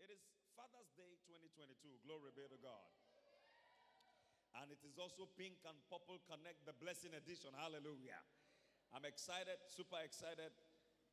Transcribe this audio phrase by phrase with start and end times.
[0.00, 0.20] It is
[0.52, 2.04] Father's Day 2022.
[2.04, 2.90] Glory be to God.
[4.60, 7.52] And it is also Pink and Purple Connect, the Blessing Edition.
[7.52, 8.20] Hallelujah.
[8.92, 10.52] I'm excited, super excited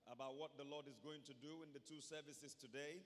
[0.07, 3.04] about what the Lord is going to do in the two services today.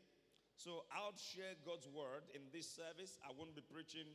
[0.57, 3.17] So I'll share God's word in this service.
[3.21, 4.09] I won't be preaching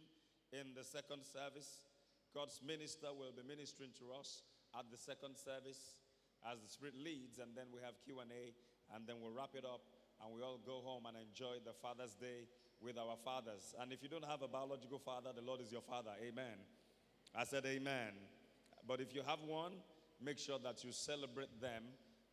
[0.55, 1.87] in the second service.
[2.35, 4.43] God's minister will be ministering to us
[4.75, 6.03] at the second service
[6.43, 8.55] as the Spirit leads, and then we have Q&A,
[8.95, 9.87] and then we'll wrap it up,
[10.23, 12.47] and we all go home and enjoy the Father's Day
[12.81, 13.75] with our fathers.
[13.81, 16.11] And if you don't have a biological father, the Lord is your father.
[16.23, 16.59] Amen.
[17.35, 18.13] I said amen.
[18.87, 19.73] But if you have one,
[20.21, 21.85] make sure that you celebrate them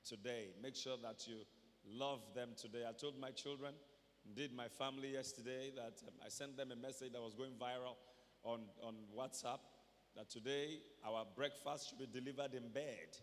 [0.08, 0.48] today.
[0.62, 1.38] Make sure that you
[1.88, 2.84] love them today.
[2.88, 3.74] I told my children,
[4.36, 7.96] did my family yesterday, that um, I sent them a message that was going viral
[8.44, 9.60] on, on WhatsApp
[10.16, 13.18] that today our breakfast should be delivered in bed.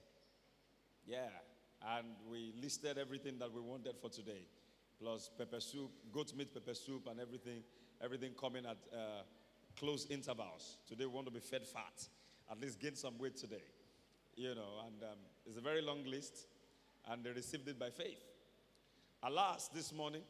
[1.04, 1.28] Yeah,
[1.94, 4.46] and we listed everything that we wanted for today,
[5.00, 7.62] plus pepper soup, goat meat pepper soup, and everything,
[8.02, 9.22] everything coming at uh,
[9.78, 10.78] close intervals.
[10.88, 12.08] Today we want to be fed fat,
[12.50, 13.62] at least gain some weight today,
[14.34, 14.82] you know.
[14.86, 16.46] And um, it's a very long list,
[17.08, 18.22] and they received it by faith.
[19.22, 20.22] Alas, this morning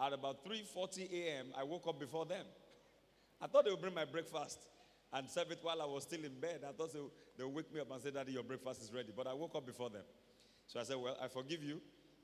[0.00, 2.46] at about 3:40 a.m., I woke up before them.
[3.40, 4.60] I thought they would bring my breakfast
[5.12, 6.60] and serve it while I was still in bed.
[6.68, 6.92] I thought
[7.36, 9.12] they would wake me up and say, Daddy, your breakfast is ready.
[9.16, 10.04] But I woke up before them.
[10.66, 11.80] So I said, Well, I forgive you,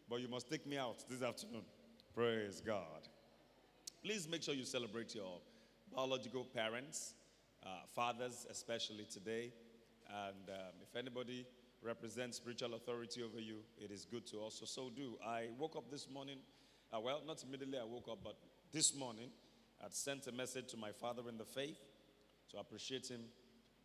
[0.08, 1.62] but you must take me out this afternoon.
[2.14, 3.08] Praise God.
[4.02, 5.40] Please make sure you celebrate your
[5.94, 7.14] biological parents,
[7.64, 9.52] uh, fathers, especially today.
[10.08, 11.44] And um, if anybody
[11.82, 15.18] represents spiritual authority over you, it is good to also so do.
[15.26, 16.38] I woke up this morning,
[16.94, 18.36] uh, well, not immediately I woke up, but
[18.72, 19.30] this morning,
[19.84, 21.78] I'd sent a message to my father in the faith
[22.50, 23.22] to appreciate him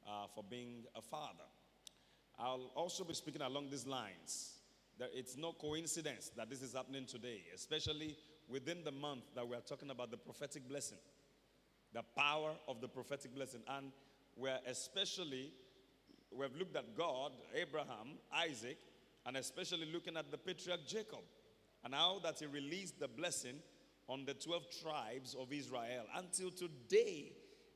[0.07, 1.45] uh, for being a father.
[2.39, 4.55] I'll also be speaking along these lines.
[4.99, 8.15] That it's no coincidence that this is happening today, especially
[8.49, 10.97] within the month that we are talking about the prophetic blessing,
[11.93, 13.61] the power of the prophetic blessing.
[13.67, 13.91] And
[14.35, 15.53] we're especially,
[16.31, 18.77] we've looked at God, Abraham, Isaac,
[19.25, 21.23] and especially looking at the patriarch Jacob,
[21.83, 23.55] and how that he released the blessing
[24.07, 26.05] on the 12 tribes of Israel.
[26.15, 27.31] Until today,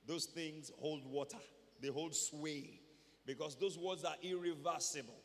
[0.07, 1.37] those things hold water,
[1.81, 2.79] they hold sway,
[3.25, 5.15] because those words are irreversible.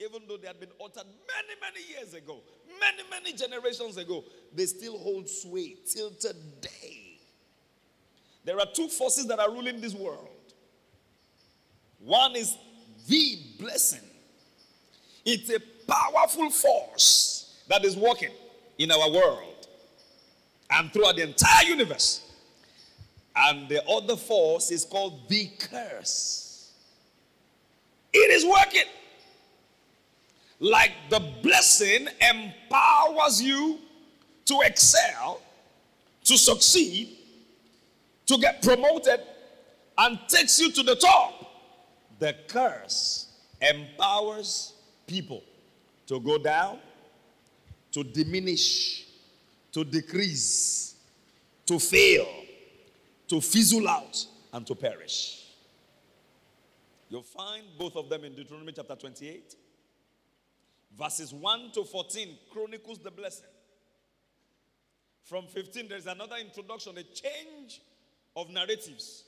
[0.00, 2.40] Even though they had been uttered many, many years ago,
[2.80, 7.18] many, many generations ago, they still hold sway till today.
[8.44, 10.28] There are two forces that are ruling this world.
[12.00, 12.56] One is
[13.08, 14.00] the blessing,
[15.24, 18.30] it's a powerful force that is working
[18.78, 19.68] in our world
[20.70, 22.23] and throughout the entire universe.
[23.36, 26.70] And the other force is called the curse.
[28.12, 28.88] It is working.
[30.60, 33.80] Like the blessing empowers you
[34.46, 35.40] to excel,
[36.22, 37.18] to succeed,
[38.26, 39.20] to get promoted,
[39.98, 41.50] and takes you to the top.
[42.20, 43.26] The curse
[43.60, 44.74] empowers
[45.06, 45.42] people
[46.06, 46.78] to go down,
[47.92, 49.06] to diminish,
[49.72, 50.94] to decrease,
[51.66, 52.43] to fail
[53.28, 55.44] to fizzle out and to perish.
[57.08, 59.54] You'll find both of them in Deuteronomy chapter 28.
[60.96, 63.48] Verses 1 to 14 chronicles the blessing.
[65.24, 67.80] From 15, there's another introduction, a change
[68.36, 69.24] of narratives.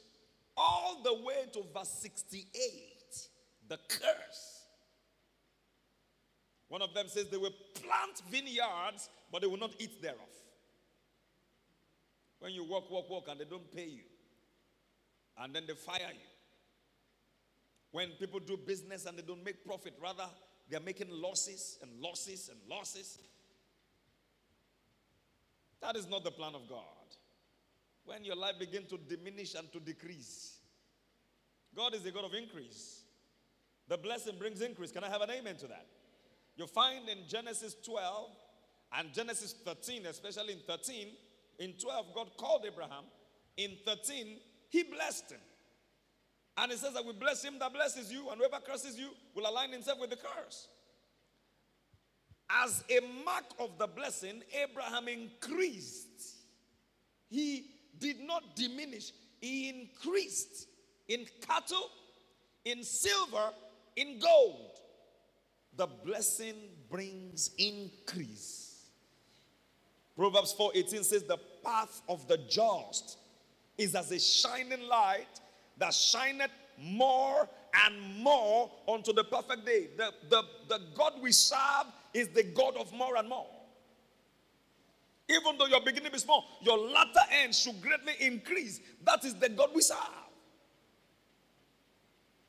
[0.57, 3.29] All the way to verse 68,
[3.69, 4.67] the curse.
[6.69, 10.19] One of them says they will plant vineyards, but they will not eat thereof.
[12.39, 14.05] When you work, work, work, and they don't pay you,
[15.39, 16.29] and then they fire you.
[17.93, 20.27] When people do business and they don't make profit, rather,
[20.69, 23.19] they're making losses and losses and losses.
[25.81, 26.83] That is not the plan of God.
[28.05, 30.59] When your life begins to diminish and to decrease,
[31.75, 33.03] God is the God of increase.
[33.89, 34.91] The blessing brings increase.
[34.91, 35.87] Can I have an amen to that?
[36.57, 38.31] You find in Genesis 12
[38.99, 41.09] and Genesis 13, especially in 13,
[41.59, 43.05] in 12, God called Abraham.
[43.57, 44.37] In 13,
[44.69, 45.41] he blessed him.
[46.59, 49.49] And it says that we bless him that blesses you, and whoever curses you will
[49.49, 50.69] align himself with the curse.
[52.49, 56.07] As a mark of the blessing, Abraham increased.
[57.29, 57.67] He
[57.99, 60.69] did not diminish, he increased
[61.09, 61.91] in cattle,
[62.65, 63.51] in silver,
[63.97, 64.79] in gold.
[65.77, 66.55] The blessing
[66.91, 68.66] brings increase.
[70.17, 73.19] Proverbs 4:18 says the path of the just
[73.77, 75.41] is as a shining light
[75.77, 77.49] that shineth more
[77.85, 79.89] and more unto the perfect day.
[79.97, 83.47] The, the, the God we serve is the God of more and more.
[85.29, 88.81] Even though your beginning is small, your latter end should greatly increase.
[89.05, 89.99] That is the God we serve.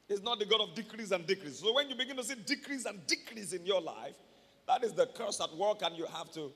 [0.08, 1.60] It's not the God of decrease and decrease.
[1.60, 4.16] So when you begin to see decrease and decrease in your life,
[4.68, 6.52] that is the curse at work, and you have to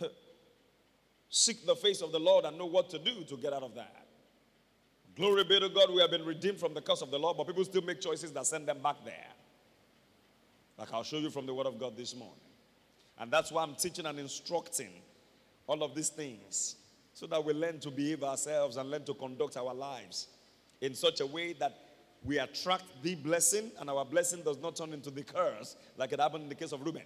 [1.34, 3.74] seek the face of the Lord and know what to do to get out of
[3.74, 4.06] that.
[5.16, 7.48] Glory be to God, we have been redeemed from the curse of the law, but
[7.48, 9.26] people still make choices that send them back there.
[10.78, 12.38] Like I'll show you from the Word of God this morning.
[13.18, 14.90] And that's why I'm teaching and instructing
[15.66, 16.76] all of these things
[17.14, 20.28] so that we learn to behave ourselves and learn to conduct our lives
[20.82, 21.76] in such a way that
[22.22, 26.20] we attract the blessing and our blessing does not turn into the curse like it
[26.20, 27.02] happened in the case of Reuben.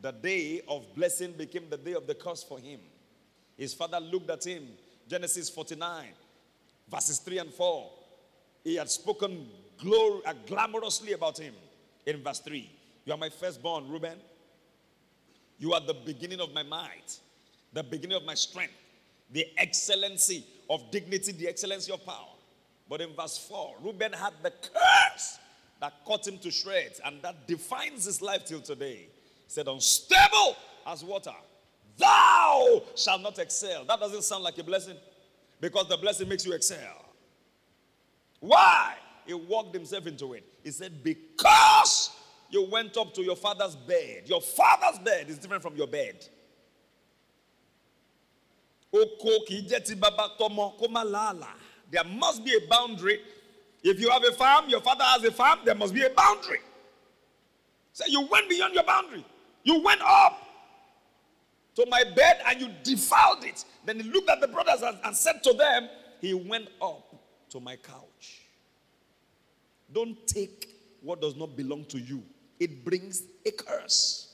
[0.00, 2.78] The day of blessing became the day of the curse for him.
[3.56, 4.66] His father looked at him,
[5.08, 6.06] Genesis 49,
[6.90, 7.90] verses 3 and 4.
[8.64, 11.54] He had spoken glor- uh, glamorously about him
[12.06, 12.70] in verse 3.
[13.04, 14.18] You are my firstborn, Reuben.
[15.58, 17.18] You are the beginning of my might,
[17.72, 18.74] the beginning of my strength,
[19.30, 22.34] the excellency of dignity, the excellency of power.
[22.88, 25.38] But in verse 4, Reuben had the curse
[25.80, 29.08] that cut him to shreds, and that defines his life till today.
[29.44, 30.56] He said, Unstable
[30.86, 31.34] as water,
[31.98, 33.84] thou shalt not excel.
[33.84, 34.96] That doesn't sound like a blessing
[35.60, 37.04] because the blessing makes you excel.
[38.40, 38.94] Why?
[39.26, 40.44] He walked himself into it.
[40.64, 42.10] He said, Because
[42.50, 44.24] you went up to your father's bed.
[44.26, 46.26] Your father's bed is different from your bed.
[48.92, 49.06] There
[52.04, 53.20] must be a boundary.
[53.82, 56.60] If you have a farm, your father has a farm, there must be a boundary.
[57.92, 59.24] So you went beyond your boundary.
[59.64, 60.41] You went up
[61.76, 63.64] to my bed and you defiled it.
[63.84, 65.88] Then he looked at the brothers and, and said to them,
[66.20, 67.14] He went up
[67.50, 68.42] to my couch.
[69.92, 70.68] Don't take
[71.02, 72.22] what does not belong to you,
[72.60, 74.28] it brings a curse.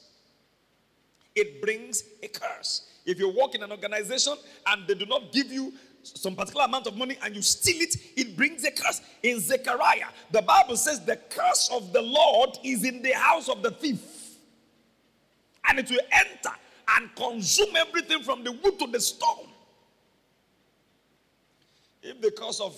[1.35, 2.88] It brings a curse.
[3.06, 4.35] If you work in an organization
[4.67, 7.94] and they do not give you some particular amount of money and you steal it,
[8.17, 9.00] it brings a curse.
[9.23, 13.62] In Zechariah, the Bible says the curse of the Lord is in the house of
[13.62, 14.00] the thief.
[15.69, 16.55] And it will enter
[16.96, 19.49] and consume everything from the wood to the stone.
[22.02, 22.76] If the curse of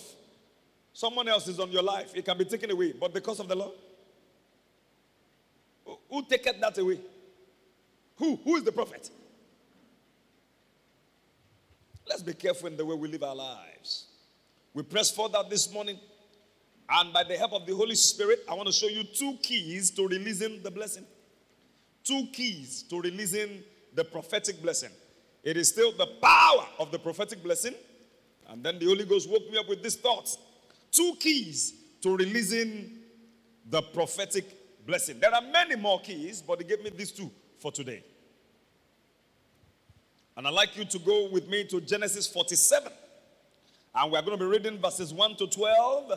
[0.93, 2.93] someone else is on your life, it can be taken away.
[2.99, 3.73] But the curse of the Lord,
[6.09, 7.01] who taketh that away?
[8.17, 8.37] Who?
[8.45, 9.11] Who is the prophet?
[12.09, 14.07] Let's be careful in the way we live our lives.
[14.75, 15.99] We press further this morning,
[16.89, 19.91] and by the help of the Holy Spirit, I want to show you two keys
[19.93, 21.05] to releasing the blessing.
[22.03, 23.63] Two keys to releasing
[23.95, 24.91] the prophetic blessing.
[25.43, 27.75] It is still the power of the prophetic blessing.
[28.49, 30.39] And then the Holy Ghost woke me up with these thoughts.
[30.91, 32.99] Two keys to releasing
[33.69, 35.21] the prophetic blessing.
[35.21, 38.03] There are many more keys, but he gave me these two for today.
[40.37, 42.93] And I'd like you to go with me to Genesis 47.
[43.95, 46.13] And we're going to be reading verses 1 to 12.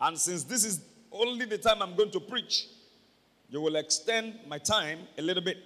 [0.00, 0.80] And since this is
[1.12, 2.66] only the time I'm going to preach,
[3.48, 5.58] you will extend my time a little bit.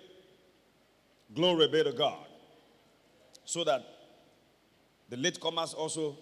[1.32, 2.26] Glory be to God.
[3.44, 3.84] So that
[5.08, 6.16] the latecomers also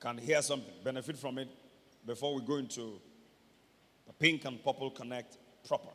[0.00, 1.48] can hear something, benefit from it
[2.06, 3.00] before we go into
[4.06, 5.36] the Pink and Purple Connect
[5.66, 5.90] proper.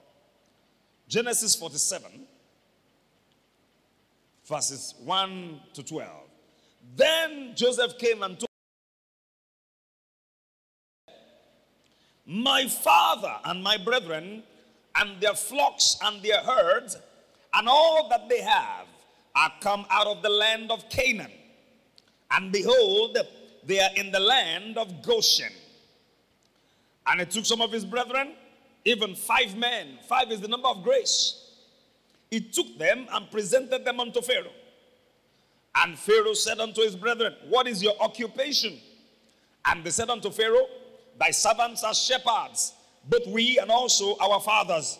[1.07, 2.27] Genesis 47
[4.45, 6.09] verses 1 to 12.
[6.95, 8.49] Then Joseph came and told
[12.25, 14.43] my father and my brethren
[14.97, 16.97] and their flocks and their herds
[17.53, 18.87] and all that they have
[19.35, 21.31] are come out of the land of Canaan.
[22.31, 23.17] And behold,
[23.65, 25.51] they are in the land of Goshen.
[27.07, 28.33] And he took some of his brethren,
[28.85, 29.99] even five men.
[30.07, 31.43] Five is the number of grace
[32.33, 34.57] he took them and presented them unto Pharaoh.
[35.75, 38.79] And Pharaoh said unto his brethren, What is your occupation?
[39.65, 40.65] And they said unto Pharaoh,
[41.19, 42.73] Thy servants are shepherds,
[43.07, 44.97] both we and also our fathers.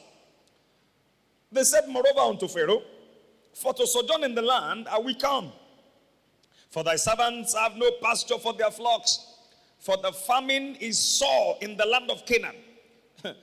[1.53, 2.81] They said, moreover, unto Pharaoh,
[3.53, 5.51] For to sojourn in the land are we come.
[6.72, 9.19] For thy servants have no pasture for their flocks,
[9.77, 12.55] for the famine is sore in the land of Canaan.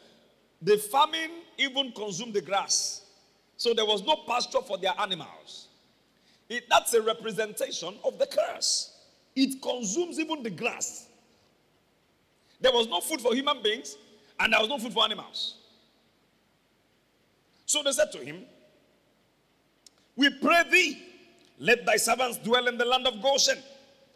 [0.63, 3.03] the famine even consumed the grass.
[3.57, 5.69] So there was no pasture for their animals.
[6.49, 8.97] It, that's a representation of the curse.
[9.37, 11.07] It consumes even the grass.
[12.61, 13.97] There was no food for human beings,
[14.41, 15.60] and there was no food for animals.
[17.71, 18.47] So they said to him,
[20.17, 21.01] We pray thee,
[21.61, 23.59] let thy servants dwell in the land of Goshen.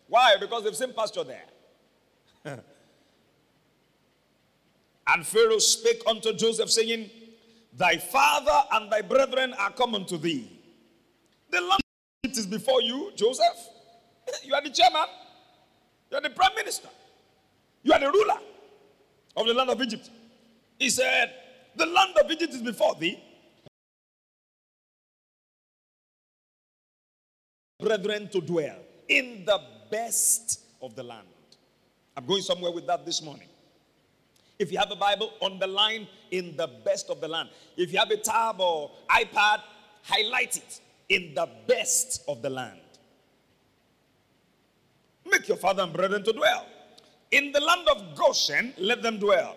[0.08, 0.34] Why?
[0.40, 1.44] Because they've seen pasture there.
[5.06, 7.08] and Pharaoh spake unto Joseph, saying,
[7.72, 10.50] Thy father and thy brethren are come unto thee.
[11.50, 11.80] The land
[12.24, 13.68] Egypt is before you, Joseph.
[14.42, 15.06] You are the chairman.
[16.10, 16.88] You are the prime minister.
[17.84, 18.38] You are the ruler
[19.36, 20.10] of the land of Egypt.
[20.76, 21.32] He said,
[21.76, 23.22] The land of Egypt is before thee.
[27.84, 29.60] Brethren to dwell in the
[29.90, 31.26] best of the land.
[32.16, 33.48] I'm going somewhere with that this morning.
[34.58, 37.50] If you have a Bible, underline in the best of the land.
[37.76, 39.60] If you have a tab or iPad,
[40.02, 42.80] highlight it in the best of the land.
[45.30, 46.66] Make your father and brethren to dwell.
[47.32, 49.56] In the land of Goshen, let them dwell.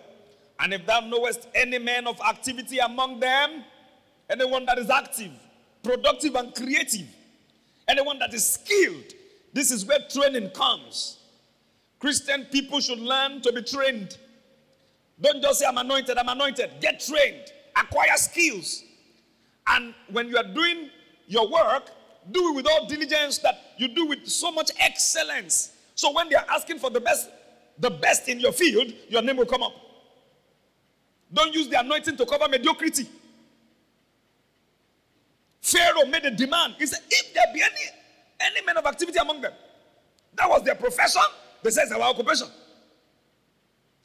[0.60, 3.64] And if thou knowest any man of activity among them,
[4.28, 5.30] anyone that is active,
[5.82, 7.06] productive, and creative,
[7.88, 9.14] anyone that is skilled,
[9.52, 11.18] this is where training comes.
[11.98, 14.16] Christian people should learn to be trained.
[15.20, 16.70] Don't just say, I'm anointed, I'm anointed.
[16.80, 18.84] Get trained, acquire skills.
[19.66, 20.90] And when you are doing
[21.26, 21.90] your work,
[22.30, 25.72] do it with all diligence that you do with so much excellence.
[25.94, 27.28] So when they are asking for the best,
[27.78, 29.72] the best in your field, your name will come up.
[31.32, 33.06] Don't use the anointing to cover mediocrity.
[35.70, 36.76] Pharaoh made a demand.
[36.78, 37.98] He said, if there be any
[38.40, 39.52] any man of activity among them,
[40.34, 41.22] that was their profession.
[41.62, 42.46] They said it's our occupation.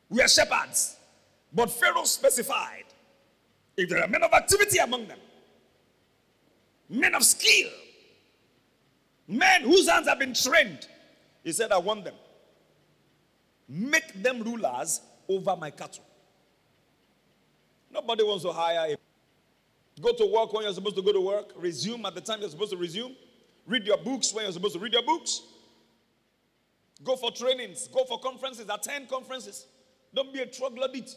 [0.09, 0.97] We are shepherds.
[1.53, 2.85] But Pharaoh specified
[3.77, 5.19] if there are men of activity among them,
[6.89, 7.69] men of skill,
[9.27, 10.87] men whose hands have been trained,
[11.43, 12.15] he said, I want them.
[13.67, 16.03] Make them rulers over my cattle.
[17.91, 18.97] Nobody wants to hire a
[20.01, 21.51] Go to work when you're supposed to go to work.
[21.55, 23.15] Resume at the time you're supposed to resume.
[23.67, 25.41] Read your books when you're supposed to read your books.
[27.03, 27.87] Go for trainings.
[27.87, 28.65] Go for conferences.
[28.69, 29.67] Attend conferences.
[30.13, 31.15] Don't be a troglodyte.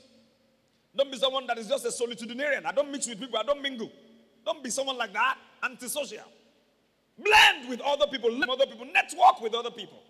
[0.94, 2.64] Don't be someone that is just a solitudinarian.
[2.64, 3.38] I don't mix with people.
[3.38, 3.90] I don't mingle.
[4.44, 5.38] Don't be someone like that.
[5.62, 6.24] Antisocial.
[7.18, 8.30] Blend with other people.
[8.50, 8.86] Other people.
[8.86, 10.02] Network with other people.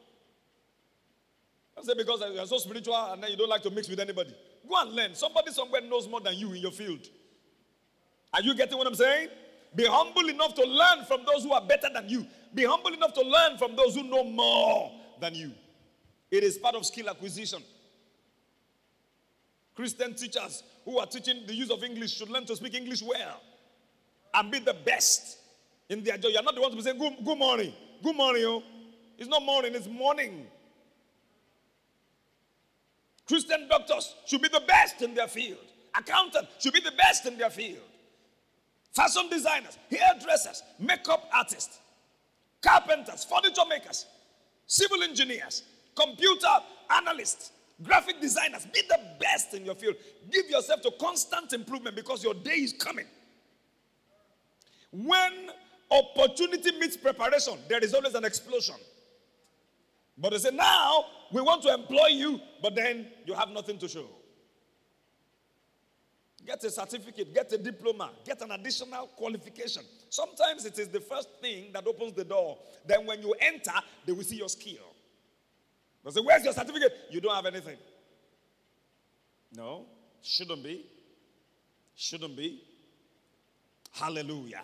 [1.78, 4.34] I say because you're so spiritual and then you don't like to mix with anybody.
[4.68, 5.14] Go and learn.
[5.14, 7.06] Somebody somewhere knows more than you in your field.
[8.32, 9.28] Are you getting what I'm saying?
[9.74, 12.26] Be humble enough to learn from those who are better than you.
[12.54, 15.52] Be humble enough to learn from those who know more than you.
[16.30, 17.62] It is part of skill acquisition.
[19.74, 23.40] Christian teachers who are teaching the use of English should learn to speak English well
[24.34, 25.38] and be the best
[25.88, 26.32] in their job.
[26.32, 27.72] You're not the one to be saying, Good, good morning.
[28.02, 28.44] Good morning.
[28.46, 28.62] Oh.
[29.18, 30.46] It's not morning, it's morning.
[33.26, 35.58] Christian doctors should be the best in their field.
[35.94, 37.82] Accountants should be the best in their field.
[38.96, 41.80] Fashion designers, hairdressers, makeup artists,
[42.62, 44.06] carpenters, furniture makers,
[44.66, 46.48] civil engineers, computer
[46.88, 48.66] analysts, graphic designers.
[48.72, 49.96] Be the best in your field.
[50.30, 53.04] Give yourself to constant improvement because your day is coming.
[54.92, 55.50] When
[55.90, 58.76] opportunity meets preparation, there is always an explosion.
[60.16, 63.88] But they say, now we want to employ you, but then you have nothing to
[63.88, 64.06] show.
[66.46, 69.82] Get a certificate, get a diploma, get an additional qualification.
[70.08, 72.58] Sometimes it is the first thing that opens the door.
[72.86, 73.72] Then when you enter,
[74.06, 74.94] they will see your skill.
[76.04, 76.92] They say, Where's your certificate?
[77.10, 77.76] You don't have anything.
[79.56, 79.86] No,
[80.22, 80.86] shouldn't be.
[81.96, 82.62] Shouldn't be.
[83.92, 84.62] Hallelujah.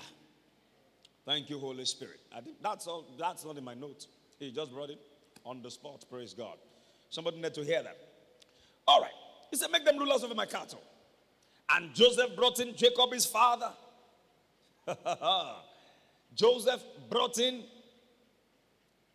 [1.24, 2.20] Thank you, Holy Spirit.
[2.62, 3.06] That's all.
[3.18, 4.06] That's not in my notes.
[4.38, 5.00] He just brought it
[5.44, 6.04] on the spot.
[6.08, 6.58] Praise God.
[7.10, 7.96] Somebody need to hear that.
[8.86, 9.10] All right.
[9.50, 10.82] He said, Make them rulers over my cattle.
[11.74, 13.72] And Joseph brought in Jacob, his father.
[16.34, 17.62] Joseph brought in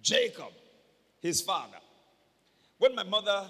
[0.02, 0.52] Jacob,
[1.22, 1.78] his father.
[2.80, 3.48] When my mother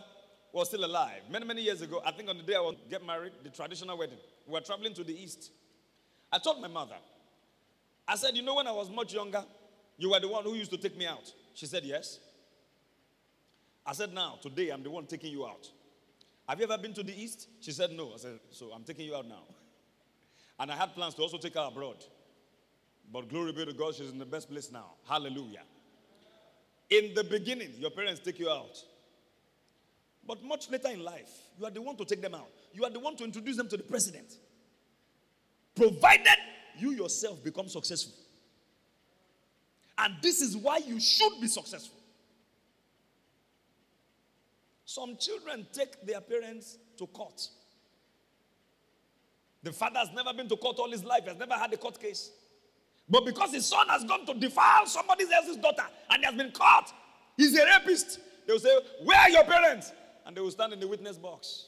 [0.51, 3.05] was still alive, many, many years ago, I think on the day I was get
[3.05, 5.51] married, the traditional wedding, we were traveling to the east.
[6.31, 6.95] I told my mother,
[8.07, 9.43] I said, You know, when I was much younger,
[9.97, 11.31] you were the one who used to take me out.
[11.53, 12.19] She said, Yes.
[13.85, 15.69] I said, Now, today, I'm the one taking you out.
[16.47, 17.47] Have you ever been to the East?
[17.59, 18.13] She said, No.
[18.13, 19.43] I said, So I'm taking you out now.
[20.59, 22.03] And I had plans to also take her abroad.
[23.13, 24.93] But glory be to God, she's in the best place now.
[25.07, 25.61] Hallelujah.
[26.89, 28.75] In the beginning, your parents take you out.
[30.25, 32.49] But much later in life, you are the one to take them out.
[32.73, 34.33] You are the one to introduce them to the president.
[35.75, 36.37] Provided
[36.77, 38.13] you yourself become successful.
[39.97, 41.96] And this is why you should be successful.
[44.87, 47.49] Some children take their parents to court.
[49.61, 51.99] The father has never been to court all his life, has never had a court
[51.99, 52.31] case.
[53.09, 56.51] But because his son has gone to defile somebody else's daughter and he has been
[56.51, 56.93] caught,
[57.35, 58.19] he's a rapist.
[58.47, 59.91] They will say, Where are your parents?
[60.25, 61.65] And they will stand in the witness box.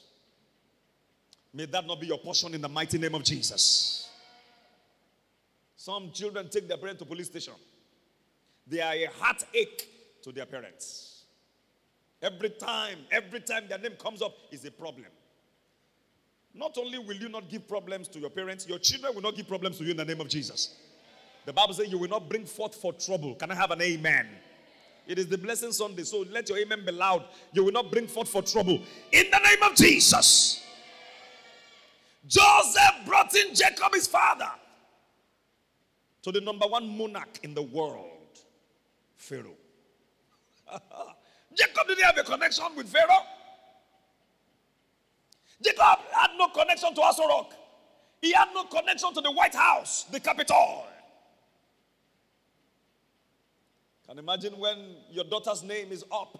[1.52, 4.08] May that not be your portion in the mighty name of Jesus.
[5.76, 7.54] Some children take their parents to police station.
[8.66, 11.09] They are a heartache to their parents.
[12.22, 15.06] Every time, every time their name comes up is a problem.
[16.54, 19.48] Not only will you not give problems to your parents, your children will not give
[19.48, 20.76] problems to you in the name of Jesus.
[21.46, 23.34] The Bible says you will not bring forth for trouble.
[23.36, 24.28] Can I have an amen?
[25.06, 27.24] It is the blessing Sunday, so let your amen be loud.
[27.52, 28.80] You will not bring forth for trouble.
[29.12, 30.64] In the name of Jesus.
[32.26, 34.50] Joseph brought in Jacob, his father,
[36.22, 38.38] to the number one monarch in the world,
[39.16, 39.56] Pharaoh.
[41.54, 43.24] Jacob didn't have a connection with Pharaoh.
[45.62, 47.52] Jacob had no connection to Aso Rock.
[48.22, 50.86] He had no connection to the White House, the Capitol.
[54.08, 56.38] Can imagine when your daughter's name is up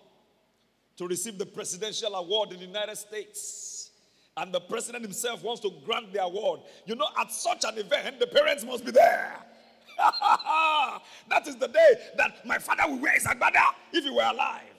[0.96, 3.90] to receive the presidential award in the United States
[4.36, 6.60] and the president himself wants to grant the award.
[6.86, 9.36] You know, at such an event, the parents must be there.
[9.98, 14.69] that is the day that my father will wear his agbada if he were alive.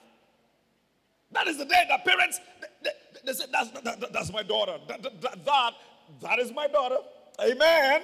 [1.32, 2.90] That is the day that parents, they, they,
[3.24, 4.78] they say, that's, that, that's my daughter.
[4.88, 5.74] That, that, that,
[6.20, 6.98] that is my daughter.
[7.40, 8.02] Amen.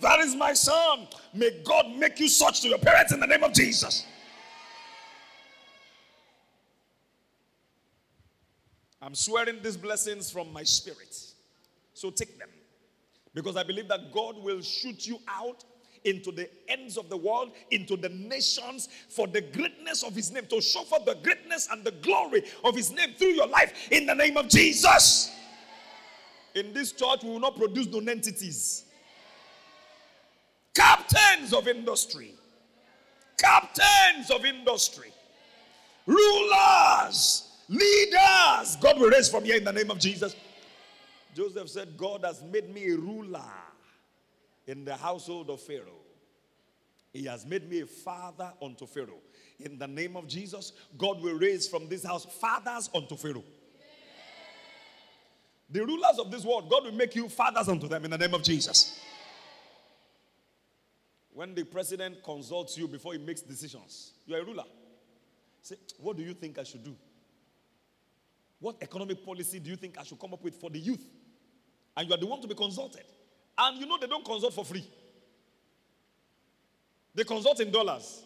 [0.00, 1.08] That is my son.
[1.32, 4.04] May God make you such to your parents in the name of Jesus.
[9.02, 11.16] I'm swearing these blessings from my spirit.
[11.94, 12.50] So take them.
[13.32, 15.64] Because I believe that God will shoot you out
[16.04, 20.46] into the ends of the world, into the nations for the greatness of his name,
[20.46, 24.06] to show for the greatness and the glory of his name through your life in
[24.06, 25.30] the name of Jesus.
[26.54, 28.84] In this church, we will not produce non-entities.
[30.74, 32.34] Captains of industry.
[33.36, 35.12] Captains of industry.
[36.06, 37.48] Rulers.
[37.68, 38.76] Leaders.
[38.80, 40.34] God will raise from here in the name of Jesus.
[41.34, 43.44] Joseph said, God has made me a ruler
[44.70, 45.98] in the household of Pharaoh.
[47.12, 49.18] He has made me a father unto Pharaoh.
[49.58, 53.42] In the name of Jesus, God will raise from this house fathers unto Pharaoh.
[55.68, 58.32] The rulers of this world, God will make you fathers unto them in the name
[58.32, 59.00] of Jesus.
[61.32, 64.64] When the president consults you before he makes decisions, you are a ruler.
[65.62, 66.94] Say, what do you think I should do?
[68.60, 71.04] What economic policy do you think I should come up with for the youth?
[71.96, 73.04] And you are the one to be consulted.
[73.62, 74.88] And you know they don't consult for free.
[77.14, 78.22] They consult in dollars.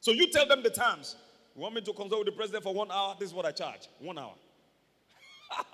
[0.00, 1.16] So you tell them the terms.
[1.56, 3.16] You want me to consult with the president for one hour?
[3.18, 3.88] This is what I charge.
[3.98, 4.34] One hour.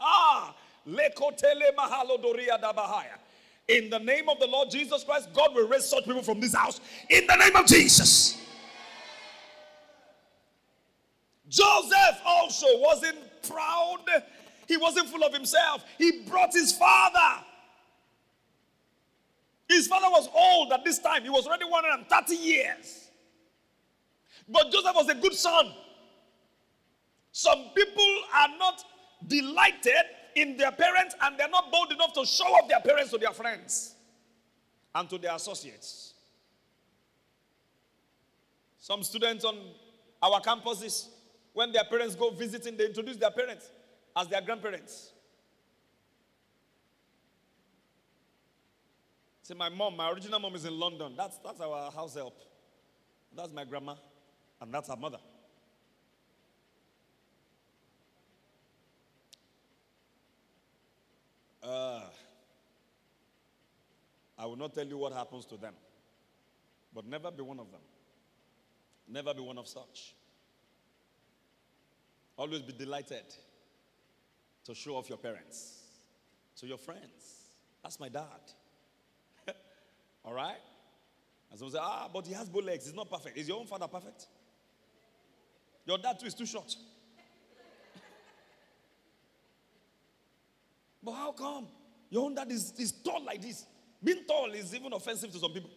[3.66, 6.54] In the name of the Lord Jesus Christ, God will raise such people from this
[6.54, 6.80] house.
[7.10, 8.40] In the name of Jesus.
[11.48, 14.04] Joseph also wasn't proud.
[14.68, 15.84] He wasn't full of himself.
[15.98, 17.44] He brought his father.
[19.74, 21.22] His father was old at this time.
[21.24, 23.10] He was already 130 years.
[24.48, 25.72] But Joseph was a good son.
[27.32, 28.84] Some people are not
[29.26, 30.04] delighted
[30.36, 33.32] in their parents and they're not bold enough to show off their parents to their
[33.32, 33.94] friends
[34.94, 36.14] and to their associates.
[38.78, 39.56] Some students on
[40.22, 41.08] our campuses,
[41.52, 43.70] when their parents go visiting, they introduce their parents
[44.16, 45.13] as their grandparents.
[49.44, 51.12] See, my mom, my original mom is in London.
[51.18, 52.34] That's, that's our house help.
[53.36, 53.94] That's my grandma,
[54.58, 55.18] and that's her mother.
[61.62, 62.00] Uh,
[64.38, 65.74] I will not tell you what happens to them,
[66.94, 67.82] but never be one of them.
[69.06, 70.14] Never be one of such.
[72.38, 73.26] Always be delighted
[74.64, 75.82] to show off your parents
[76.56, 77.50] to your friends.
[77.82, 78.40] That's my dad.
[80.24, 80.56] All right?
[81.50, 82.86] And someone say, ah, but he has bow legs.
[82.86, 83.36] He's not perfect.
[83.36, 84.26] Is your own father perfect?
[85.86, 86.74] Your dad too is too short.
[91.02, 91.66] but how come?
[92.10, 93.66] Your own dad is, is tall like this.
[94.02, 95.70] Being tall is even offensive to some people.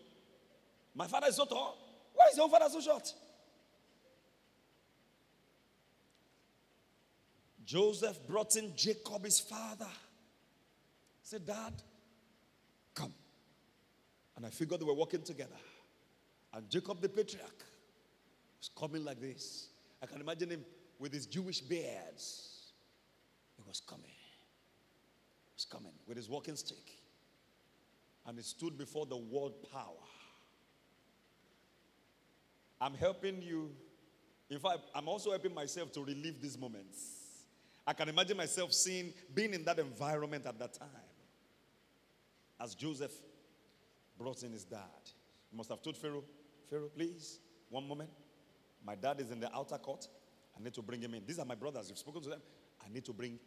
[0.95, 1.77] My father is so tall.
[2.13, 3.13] Why is your father so short?
[7.65, 9.89] Joseph brought in Jacob, his father.
[11.21, 11.73] He said, Dad.
[14.37, 15.57] And I figured they were walking together.
[16.53, 17.65] And Jacob the patriarch
[18.59, 19.69] was coming like this.
[20.01, 20.63] I can imagine him
[20.99, 22.71] with his Jewish beards.
[23.57, 24.05] He was coming.
[24.05, 26.77] He was coming with his walking stick.
[28.27, 30.05] And he stood before the world power.
[32.79, 33.71] I'm helping you.
[34.51, 37.15] In fact, I'm also helping myself to relive these moments.
[37.87, 40.89] I can imagine myself seeing, being in that environment at that time.
[42.59, 43.13] As Joseph
[44.17, 44.79] brought in his dad.
[45.49, 46.23] He must have told Pharaoh,
[46.69, 48.09] Pharaoh, please, one moment.
[48.85, 50.07] My dad is in the outer court.
[50.57, 51.23] I need to bring him in.
[51.25, 51.89] These are my brothers.
[51.89, 52.41] You've spoken to them.
[52.85, 53.39] I need to bring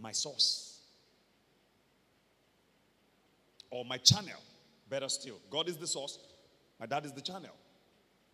[0.00, 0.80] my source
[3.70, 4.40] or my channel.
[4.88, 6.18] Better still, God is the source.
[6.78, 7.54] My dad is the channel.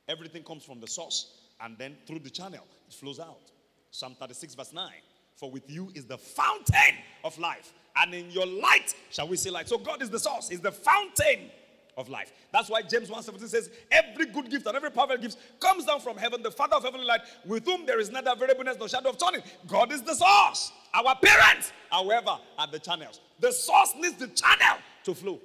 [0.09, 3.51] Everything comes from the source and then through the channel it flows out.
[3.91, 4.91] Psalm 36, verse 9.
[5.35, 9.51] For with you is the fountain of life, and in your light shall we see
[9.51, 9.69] light.
[9.69, 11.51] So God is the source, is the fountain
[11.97, 12.33] of life.
[12.53, 16.17] That's why James 1:17 says, Every good gift and every perfect gift comes down from
[16.17, 19.19] heaven, the Father of heavenly light, with whom there is neither variableness nor shadow of
[19.19, 19.43] turning.
[19.67, 20.73] God is the source.
[20.93, 23.21] Our parents, however, are the channels.
[23.41, 25.41] The source needs the channel to flow.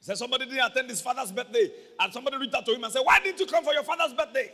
[0.00, 3.02] Said somebody didn't attend his father's birthday, and somebody reached out to him and said,
[3.02, 4.52] Why didn't you come for your father's birthday?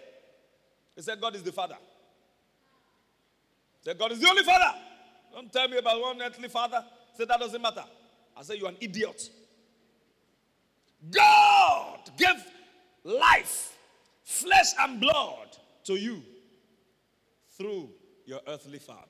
[0.96, 1.76] He said, God is the father.
[3.80, 4.78] He said, God is the only father.
[5.30, 6.82] Don't tell me about one earthly father.
[7.16, 7.84] Say that doesn't matter.
[8.36, 9.30] I say you're an idiot.
[11.10, 12.44] God gave
[13.04, 13.76] life,
[14.22, 16.22] flesh and blood to you
[17.56, 17.90] through
[18.24, 19.00] your earthly father.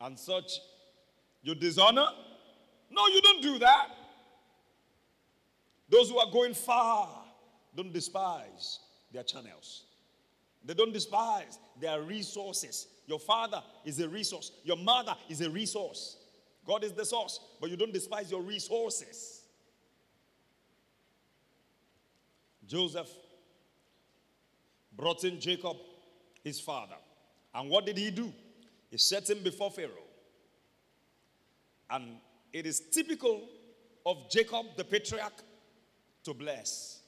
[0.00, 0.60] And such
[1.42, 2.06] you dishonor?
[2.90, 3.88] No, you don't do that.
[5.88, 7.24] Those who are going far
[7.76, 8.80] don't despise
[9.12, 9.84] their channels.
[10.64, 12.86] They don't despise their resources.
[13.10, 16.16] Your father is a resource, your mother is a resource.
[16.64, 19.42] God is the source, but you don't despise your resources.
[22.64, 23.10] Joseph
[24.96, 25.76] brought in Jacob,
[26.44, 26.94] his father.
[27.52, 28.32] And what did he do?
[28.92, 30.06] He set him before Pharaoh.
[31.90, 32.18] And
[32.52, 33.48] it is typical
[34.06, 35.42] of Jacob, the patriarch,
[36.22, 37.00] to bless.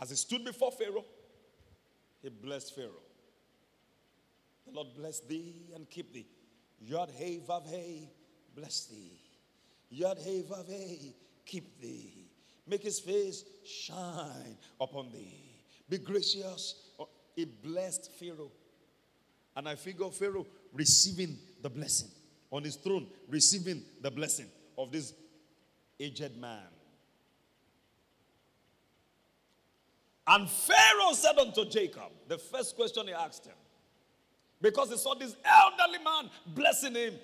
[0.00, 1.04] As he stood before Pharaoh,
[2.22, 3.03] he blessed Pharaoh.
[4.74, 6.26] Lord bless thee and keep thee.
[6.80, 8.10] Yod hey vav hey,
[8.54, 9.20] bless thee.
[9.88, 11.14] Yod hey vav hey,
[11.46, 12.28] keep thee.
[12.66, 15.54] Make his face shine upon thee.
[15.88, 16.74] Be gracious.
[16.98, 18.50] Oh, he blessed Pharaoh.
[19.56, 22.08] And I figure Pharaoh receiving the blessing
[22.50, 25.12] on his throne, receiving the blessing of this
[26.00, 26.66] aged man.
[30.26, 33.54] And Pharaoh said unto Jacob, the first question he asked him,
[34.64, 37.14] because he saw this elderly man blessing him,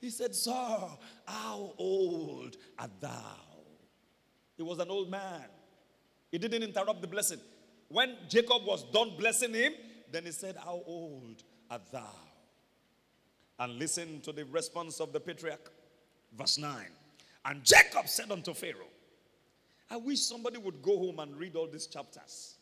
[0.00, 0.78] he said, Sir,
[1.24, 3.36] how old art thou?
[4.56, 5.44] He was an old man.
[6.32, 7.38] He didn't interrupt the blessing.
[7.86, 9.74] When Jacob was done blessing him,
[10.10, 12.16] then he said, How old art thou?
[13.60, 15.70] And listen to the response of the patriarch.
[16.36, 16.84] Verse 9.
[17.44, 18.90] And Jacob said unto Pharaoh,
[19.88, 22.56] I wish somebody would go home and read all these chapters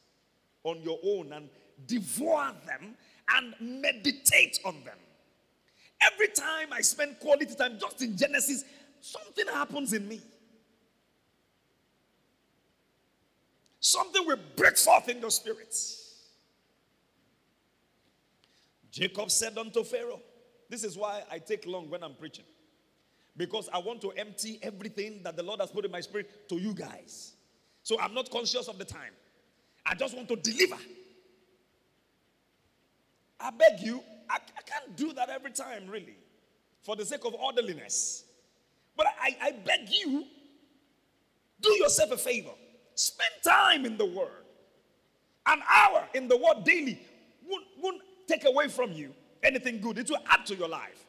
[0.62, 1.49] on your own and
[1.87, 2.96] devour them
[3.35, 4.99] and meditate on them.
[6.01, 8.65] Every time I spend quality time just in Genesis,
[9.01, 10.21] something happens in me.
[13.81, 15.75] Something will break forth in the spirit.
[18.91, 20.21] Jacob said unto Pharaoh,
[20.69, 22.45] This is why I take long when I'm preaching.
[23.37, 26.57] Because I want to empty everything that the Lord has put in my spirit to
[26.57, 27.35] you guys.
[27.83, 29.12] So I'm not conscious of the time.
[29.85, 30.79] I just want to deliver.
[33.40, 36.16] I beg you, I, I can't do that every time, really,
[36.83, 38.25] for the sake of orderliness.
[38.96, 40.25] But I, I beg you,
[41.61, 42.53] do yourself a favor.
[42.94, 44.44] Spend time in the Word.
[45.46, 46.99] An hour in the Word daily
[47.46, 49.12] won't, won't take away from you
[49.46, 51.05] anything good, it will add to your life.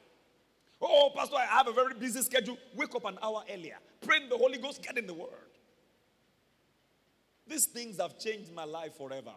[0.81, 2.57] Oh, Pastor, I have a very busy schedule.
[2.75, 3.77] Wake up an hour earlier.
[4.01, 5.29] Pray in the Holy Ghost, get in the Word.
[7.47, 9.31] These things have changed my life forever.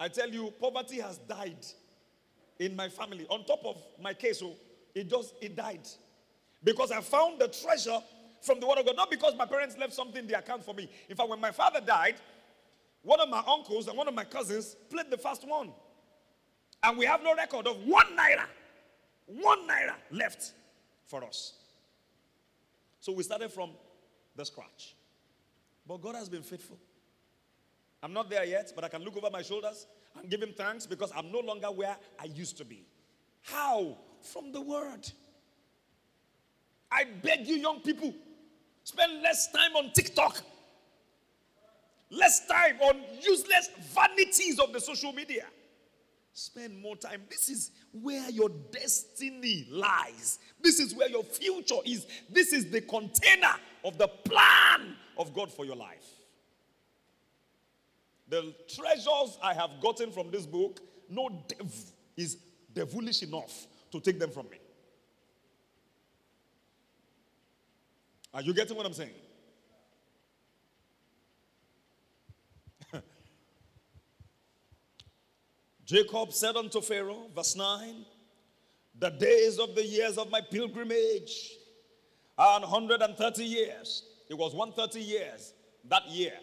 [0.00, 1.66] I tell you, poverty has died
[2.58, 3.26] in my family.
[3.28, 4.54] On top of my case, oh,
[4.94, 5.86] it just it died.
[6.64, 7.98] Because I found the treasure
[8.40, 8.96] from the word of God.
[8.96, 10.90] Not because my parents left something in the account for me.
[11.10, 12.16] In fact, when my father died,
[13.02, 15.70] one of my uncles and one of my cousins played the first one.
[16.82, 18.46] And we have no record of one naira.
[19.26, 20.52] One naira left
[21.06, 21.54] for us.
[23.00, 23.72] So we started from
[24.34, 24.94] the scratch.
[25.86, 26.78] But God has been faithful.
[28.02, 29.86] I'm not there yet, but I can look over my shoulders
[30.18, 32.84] and give him thanks because I'm no longer where I used to be.
[33.42, 33.98] How?
[34.22, 35.10] From the word.
[36.90, 38.14] I beg you, young people,
[38.84, 40.42] spend less time on TikTok,
[42.10, 45.44] less time on useless vanities of the social media.
[46.32, 47.22] Spend more time.
[47.28, 50.38] This is where your destiny lies.
[50.60, 52.06] This is where your future is.
[52.30, 56.19] This is the container of the plan of God for your life.
[58.30, 61.74] The treasures I have gotten from this book, no dev
[62.16, 62.36] is
[62.72, 64.58] devilish enough to take them from me.
[68.32, 69.10] Are you getting what I'm saying?
[75.84, 78.06] Jacob said unto Pharaoh, verse 9,
[79.00, 81.50] The days of the years of my pilgrimage
[82.38, 84.04] are 130 years.
[84.28, 85.52] It was 130 years
[85.88, 86.34] that year.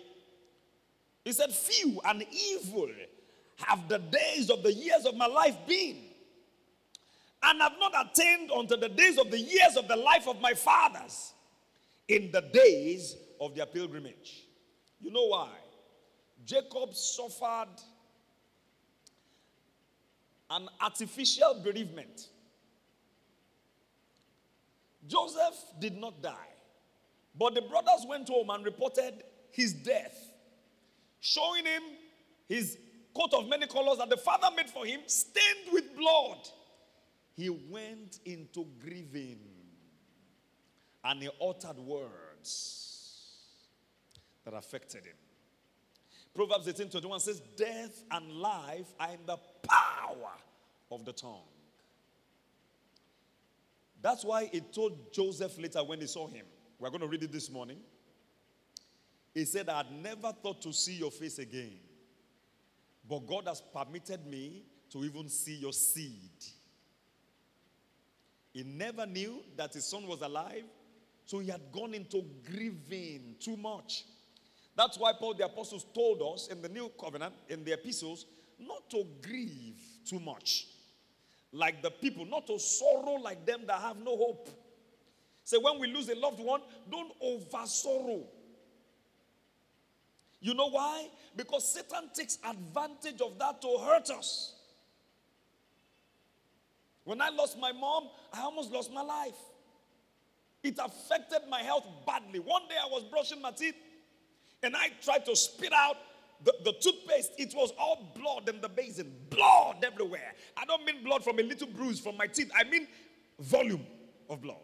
[1.28, 2.88] He said, Few and evil
[3.58, 5.98] have the days of the years of my life been,
[7.44, 10.54] and have not attained unto the days of the years of the life of my
[10.54, 11.34] fathers
[12.08, 14.46] in the days of their pilgrimage.
[15.02, 15.50] You know why?
[16.46, 17.76] Jacob suffered
[20.50, 22.30] an artificial bereavement.
[25.06, 26.54] Joseph did not die,
[27.38, 30.27] but the brothers went home and reported his death,
[31.20, 31.82] showing him
[32.48, 32.78] his
[33.16, 36.48] coat of many colors that the father made for him, stained with blood.
[37.34, 39.40] He went into grieving
[41.04, 42.98] and he uttered words
[44.44, 45.16] that affected him.
[46.34, 50.34] Proverbs 18 21 says, Death and life are in the power
[50.92, 51.42] of the tongue.
[54.02, 56.46] That's why he told Joseph later when he saw him.
[56.80, 57.80] We're going to read it this morning.
[59.38, 61.78] He said, I had never thought to see your face again,
[63.08, 66.44] but God has permitted me to even see your seed.
[68.52, 70.64] He never knew that his son was alive,
[71.28, 74.06] so he had gone into grieving too much.
[74.76, 78.26] That's why Paul the Apostle told us in the New Covenant, in the epistles,
[78.58, 80.66] not to grieve too much.
[81.52, 84.50] Like the people, not to sorrow like them that have no hope.
[85.44, 88.24] Say, so when we lose a loved one, don't over sorrow.
[90.40, 91.08] You know why?
[91.36, 94.54] Because Satan takes advantage of that to hurt us.
[97.04, 99.38] When I lost my mom, I almost lost my life.
[100.64, 102.40] It affected my health badly.
[102.40, 103.76] One day I was brushing my teeth
[104.62, 105.96] and I tried to spit out
[106.44, 107.32] the, the toothpaste.
[107.38, 110.34] It was all blood in the basin, blood everywhere.
[110.56, 112.88] I don't mean blood from a little bruise from my teeth, I mean
[113.40, 113.86] volume
[114.30, 114.58] of blood.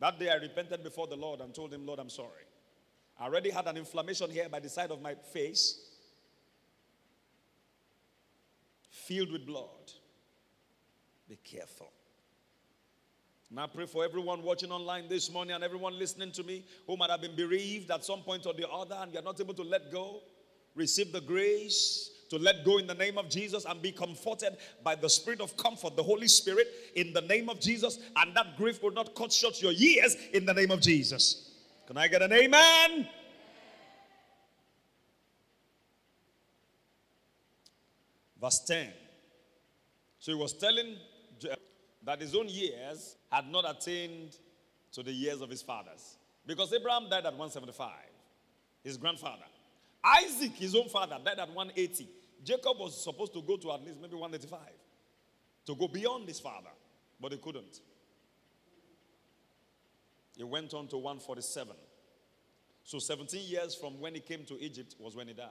[0.00, 2.44] That day I repented before the Lord and told him, Lord, I'm sorry.
[3.22, 5.78] I already had an inflammation here by the side of my face,
[8.90, 9.92] filled with blood.
[11.28, 11.92] Be careful.
[13.48, 16.96] And I pray for everyone watching online this morning and everyone listening to me who
[16.96, 19.62] might have been bereaved at some point or the other and you're not able to
[19.62, 20.22] let go.
[20.74, 24.96] Receive the grace to let go in the name of Jesus and be comforted by
[24.96, 28.00] the spirit of comfort, the Holy Spirit, in the name of Jesus.
[28.16, 31.41] And that grief will not cut short your years in the name of Jesus.
[31.86, 33.08] Can I get an amen?
[38.40, 38.88] Verse 10.
[40.18, 40.96] So he was telling
[42.04, 44.36] that his own years had not attained
[44.92, 46.16] to the years of his fathers.
[46.46, 47.90] Because Abraham died at 175,
[48.82, 49.44] his grandfather.
[50.04, 52.08] Isaac, his own father, died at 180.
[52.44, 54.60] Jacob was supposed to go to at least maybe 185
[55.66, 56.70] to go beyond his father,
[57.20, 57.80] but he couldn't.
[60.36, 61.74] He went on to 147.
[62.84, 65.48] So 17 years from when he came to Egypt was when he died.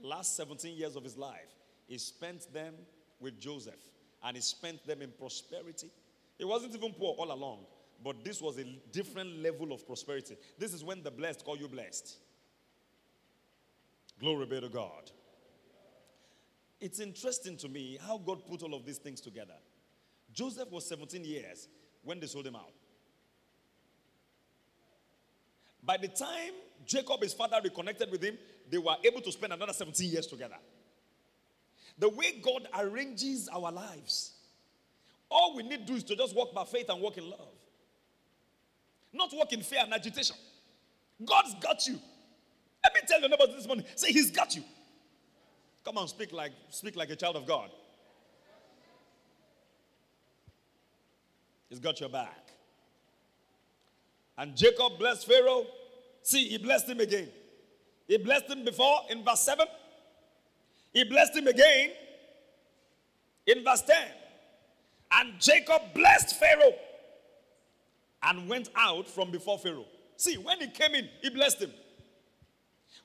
[0.00, 1.54] The last 17 years of his life,
[1.86, 2.74] he spent them
[3.20, 3.80] with Joseph
[4.22, 5.90] and he spent them in prosperity.
[6.36, 7.64] He wasn't even poor all along,
[8.04, 10.36] but this was a different level of prosperity.
[10.58, 12.16] This is when the blessed call you blessed.
[14.20, 15.10] Glory be to God.
[16.80, 19.54] It's interesting to me how God put all of these things together.
[20.32, 21.68] Joseph was 17 years
[22.02, 22.72] when they sold him out.
[25.84, 26.52] By the time
[26.86, 28.38] Jacob, his father, reconnected with him,
[28.70, 30.56] they were able to spend another 17 years together.
[31.98, 34.32] The way God arranges our lives,
[35.30, 37.48] all we need to do is to just walk by faith and walk in love.
[39.12, 40.36] Not walk in fear and agitation.
[41.24, 41.98] God's got you.
[42.84, 43.84] Let me tell you about this morning.
[43.96, 44.62] Say, He's got you.
[45.84, 47.70] Come on, speak like speak like a child of God.
[51.68, 52.47] He's got your back.
[54.38, 55.66] And Jacob blessed Pharaoh.
[56.22, 57.28] See, he blessed him again.
[58.06, 59.66] He blessed him before in verse 7.
[60.92, 61.90] He blessed him again
[63.46, 63.96] in verse 10.
[65.12, 66.74] And Jacob blessed Pharaoh
[68.22, 69.86] and went out from before Pharaoh.
[70.16, 71.72] See, when he came in, he blessed him.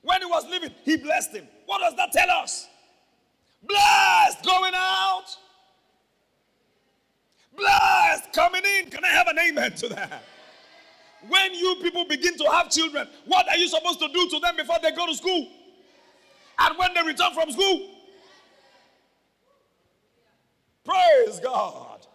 [0.02, 1.48] When he was leaving, he blessed him.
[1.66, 2.68] What does that tell us?
[3.62, 5.24] Blessed going out,
[7.56, 8.90] blessed coming in.
[8.90, 10.22] Can I have an amen to that?
[11.28, 14.56] When you people begin to have children, what are you supposed to do to them
[14.56, 15.48] before they go to school?
[16.58, 17.90] And when they return from school?
[20.84, 22.06] Praise God.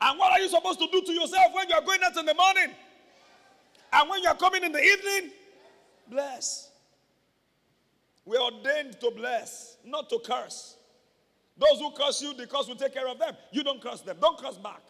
[0.00, 2.26] And what are you supposed to do to yourself when you are going out in
[2.26, 2.74] the morning?
[3.92, 5.32] And when you are coming in the evening?
[6.08, 6.70] Bless.
[8.24, 10.76] We are ordained to bless, not to curse.
[11.56, 13.34] Those who curse you, the curse will take care of them.
[13.50, 14.18] You don't curse them.
[14.20, 14.82] Don't curse back.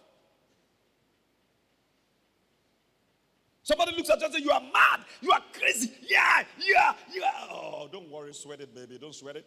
[3.66, 5.00] Somebody looks at you and says, You are mad.
[5.20, 5.92] You are crazy.
[6.09, 7.33] Yeah, yeah, yeah.
[7.50, 8.33] Oh, don't worry.
[8.33, 8.96] Sweat it, baby.
[8.96, 9.44] Don't sweat it.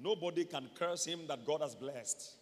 [0.00, 2.36] Nobody can curse him that God has blessed.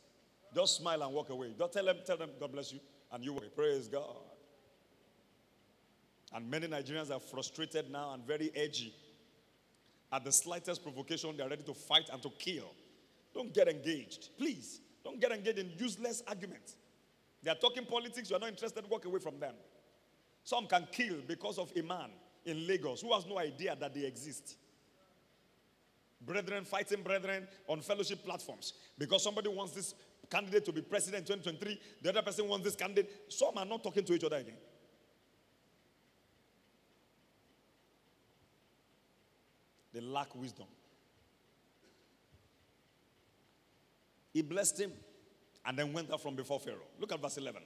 [0.54, 1.54] Just smile and walk away.
[1.58, 2.80] Don't tell them, tell them, God bless you.
[3.10, 3.48] And you will.
[3.56, 4.16] Praise God.
[6.34, 8.92] And many Nigerians are frustrated now and very edgy.
[10.12, 12.74] At the slightest provocation, they are ready to fight and to kill.
[13.32, 14.28] Don't get engaged.
[14.36, 16.76] Please, don't get engaged in useless arguments.
[17.42, 19.54] They are talking politics, you are not interested, walk away from them.
[20.48, 22.08] Some can kill because of a man
[22.46, 24.56] in Lagos who has no idea that they exist.
[26.22, 29.94] Brethren fighting brethren on fellowship platforms because somebody wants this
[30.30, 33.10] candidate to be president in 2023, the other person wants this candidate.
[33.28, 34.56] Some are not talking to each other again.
[39.92, 40.66] They lack wisdom.
[44.32, 44.92] He blessed him
[45.66, 46.88] and then went out from before Pharaoh.
[46.98, 47.60] Look at verse 11.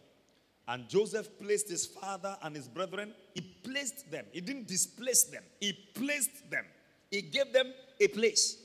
[0.69, 4.25] And Joseph placed his father and his brethren, he placed them.
[4.33, 6.65] He didn't displace them, he placed them.
[7.11, 8.57] He gave them a place.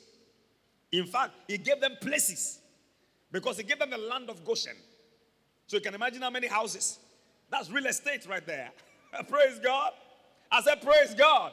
[0.92, 2.60] In fact, he gave them places
[3.32, 4.76] because he gave them the land of Goshen.
[5.68, 6.98] So you can imagine how many houses.
[7.50, 8.72] That's real estate right there.
[9.28, 9.92] praise God.
[10.50, 11.52] I said, Praise God.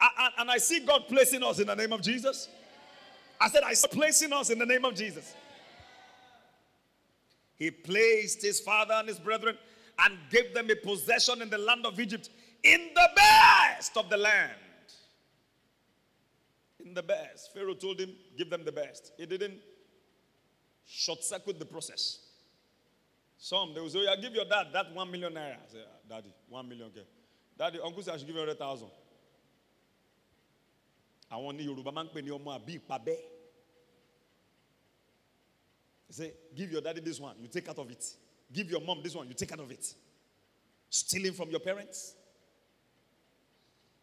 [0.00, 2.48] I, I, and I see God placing us in the name of Jesus.
[3.40, 5.34] I said, I saw placing us in the name of Jesus.
[7.62, 9.56] He placed his father and his brethren
[10.00, 12.28] and gave them a possession in the land of Egypt
[12.64, 14.50] in the best of the land.
[16.84, 17.54] In the best.
[17.54, 19.12] Pharaoh told him, give them the best.
[19.16, 19.60] He didn't
[20.84, 22.18] short circuit the process.
[23.38, 25.54] Some, they will say, oh, yeah, give your dad that one million naira.
[25.64, 26.88] I say, ah, Daddy, one million.
[26.88, 27.06] Okay.
[27.56, 28.88] Daddy, uncle said I should give you 100,000.
[31.32, 32.30] àwọn ní yorùbá máa ń pè ní
[36.12, 38.04] ìpàbẹ́ say give your daddy this one you take out of it.
[38.52, 39.94] Give your mom this one you take out of it.
[40.90, 42.14] Stealing from your parents.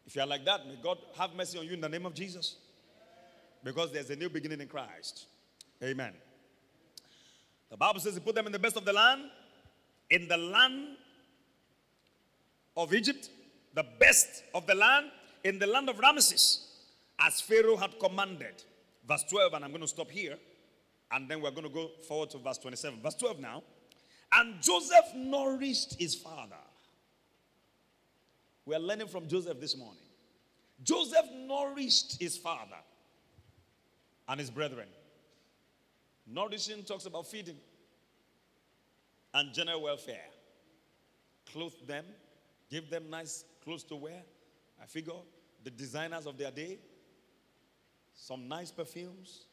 [0.06, 2.14] If you are like that may god have mercy on you in the name of
[2.14, 2.58] jesus.
[3.64, 5.26] Because there's a new beginning in christ.
[5.84, 6.14] Amen.
[7.70, 9.22] The bible says he put them in the best of the land
[10.10, 10.98] in the land
[12.76, 13.30] of egypt
[13.76, 15.12] the best of the land
[15.44, 16.66] in the land of ramesses
[17.20, 18.64] as Pharaoh had commanded.
[19.08, 20.38] Verse 12, and I'm going to stop here,
[21.12, 23.02] and then we're going to go forward to verse 27.
[23.02, 23.64] Verse 12 now.
[24.32, 26.56] And Joseph nourished his father.
[28.66, 30.04] We are learning from Joseph this morning.
[30.84, 32.78] Joseph nourished his father
[34.28, 34.88] and his brethren.
[36.28, 37.58] Nourishing talks about feeding
[39.34, 40.26] and general welfare.
[41.52, 42.06] Clothe them,
[42.70, 44.22] give them nice clothes to wear.
[44.82, 45.14] I figure
[45.64, 46.78] the designers of their day
[48.20, 49.46] some nice perfumes,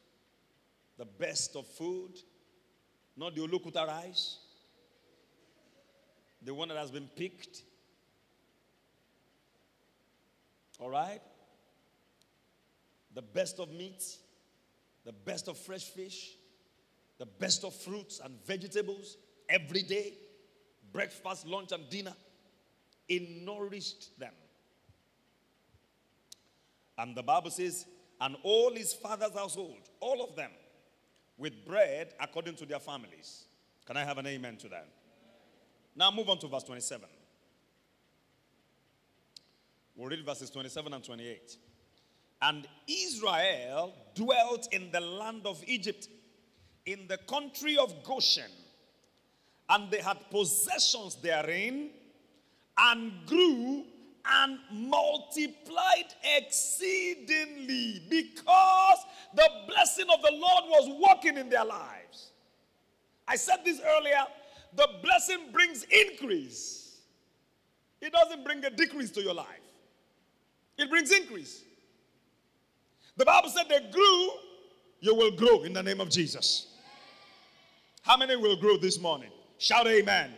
[0.97, 2.11] the best of food,
[3.15, 4.37] not the Olokuta rice,
[6.41, 7.63] the one that has been picked.
[10.79, 11.21] All right?
[13.13, 14.03] The best of meat,
[15.05, 16.35] the best of fresh fish,
[17.17, 19.17] the best of fruits and vegetables
[19.49, 20.13] every day,
[20.91, 22.13] breakfast, lunch, and dinner.
[23.09, 24.33] It nourished them.
[26.97, 27.85] And the Bible says,
[28.19, 30.51] and all his father's household, all of them,
[31.37, 33.45] with bread according to their families.
[33.85, 34.87] Can I have an amen to that?
[35.95, 37.07] Now move on to verse 27.
[39.95, 41.57] We'll read verses 27 and 28.
[42.41, 46.07] And Israel dwelt in the land of Egypt,
[46.85, 48.51] in the country of Goshen,
[49.69, 51.89] and they had possessions therein,
[52.77, 53.85] and grew
[54.29, 58.97] and multiplied exceedingly because
[59.33, 62.31] the blessing of the Lord was working in their lives.
[63.27, 64.25] I said this earlier
[64.75, 66.97] the blessing brings increase,
[68.01, 69.47] it doesn't bring a decrease to your life,
[70.77, 71.63] it brings increase.
[73.15, 74.29] The Bible said they grew,
[74.99, 76.67] you will grow in the name of Jesus.
[78.03, 79.31] How many will grow this morning?
[79.57, 80.37] Shout amen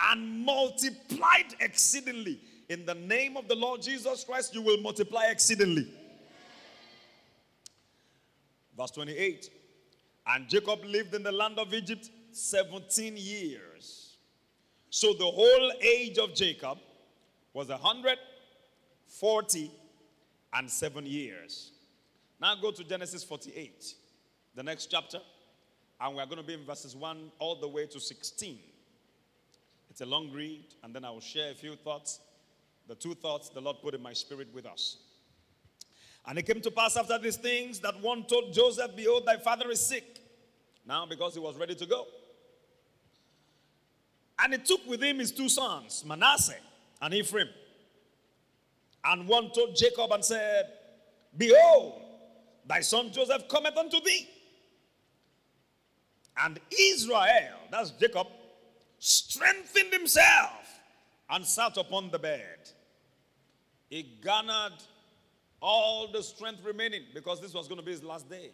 [0.00, 2.40] and multiplied exceedingly.
[2.68, 5.86] In the name of the Lord Jesus Christ, you will multiply exceedingly.
[8.76, 9.50] Verse 28
[10.26, 14.16] And Jacob lived in the land of Egypt 17 years.
[14.90, 16.78] So the whole age of Jacob
[17.52, 19.70] was 140
[20.52, 21.72] and 7 years.
[22.40, 23.94] Now go to Genesis 48,
[24.54, 25.18] the next chapter.
[25.98, 28.58] And we're going to be in verses 1 all the way to 16.
[29.96, 32.20] It's a long read, and then I will share a few thoughts.
[32.86, 34.98] The two thoughts the Lord put in my spirit with us.
[36.26, 39.70] And it came to pass after these things that one told Joseph, Behold, thy father
[39.70, 40.20] is sick.
[40.86, 42.06] Now, because he was ready to go.
[44.38, 46.60] And he took with him his two sons, Manasseh
[47.00, 47.48] and Ephraim.
[49.02, 50.66] And one told Jacob and said,
[51.34, 52.02] Behold,
[52.66, 54.28] thy son Joseph cometh unto thee.
[56.36, 58.26] And Israel, that's Jacob,
[58.98, 60.80] strengthened himself
[61.30, 62.70] and sat upon the bed.
[63.88, 64.82] He garnered
[65.60, 68.50] all the strength remaining because this was going to be his last day.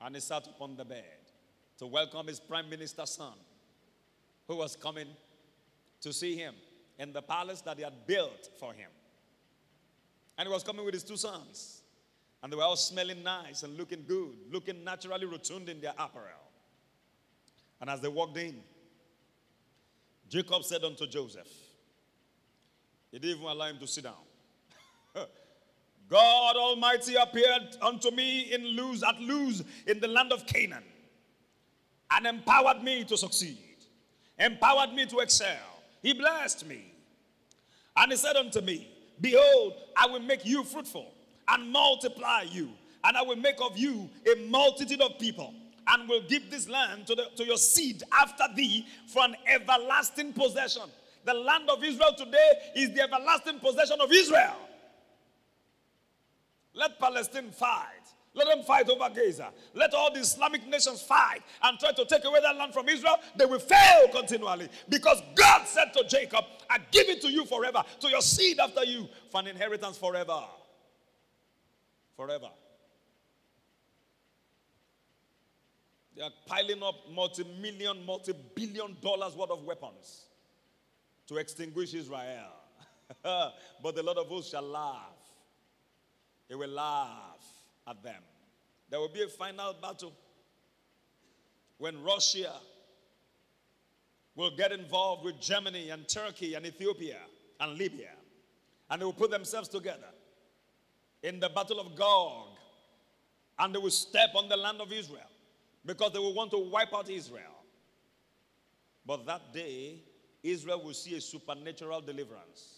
[0.00, 1.04] And he sat upon the bed
[1.78, 3.34] to welcome his prime minister son
[4.46, 5.08] who was coming
[6.00, 6.54] to see him
[6.98, 8.90] in the palace that he had built for him.
[10.36, 11.82] And he was coming with his two sons.
[12.42, 16.47] And they were all smelling nice and looking good, looking naturally rotund in their apparel.
[17.80, 18.60] And as they walked in,
[20.28, 21.48] Jacob said unto Joseph,
[23.10, 24.14] he didn't even allow him to sit down.
[26.08, 30.84] God Almighty appeared unto me in Luz at Luz in the land of Canaan
[32.10, 33.76] and empowered me to succeed,
[34.38, 35.56] empowered me to excel.
[36.02, 36.92] He blessed me.
[37.96, 38.88] And he said unto me,
[39.20, 41.12] Behold, I will make you fruitful
[41.48, 42.70] and multiply you,
[43.04, 45.52] and I will make of you a multitude of people,
[45.90, 50.32] and will give this land to, the, to your seed after thee for an everlasting
[50.32, 50.82] possession.
[51.24, 54.56] The land of Israel today is the everlasting possession of Israel.
[56.74, 57.84] Let Palestine fight.
[58.34, 59.48] Let them fight over Gaza.
[59.74, 63.16] Let all the Islamic nations fight and try to take away that land from Israel.
[63.36, 67.82] They will fail continually because God said to Jacob, I give it to you forever,
[68.00, 70.40] to your seed after you, for an inheritance forever.
[72.16, 72.50] Forever.
[76.18, 80.24] They are piling up multi million, multi billion dollars worth of weapons
[81.28, 82.50] to extinguish Israel.
[83.22, 85.14] but the Lord of hosts shall laugh.
[86.48, 87.46] He will laugh
[87.86, 88.20] at them.
[88.90, 90.12] There will be a final battle
[91.76, 92.52] when Russia
[94.34, 97.18] will get involved with Germany and Turkey and Ethiopia
[97.60, 98.10] and Libya.
[98.90, 100.10] And they will put themselves together
[101.22, 102.56] in the battle of Gog.
[103.56, 105.22] And they will step on the land of Israel
[105.88, 107.64] because they will want to wipe out Israel.
[109.06, 110.02] But that day,
[110.42, 112.74] Israel will see a supernatural deliverance.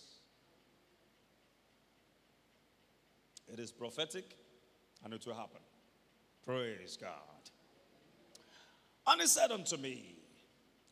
[3.53, 4.37] It is prophetic
[5.05, 5.61] and it will happen.
[6.47, 7.11] Praise God.
[9.09, 10.15] And he said unto me,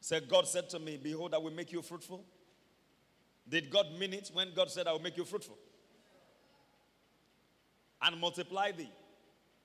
[0.01, 2.25] said, God said to me, Behold, I will make you fruitful.
[3.49, 5.57] Did God mean it when God said, I will make you fruitful?
[8.03, 8.91] And multiply thee.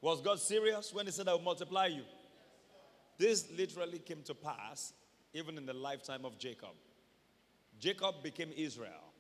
[0.02, 2.04] Was God serious when he said, I will multiply you?
[3.18, 4.94] This literally came to pass
[5.34, 6.76] even in the lifetime of Jacob.
[7.80, 9.14] Jacob became Israel.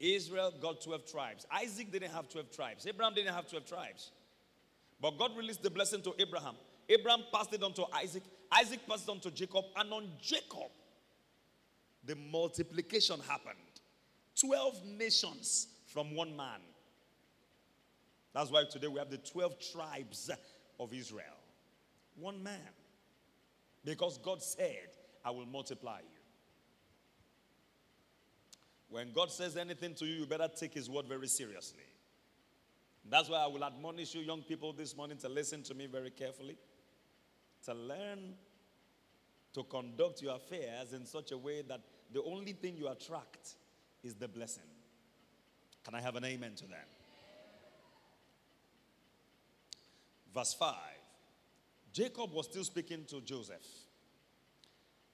[0.00, 1.46] Israel got 12 tribes.
[1.50, 2.86] Isaac didn't have 12 tribes.
[2.86, 4.10] Abraham didn't have 12 tribes.
[5.00, 6.54] But God released the blessing to Abraham.
[6.88, 8.22] Abraham passed it on to Isaac.
[8.52, 9.64] Isaac passed it on to Jacob.
[9.76, 10.70] And on Jacob,
[12.04, 13.56] the multiplication happened
[14.40, 16.60] 12 nations from one man.
[18.34, 20.30] That's why today we have the 12 tribes
[20.80, 21.24] of Israel.
[22.16, 22.60] One man.
[23.84, 24.88] Because God said,
[25.24, 26.18] I will multiply you.
[28.88, 31.82] When God says anything to you, you better take His word very seriously.
[33.10, 36.10] That's why I will admonish you, young people, this morning to listen to me very
[36.10, 36.56] carefully,
[37.64, 38.34] to learn
[39.52, 41.80] to conduct your affairs in such a way that
[42.12, 43.56] the only thing you attract
[44.02, 44.64] is the blessing.
[45.84, 46.88] Can I have an amen to that?
[50.34, 50.74] Verse 5
[51.94, 53.64] Jacob was still speaking to Joseph.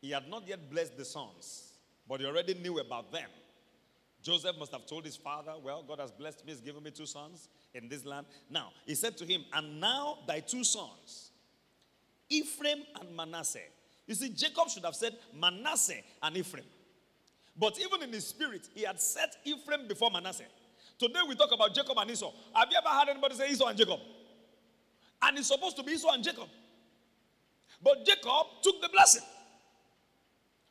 [0.01, 1.75] He had not yet blessed the sons,
[2.09, 3.29] but he already knew about them.
[4.23, 7.05] Joseph must have told his father, Well, God has blessed me, he's given me two
[7.05, 8.27] sons in this land.
[8.49, 11.33] Now, he said to him, And now thy two sons,
[12.31, 13.59] Ephraim and Manasseh.
[14.07, 16.65] You see, Jacob should have said Manasseh and Ephraim.
[17.59, 20.45] But even in his spirit, he had set Ephraim before Manasseh.
[20.99, 22.33] Today we talk about Jacob and Esau.
[22.55, 24.01] Have you ever heard anybody say Esau and Jacob?
[25.23, 26.49] And it's supposed to be Esau and Jacob.
[27.83, 29.23] But Jacob took the blessing.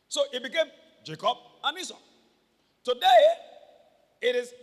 [0.07, 0.65] So it became
[1.03, 1.97] Jacob and Esau.
[2.83, 3.33] Today,
[4.21, 4.53] it is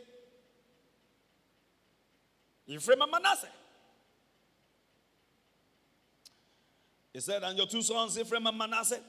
[2.66, 3.48] Ephraim and Manasseh.
[7.12, 9.00] He said, And your two sons, Ephraim and Manasseh,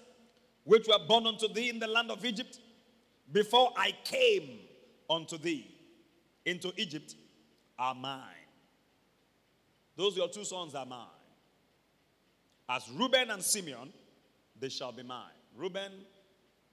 [0.64, 2.60] which were born unto thee in the land of Egypt,
[3.32, 4.60] before I came
[5.10, 5.76] unto thee
[6.46, 7.16] into Egypt,
[7.78, 8.22] are mine.
[9.96, 11.08] Those your two sons are mine.
[12.70, 13.94] As Reuben and Simeon,
[14.60, 15.32] they shall be mine.
[15.56, 15.92] Reuben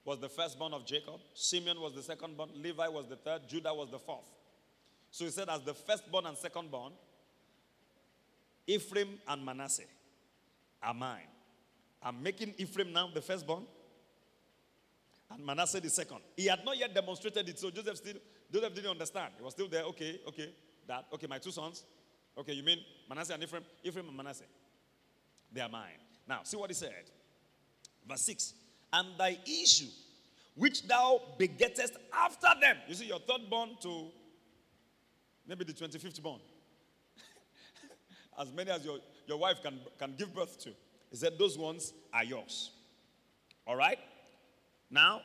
[0.05, 3.91] was the firstborn of Jacob, Simeon was the secondborn, Levi was the third, Judah was
[3.91, 4.29] the fourth.
[5.11, 6.93] So he said, as the firstborn and secondborn,
[8.67, 9.85] Ephraim and Manasseh
[10.83, 11.29] are mine.
[12.03, 13.65] I'm making Ephraim now the firstborn
[15.31, 16.19] and Manasseh the second.
[16.37, 18.17] He had not yet demonstrated it, so Joseph still
[18.53, 19.33] Joseph didn't understand.
[19.37, 19.85] He was still there.
[19.85, 20.51] Okay, okay,
[20.87, 21.85] that okay, my two sons.
[22.37, 22.79] Okay, you mean
[23.09, 23.65] Manasseh and Ephraim?
[23.83, 24.45] Ephraim and Manasseh.
[25.55, 26.03] They are mine.
[26.29, 27.05] Now, see what he said.
[28.09, 28.55] Verse 6.
[28.93, 29.87] And thy issue,
[30.57, 32.77] which thou begettest after them.
[32.89, 34.07] You see, your third born to
[35.47, 36.41] maybe the 25th born.
[38.39, 40.71] as many as your, your wife can, can give birth to.
[41.11, 42.73] He said, Those ones are yours.
[43.67, 43.99] All right?
[44.91, 45.23] Now,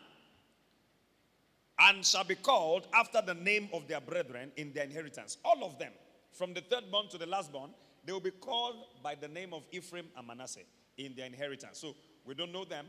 [1.79, 5.37] and shall be called after the name of their brethren in their inheritance.
[5.43, 5.91] All of them,
[6.33, 7.71] from the third born to the last born,
[8.09, 10.61] they will be called by the name of Ephraim and Manasseh
[10.97, 11.77] in their inheritance.
[11.77, 11.95] So
[12.25, 12.87] we don't know them,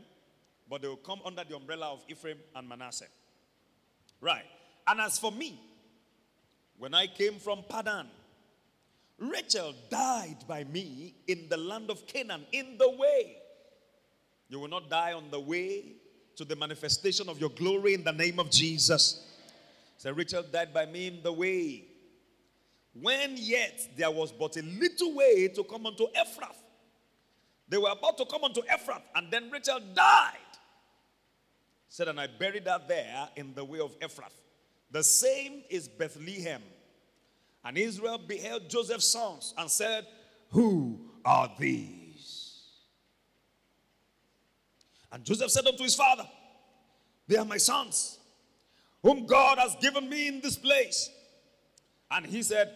[0.67, 3.05] but they will come under the umbrella of Ephraim and Manasseh.
[4.19, 4.45] Right.
[4.87, 5.61] And as for me,
[6.79, 8.07] when I came from Padan,
[9.19, 13.37] Rachel died by me in the land of Canaan in the way.
[14.49, 15.97] You will not die on the way
[16.35, 19.23] to the manifestation of your glory in the name of Jesus.
[19.99, 21.90] So Rachel died by me in the way.
[22.93, 26.57] When yet there was but a little way to come unto Ephrath.
[27.69, 30.37] They were about to come unto Ephrath, and then Rachel died.
[31.87, 34.33] Said, and I buried her there in the way of Ephrath.
[34.91, 36.61] The same is Bethlehem.
[37.63, 40.05] And Israel beheld Joseph's sons and said,
[40.49, 42.61] Who are these?
[45.11, 46.27] And Joseph said unto his father,
[47.27, 48.19] They are my sons,
[49.03, 51.09] whom God has given me in this place.
[52.09, 52.73] And he said,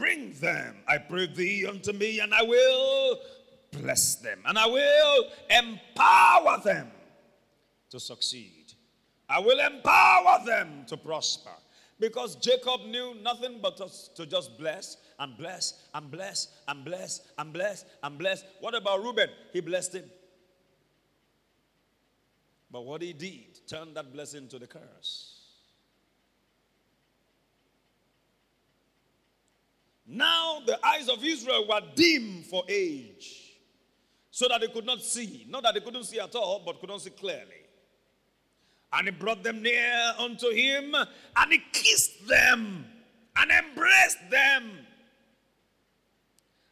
[0.00, 3.20] Bring them, I pray thee, unto me, and I will
[3.70, 6.90] bless them, and I will empower them
[7.90, 8.72] to succeed.
[9.28, 11.50] I will empower them to prosper.
[11.98, 13.76] Because Jacob knew nothing but
[14.16, 18.42] to just bless and bless and bless and bless and bless and bless.
[18.60, 19.28] What about Reuben?
[19.52, 20.10] He blessed him.
[22.70, 25.39] But what he did turned that blessing to the curse.
[30.12, 33.54] Now the eyes of Israel were dim for age,
[34.32, 35.46] so that they could not see.
[35.48, 37.62] Not that they couldn't see at all, but could not see clearly.
[38.92, 42.86] And he brought them near unto him, and he kissed them
[43.36, 44.70] and embraced them.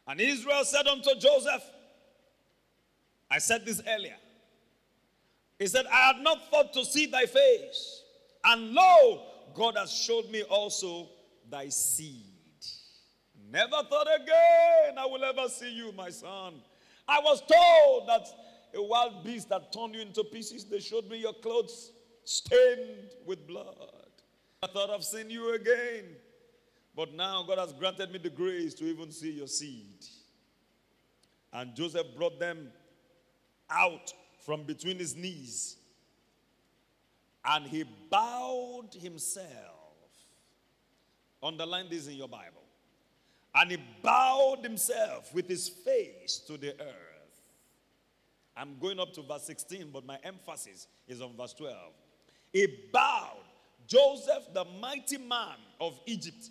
[0.05, 1.63] And Israel said unto Joseph,
[3.31, 4.17] I said this earlier.
[5.59, 8.03] He said, I had not thought to see thy face.
[8.43, 9.21] And lo,
[9.53, 11.07] God has showed me also
[11.49, 12.28] thy seed.
[13.51, 16.55] Never thought again I will ever see you, my son.
[17.07, 18.27] I was told that
[18.75, 20.65] a wild beast that turned you into pieces.
[20.65, 21.91] They showed me your clothes
[22.23, 23.75] stained with blood.
[24.61, 26.05] I thought I've seen you again.
[26.95, 30.05] But now God has granted me the grace to even see your seed.
[31.51, 32.69] And Joseph brought them
[33.69, 34.13] out
[34.45, 35.77] from between his knees.
[37.43, 39.47] And he bowed himself.
[41.41, 42.68] Underline this in your Bible.
[43.55, 47.19] And he bowed himself with his face to the earth.
[48.55, 51.75] I'm going up to verse 16, but my emphasis is on verse 12.
[52.51, 53.37] He bowed.
[53.87, 56.49] Joseph, the mighty man of Egypt,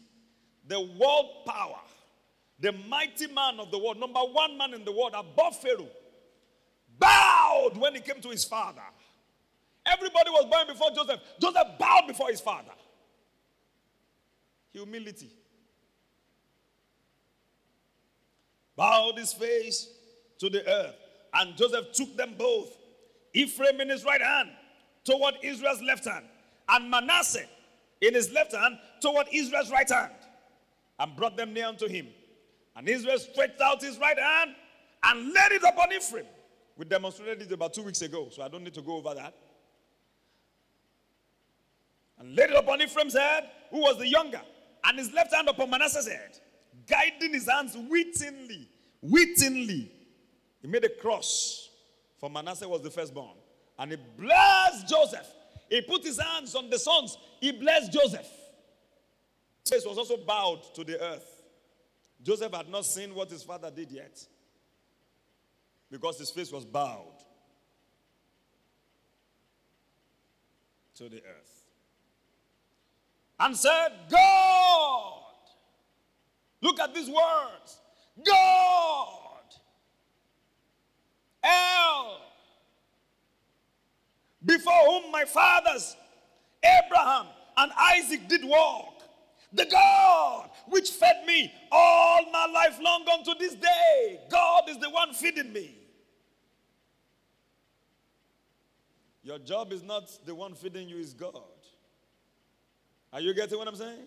[0.66, 1.78] the world power,
[2.58, 5.86] the mighty man of the world, number one man in the world above Pharaoh,
[6.98, 8.82] bowed when he came to his father.
[9.86, 11.20] Everybody was bowing before Joseph.
[11.40, 12.72] Joseph bowed before his father.
[14.72, 15.30] Humility.
[18.78, 19.88] Bowed his face
[20.38, 20.94] to the earth.
[21.34, 22.72] And Joseph took them both,
[23.34, 24.48] Ephraim in his right hand
[25.04, 26.24] toward Israel's left hand,
[26.68, 27.46] and Manasseh
[28.00, 30.12] in his left hand toward Israel's right hand,
[30.98, 32.06] and brought them near unto him.
[32.76, 34.54] And Israel stretched out his right hand
[35.02, 36.26] and laid it upon Ephraim.
[36.76, 39.34] We demonstrated it about two weeks ago, so I don't need to go over that.
[42.18, 44.40] And laid it upon Ephraim's head, who was the younger,
[44.84, 46.38] and his left hand upon Manasseh's head
[46.88, 48.68] guiding his hands wittingly.
[49.00, 49.92] Wittingly.
[50.60, 51.70] He made a cross.
[52.18, 53.36] For Manasseh was the firstborn.
[53.78, 55.26] And he blessed Joseph.
[55.68, 57.16] He put his hands on the sons.
[57.40, 58.26] He blessed Joseph.
[59.62, 61.42] His face was also bowed to the earth.
[62.22, 64.24] Joseph had not seen what his father did yet.
[65.90, 67.22] Because his face was bowed
[70.96, 71.64] to the earth.
[73.38, 75.27] And said, God
[76.60, 77.78] Look at these words
[78.24, 79.28] God
[81.42, 82.20] El,
[84.44, 85.96] before whom my fathers,
[86.64, 88.94] Abraham and Isaac, did walk.
[89.52, 94.20] The God which fed me all my life long unto this day.
[94.30, 95.74] God is the one feeding me.
[99.22, 101.34] Your job is not the one feeding you, is God.
[103.12, 104.06] Are you getting what I'm saying?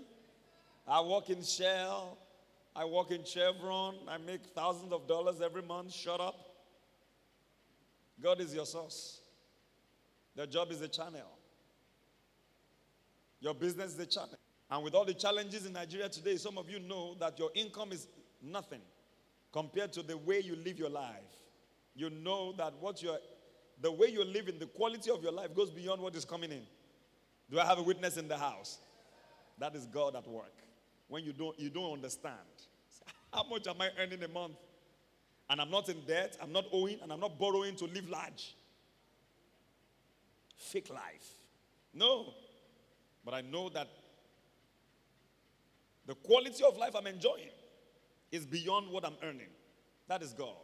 [0.88, 2.18] I work in Shell,
[2.76, 5.94] I work in Chevron, I make thousands of dollars every month.
[5.94, 6.36] Shut up.
[8.22, 9.20] God is your source.
[10.36, 11.38] Your job is a channel.
[13.42, 14.38] Your business is a channel.
[14.70, 17.92] And with all the challenges in Nigeria today, some of you know that your income
[17.92, 18.08] is
[18.42, 18.82] nothing
[19.52, 21.16] compared to the way you live your life.
[21.94, 23.18] You know that what you're,
[23.82, 26.62] the way you're living, the quality of your life goes beyond what is coming in.
[27.50, 28.78] Do I have a witness in the house?
[29.58, 30.54] That is God at work.
[31.10, 32.36] When you don't, you don't understand.
[33.34, 34.58] How much am I earning a month?
[35.50, 38.56] And I'm not in debt, I'm not owing, and I'm not borrowing to live large.
[40.58, 41.28] Fake life.
[41.94, 42.34] No.
[43.26, 43.88] But I know that
[46.06, 47.52] the quality of life I'm enjoying
[48.32, 49.50] is beyond what I'm earning.
[50.08, 50.56] That is God.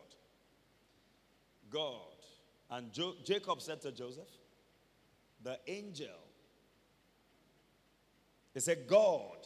[1.69, 2.01] God.
[2.69, 4.29] And jo- Jacob said to Joseph,
[5.43, 6.07] The angel,
[8.53, 9.37] he said, God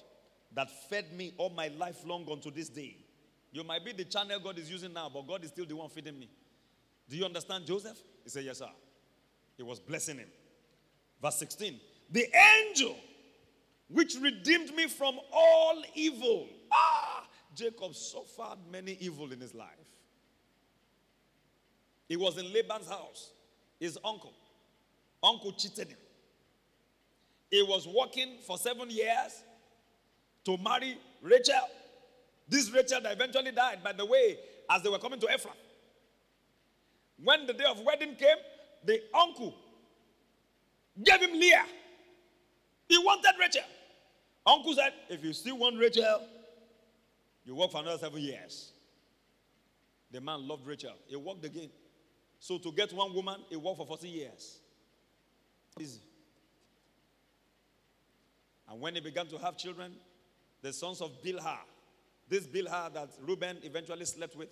[0.53, 2.97] that fed me all my life long unto this day.
[3.51, 5.89] You might be the channel God is using now, but God is still the one
[5.89, 6.29] feeding me.
[7.09, 7.97] Do you understand Joseph?
[8.23, 8.69] He said, Yes, sir.
[9.57, 10.29] He was blessing him.
[11.21, 11.79] Verse 16
[12.11, 12.25] The
[12.67, 12.95] angel
[13.89, 16.47] which redeemed me from all evil.
[16.71, 19.67] Ah, Jacob suffered many evil in his life.
[22.07, 23.31] He was in Laban's house,
[23.79, 24.33] his uncle.
[25.23, 25.97] Uncle cheated him.
[27.49, 29.43] He was working for seven years
[30.45, 31.55] to marry Rachel.
[32.51, 34.37] This Rachel that eventually died, by the way,
[34.69, 35.55] as they were coming to Ephraim.
[37.23, 38.35] When the day of wedding came,
[38.83, 39.55] the uncle
[41.01, 41.63] gave him Leah.
[42.89, 43.63] He wanted Rachel.
[44.45, 46.27] Uncle said, if you still want Rachel,
[47.45, 48.73] you work for another seven years.
[50.11, 50.95] The man loved Rachel.
[51.07, 51.69] He worked again.
[52.37, 54.59] So to get one woman, he worked for 40 years.
[55.79, 56.01] Easy.
[58.69, 59.93] And when he began to have children,
[60.61, 61.59] the sons of Bilhah,
[62.32, 64.47] this Bilhah that Reuben eventually slept with,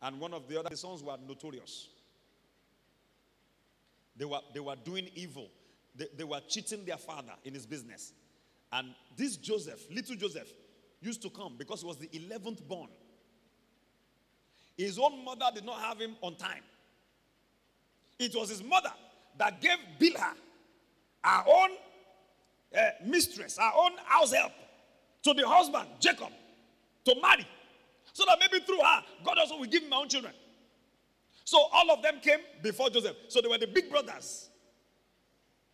[0.00, 1.88] and one of the other sons were notorious.
[4.16, 5.48] They were, they were doing evil.
[5.96, 8.12] They, they were cheating their father in his business.
[8.72, 10.48] And this Joseph, little Joseph,
[11.00, 12.88] used to come because he was the 11th born.
[14.76, 16.62] His own mother did not have him on time.
[18.16, 18.92] It was his mother
[19.38, 20.34] that gave Bilhah,
[21.24, 21.70] our own
[22.78, 24.52] uh, mistress, our own house help,
[25.24, 26.28] to the husband, Jacob,
[27.04, 27.46] to marry.
[28.12, 30.34] So that maybe through her, God also will give him my own children.
[31.44, 33.16] So all of them came before Joseph.
[33.28, 34.48] So they were the big brothers.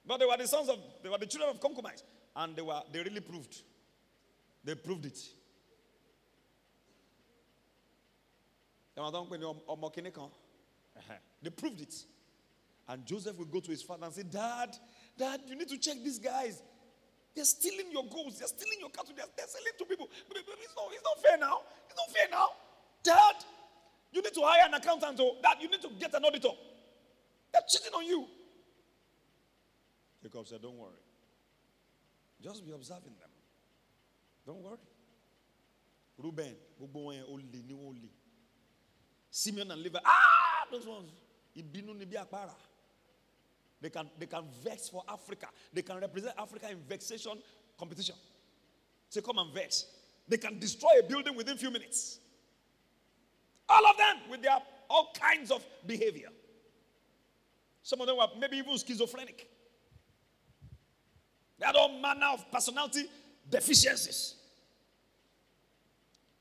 [0.07, 2.03] But they were the sons of, they were the children of concubines.
[2.35, 3.63] And they were, they really proved.
[4.65, 5.19] They proved it.
[11.43, 11.95] They proved it.
[12.89, 14.77] And Joseph will go to his father and say, Dad,
[15.17, 16.63] Dad, you need to check these guys.
[17.39, 18.41] They're stealing your goats.
[18.41, 19.15] They're stealing your cattle.
[19.15, 20.09] They're, they're selling to people.
[20.11, 21.61] It's not, it's not fair now.
[21.87, 22.49] It's not fair now.
[23.05, 23.45] Dad,
[24.11, 25.21] you need to hire an accountant.
[25.21, 26.49] Or Dad, you need to get an auditor.
[27.53, 28.27] They're cheating on you.
[30.21, 30.99] Jacob said, Don't worry.
[32.43, 33.31] Just be observing them.
[34.45, 34.79] Don't worry.
[36.19, 36.57] Reuben,
[39.31, 41.13] Simeon and Levi, ah, those ones.
[43.81, 45.47] They can, they can vex for Africa.
[45.73, 47.39] They can represent Africa in vexation
[47.79, 48.17] competition.
[49.09, 49.87] Say, come and vex.
[50.27, 52.19] They can destroy a building within few minutes.
[53.69, 54.59] All of them with their
[54.91, 56.29] all kinds of behavior.
[57.83, 59.49] Some of them were maybe even schizophrenic.
[61.59, 63.07] They had all manner of personality
[63.49, 64.35] deficiencies.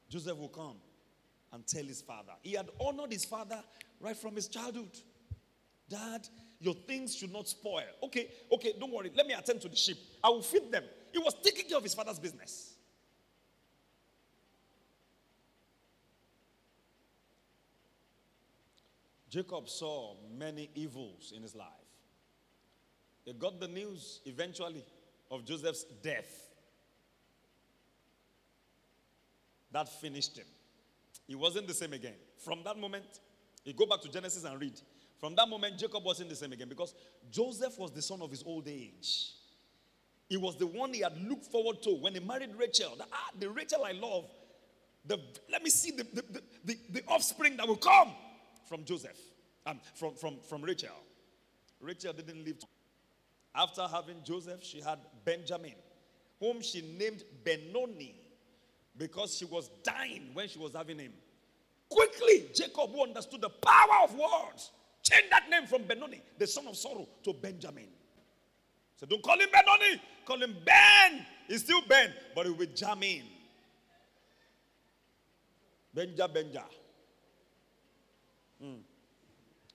[0.10, 0.76] Joseph will come
[1.52, 2.34] and tell his father.
[2.42, 3.64] He had honored his father
[4.00, 4.98] right from his childhood.
[5.90, 6.28] Dad,
[6.60, 7.84] your things should not spoil.
[8.04, 9.12] Okay, okay, don't worry.
[9.16, 9.98] Let me attend to the sheep.
[10.24, 10.84] I will feed them.
[11.12, 12.74] He was taking care of his father's business.
[19.30, 21.68] Jacob saw many evils in his life.
[23.26, 24.86] He got the news eventually
[25.30, 26.48] of Joseph's death.
[29.72, 30.46] That finished him.
[31.28, 32.16] He wasn't the same again.
[32.38, 33.20] From that moment,
[33.66, 34.80] you go back to Genesis and read.
[35.20, 36.94] From that moment, Jacob wasn't the same again because
[37.32, 39.34] Joseph was the son of his old age.
[40.30, 42.96] He was the one he had looked forward to when he married Rachel.
[42.98, 44.26] The, ah, the Rachel I love.
[45.06, 48.12] The, let me see the, the, the, the offspring that will come
[48.68, 49.18] from Joseph.
[49.68, 50.90] um, from, from, from Rachel.
[51.80, 52.58] Rachel didn't live.
[53.54, 55.76] After having Joseph, she had Benjamin,
[56.40, 58.16] whom she named Benoni
[58.98, 61.14] because she was dying when she was having him.
[61.90, 64.72] Quickly, Jacob, who understood the power of words,
[65.10, 67.88] changed that name from Benoni, the son of sorrow, to Benjamin.
[68.96, 71.26] So don't call him Benoni, call him Ben.
[71.48, 73.24] He's still Ben, but he will be Jamin.
[75.96, 76.64] Benja, Benja.
[78.64, 78.80] Mm.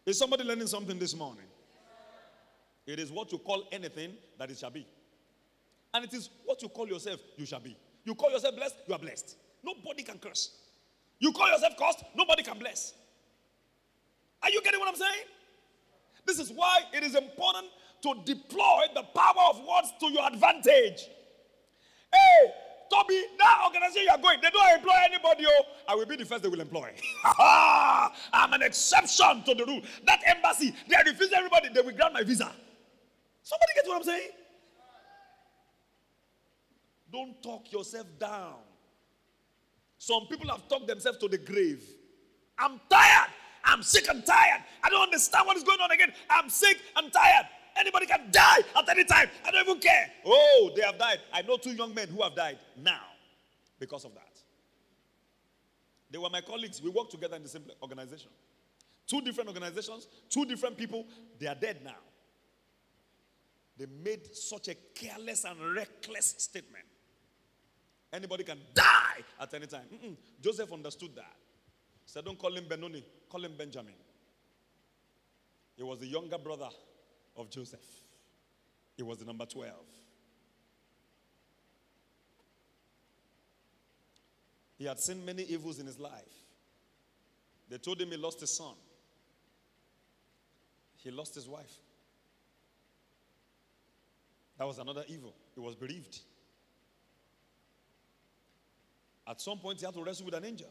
[0.05, 1.45] Is somebody learning something this morning?
[2.87, 4.87] It is what you call anything that it shall be.
[5.95, 7.77] And it is what you call yourself, you shall be.
[8.05, 9.37] You call yourself blessed, you are blessed.
[9.63, 10.57] Nobody can curse.
[11.21, 12.95] You call yourself cursed, nobody can bless.
[14.43, 15.27] Are you getting what I'm saying?
[16.27, 17.67] This is why it is important
[18.03, 21.09] to deploy the power of words to your advantage.
[22.13, 22.53] Hey,
[22.93, 25.45] Toby, that organization you are going, they don't employ anybody.
[25.49, 26.91] Oh, I will be the first they will employ.
[27.39, 29.81] I'm an exception to the rule.
[30.07, 32.51] That embassy, they refuse everybody, they will grant my visa.
[33.43, 34.31] Somebody gets what I'm saying?
[37.13, 38.55] Don't talk yourself down.
[39.99, 41.85] Some people have talked themselves to the grave.
[42.59, 43.31] I'm tired.
[43.65, 44.63] I'm sick and tired.
[44.83, 46.13] I don't understand what is going on again.
[46.29, 47.47] I'm sick and tired.
[47.77, 49.29] Anybody can die at any time.
[49.47, 50.11] I don't even care.
[50.27, 51.21] Oh, they have died.
[51.33, 53.01] I know two young men who have died now
[53.79, 54.29] because of that.
[56.11, 56.83] They were my colleagues.
[56.83, 58.31] We worked together in the same organization.
[59.07, 61.07] Two different organizations, two different people.
[61.39, 61.97] They are dead now.
[63.79, 66.85] They made such a careless and reckless statement.
[68.13, 69.87] Anybody can die at any time.
[69.93, 70.17] Mm-mm.
[70.41, 71.37] Joseph understood that.
[72.07, 73.95] Said, Don't call him Benoni, call him Benjamin.
[75.77, 76.69] He was the younger brother
[77.37, 77.81] of Joseph.
[78.97, 79.75] He was the number 12.
[84.77, 86.43] He had seen many evils in his life.
[87.69, 88.75] They told him he lost his son,
[90.99, 91.73] he lost his wife.
[94.59, 95.35] That was another evil.
[95.55, 96.21] He was bereaved.
[99.27, 100.69] At some point, he had to wrestle with an angel.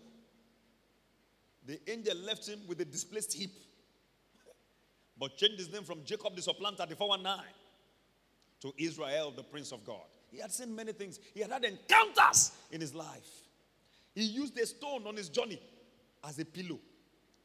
[1.65, 3.51] The angel left him with a displaced hip
[5.21, 7.45] but changed his name from Jacob the supplanter, the 419,
[8.61, 10.07] to Israel, the Prince of God.
[10.31, 13.43] He had seen many things, he had had encounters in his life.
[14.15, 15.61] He used a stone on his journey
[16.27, 16.79] as a pillow.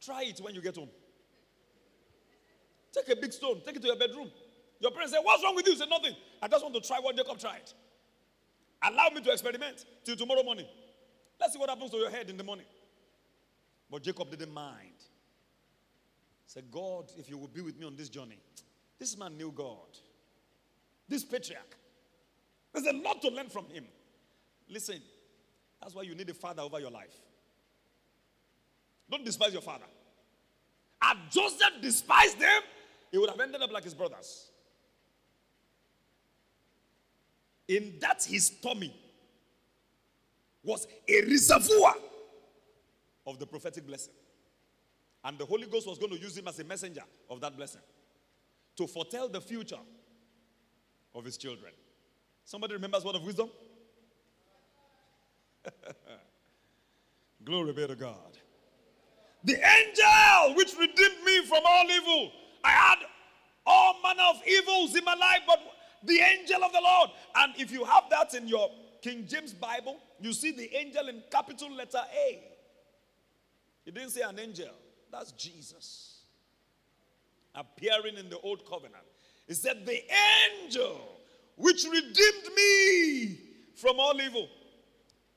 [0.00, 0.88] Try it when you get home.
[2.94, 4.30] Take a big stone, take it to your bedroom.
[4.80, 5.72] Your parents say, What's wrong with you?
[5.72, 6.16] You say, Nothing.
[6.40, 7.70] I just want to try what Jacob tried.
[8.82, 10.66] Allow me to experiment till tomorrow morning.
[11.38, 12.64] Let's see what happens to your head in the morning.
[13.91, 14.99] But Jacob didn't mind.
[14.99, 18.39] He said, God, if you will be with me on this journey.
[18.99, 19.99] This man knew God.
[21.09, 21.76] This patriarch.
[22.72, 23.84] There's a lot to learn from him.
[24.68, 25.01] Listen,
[25.80, 27.14] that's why you need a father over your life.
[29.11, 29.84] Don't despise your father.
[31.01, 32.62] Had Joseph despised them,
[33.12, 34.51] he would have ended up like his brothers.
[37.68, 38.95] In that his tummy
[40.62, 41.95] was a reservoir
[43.27, 44.14] of the prophetic blessing.
[45.24, 47.81] And the Holy Ghost was going to use him as a messenger of that blessing
[48.77, 49.81] to foretell the future
[51.14, 51.72] of his children.
[52.45, 53.51] Somebody remembers word of wisdom?
[57.45, 58.39] Glory be to God.
[59.45, 62.33] The angel which redeemed me from all evil.
[62.62, 62.99] I had
[63.64, 65.61] all manner of evils in my life, but
[66.05, 67.11] the angel of the Lord.
[67.37, 68.70] And if you have that in your
[69.03, 72.55] King James Bible, you see the angel in capital letter A.
[73.87, 74.74] He didn't say an angel.
[75.11, 76.16] That's Jesus
[77.55, 79.05] appearing in the old covenant.
[79.49, 80.03] He said, The
[80.62, 81.01] angel
[81.57, 83.39] which redeemed me
[83.74, 84.49] from all evil.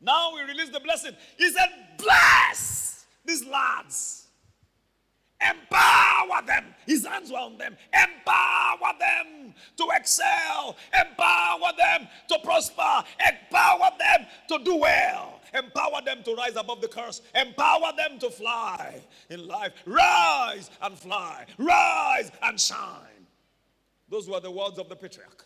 [0.01, 1.15] Now we release the blessing.
[1.37, 4.27] He said, Bless these lads.
[5.41, 6.65] Empower them.
[6.85, 7.77] His hands were on them.
[7.93, 10.75] Empower them to excel.
[10.93, 13.03] Empower them to prosper.
[13.25, 15.39] Empower them to do well.
[15.53, 17.21] Empower them to rise above the curse.
[17.33, 19.73] Empower them to fly in life.
[19.85, 21.45] Rise and fly.
[21.57, 23.27] Rise and shine.
[24.09, 25.45] Those were the words of the patriarch.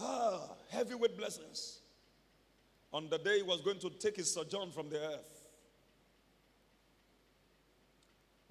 [0.00, 1.80] Ah, heavy with blessings.
[2.92, 5.33] On the day he was going to take his sojourn from the earth.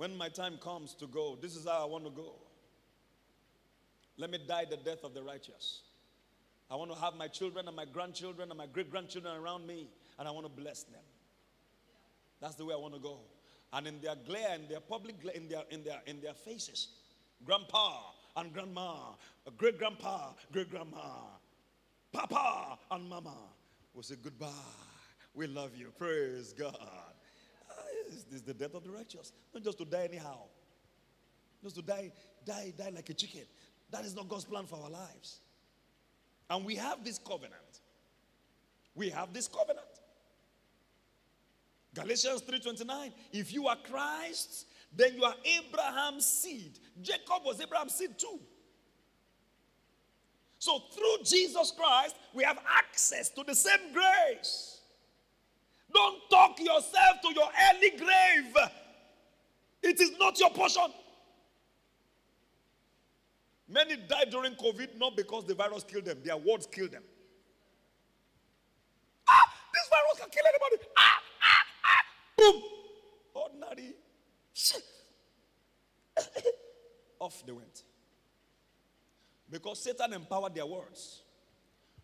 [0.04, 2.34] When my time comes to go, this is how I want to go.
[4.18, 5.84] Let me die the death of the righteous.
[6.70, 9.88] I want to have my children and my grandchildren and my great grandchildren around me,
[10.20, 11.00] and I want to bless them.
[12.42, 13.20] That's the way I want to go.
[13.72, 16.90] And in their glare, in their public glare, in their, in their, in their faces,
[17.46, 18.00] grandpa
[18.36, 18.96] and grandma,
[19.58, 21.30] great grandpa, great grandma,
[22.12, 23.38] papa and mama
[23.94, 24.50] will say goodbye.
[25.34, 25.94] We love you.
[25.98, 27.13] Praise God.
[28.34, 29.32] Is the death of the righteous.
[29.54, 30.40] Not just to die anyhow.
[31.62, 32.12] Just to die,
[32.46, 33.44] die, die like a chicken.
[33.92, 35.40] That is not God's plan for our lives.
[36.50, 37.82] And we have this covenant.
[38.96, 39.86] We have this covenant.
[41.94, 43.14] Galatians 3:29.
[43.32, 44.66] If you are Christ,
[44.96, 46.80] then you are Abraham's seed.
[47.02, 48.40] Jacob was Abraham's seed too.
[50.58, 54.73] So through Jesus Christ, we have access to the same grace.
[55.94, 58.56] Don't talk yourself to your early grave.
[59.84, 60.92] It is not your portion.
[63.68, 67.04] Many died during COVID not because the virus killed them, their words killed them.
[69.28, 70.78] Ah, this virus can kill anybody.
[70.98, 72.04] Ah, ah, ah,
[72.38, 72.62] boom.
[73.34, 73.94] Ordinary.
[77.20, 77.84] Off they went.
[79.50, 81.22] Because Satan empowered their words.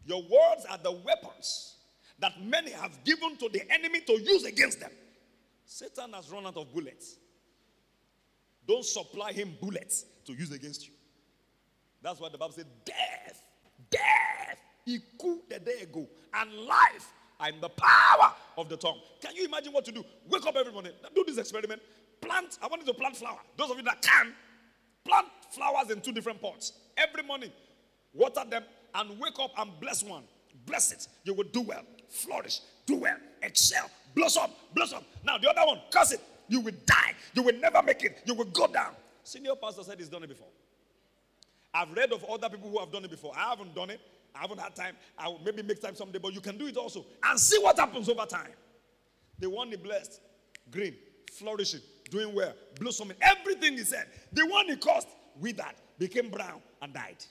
[0.06, 1.76] Your words are the weapons
[2.20, 4.92] that many have given to the enemy to use against them.
[5.66, 7.18] Satan has run out of bullets.
[8.68, 10.94] Don't supply him bullets to use against you.
[12.02, 13.44] That's why the Bible said, Death,
[13.90, 17.12] death, he could the day ago, and life
[17.48, 19.00] in the power of the tongue.
[19.22, 20.04] Can you imagine what to do?
[20.30, 21.82] Wake up every morning, do this experiment.
[22.22, 23.40] Plant, I want you to plant flower.
[23.58, 24.34] Those of you that can,
[25.06, 26.74] plant flowers in two different pots.
[26.98, 27.52] Every morning,
[28.14, 28.64] water them
[28.94, 30.24] and wake up and bless one.
[30.66, 31.08] Bless it.
[31.24, 35.03] You will do well, flourish, do well, excel, blossom, blossom.
[35.24, 36.22] Now, the other one, curse it.
[36.47, 37.14] You will die.
[37.34, 38.24] You will never make it.
[38.26, 38.93] You will go down.
[39.24, 40.47] Senior pastor said he's done it before.
[41.74, 43.34] I've read of other people who have done it before.
[43.38, 44.01] I haven't done it.
[44.36, 44.95] I haven't had time.
[45.18, 47.78] I will maybe make time someday, but you can do it also and see what
[47.78, 48.51] happens over time.
[49.38, 50.20] The one he blessed,
[50.72, 50.95] green,
[51.32, 54.07] flourishing, doing well, blossoming, everything he said.
[54.34, 55.07] The one he caused,
[55.39, 57.24] withered, became brown, and died.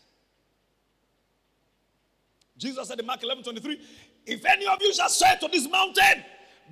[2.57, 3.81] Jesus said in Mark 11 23,
[4.29, 6.23] If any of you shall say to this mountain,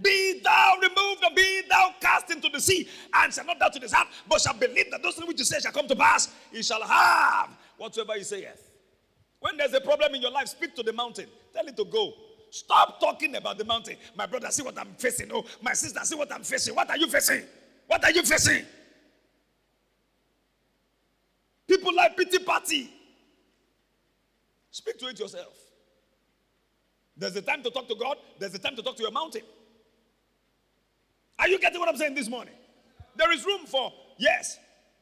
[0.02, 3.80] Be thou removed and be thou cast into the sea, and shall not doubt to
[3.80, 6.28] this heart, but shall believe that those things which you say shall come to pass,
[6.52, 7.48] he shall have
[7.78, 8.70] whatsoever he saith.
[9.40, 11.26] When there's a problem in your life, speak to the mountain.
[11.54, 12.12] Tell it to go.
[12.50, 13.96] Stop talking about the mountain.
[14.14, 15.30] My brother, see what I'm facing.
[15.32, 16.74] Oh, my sister, see what I'm facing.
[16.74, 17.42] What are you facing?
[17.86, 18.64] What are you facing?
[21.66, 22.90] People like pity party.
[24.70, 25.65] Speak to it yourself.
[27.16, 29.42] There's a time to talk to God, there's a time to talk to your mountain.
[31.38, 32.54] Are you getting what I'm saying this morning?
[33.14, 34.58] There is room for, yes,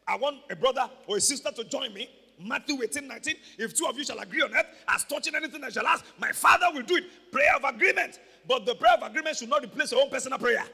[0.07, 2.09] I want a brother or a sister to join me.
[2.39, 3.35] Matthew 18, 19.
[3.59, 6.33] If two of you shall agree on earth, as touching anything I shall ask, my
[6.33, 7.05] father will do it.
[7.31, 8.19] Prayer of agreement.
[8.47, 10.65] But the prayer of agreement should not replace your own personal prayer.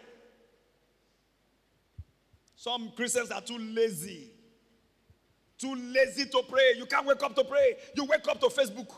[2.56, 4.30] Some Christians are too lazy.
[5.58, 6.74] Too lazy to pray.
[6.76, 7.76] You can't wake up to pray.
[7.94, 8.90] You wake up to Facebook.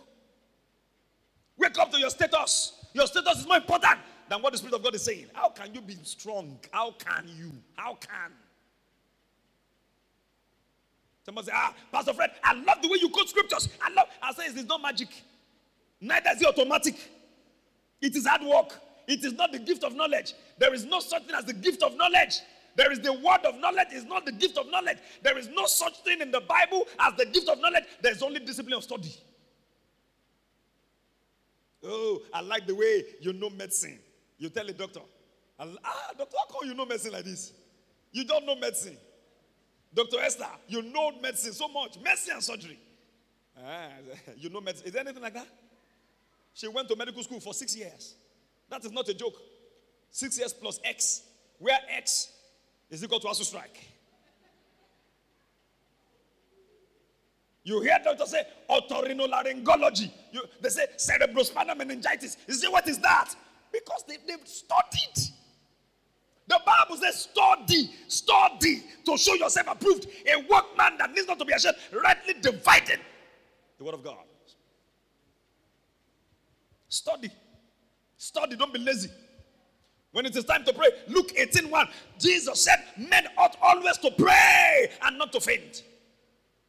[1.62, 2.72] Wake up to your status.
[2.92, 5.26] Your status is more important than what the Spirit of God is saying.
[5.32, 6.58] How can you be strong?
[6.72, 7.52] How can you?
[7.76, 8.32] How can?
[11.24, 13.68] Someone say, Ah, Pastor Fred, I love the way you quote scriptures.
[13.80, 14.08] I love.
[14.20, 15.08] I say, it's not magic.
[16.00, 16.96] Neither is it automatic.
[18.00, 18.76] It is hard work.
[19.06, 20.34] It is not the gift of knowledge.
[20.58, 22.40] There is no such thing as the gift of knowledge.
[22.74, 24.98] There is the word of knowledge, is not the gift of knowledge.
[25.22, 27.84] There is no such thing in the Bible as the gift of knowledge.
[28.00, 29.14] There's only discipline of study.
[31.84, 33.98] Oh, I like the way you know medicine.
[34.38, 35.00] You tell a doctor,
[35.58, 35.66] ah,
[36.16, 37.52] doctor, how come you know medicine like this?
[38.12, 38.96] You don't know medicine.
[39.94, 40.20] Dr.
[40.20, 42.78] Esther, you know medicine so much, medicine and surgery.
[43.58, 43.88] Ah,
[44.36, 44.86] you know medicine.
[44.86, 45.48] Is there anything like that?
[46.54, 48.14] She went to medical school for six years.
[48.68, 49.34] That is not a joke.
[50.10, 51.22] Six years plus X,
[51.58, 52.30] where X
[52.90, 53.91] is equal to ASUU strike.
[57.64, 60.10] You hear doctors say otorhinolaryngology.
[60.32, 62.36] You, they say cerebrospinal meningitis.
[62.48, 63.34] You say, what is that?
[63.72, 65.30] Because they, they've studied.
[66.48, 70.06] The Bible says, study, study to show yourself approved.
[70.26, 72.98] A workman that needs not to be ashamed, rightly divided
[73.78, 74.16] the word of God.
[76.88, 77.30] Study.
[78.16, 79.08] Study, don't be lazy.
[80.10, 81.88] When it is time to pray, Luke 18 1,
[82.18, 85.84] Jesus said, Men ought always to pray and not to faint.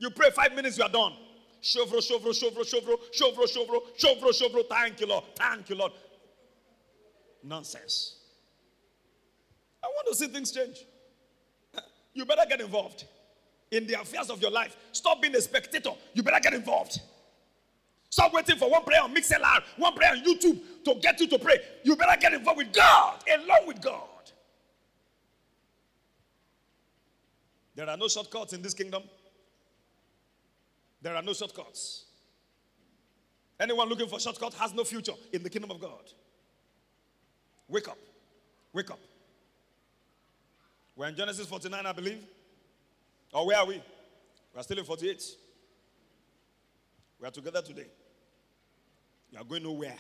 [0.04, 1.14] You pray five minutes, you are done.
[1.62, 4.70] Shovro, shovro, shovro, shovro, shovro, shovro, shovro, shovro.
[4.70, 5.24] Thank you, Lord.
[5.34, 5.94] Thank you, Lord.
[7.42, 8.18] Nonsense.
[9.82, 10.84] I want to see things change.
[12.14, 13.06] You better get involved
[13.72, 14.76] in the affairs of your life.
[14.92, 15.92] Stop being a spectator.
[16.14, 17.00] You better get involved.
[18.10, 21.40] Stop waiting for one prayer on MixLR, one prayer on YouTube to get you to
[21.40, 21.60] pray.
[21.84, 24.04] You better get involved with God, along with God.
[27.74, 29.04] There are no shortcuts in this kingdom.
[31.04, 32.06] There are no shortcuts.
[33.60, 36.12] Anyone looking for shortcut has no future in the kingdom of God.
[37.68, 37.98] Wake up.
[38.72, 39.00] Wake up.
[40.96, 42.24] We're in Genesis 49, I believe.
[43.34, 43.76] Or where are we?
[44.54, 45.24] We are still in 48.
[47.20, 47.88] We are together today.
[49.30, 49.98] You are going nowhere.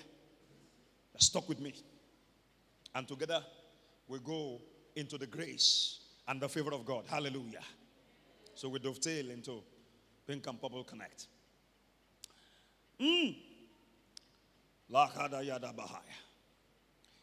[1.14, 1.74] You're stuck with me.
[2.96, 3.44] And together
[4.08, 4.62] we go
[4.96, 7.04] into the grace and the favor of God.
[7.08, 7.64] Hallelujah.
[8.56, 9.64] So we dovetail into
[10.28, 11.28] Pink and Purple Connect.
[13.00, 13.36] Mm.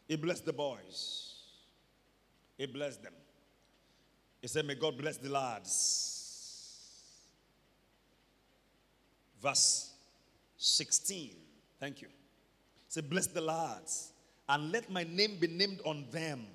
[0.08, 1.34] He blessed the boys.
[2.58, 3.12] He blessed them.
[4.42, 6.10] He said, May God bless the lads.
[9.40, 9.92] Verse
[10.56, 11.36] 16.
[11.78, 12.08] Thank you.
[12.08, 14.12] He said, Bless the lads,
[14.48, 16.46] and let my name be named on them.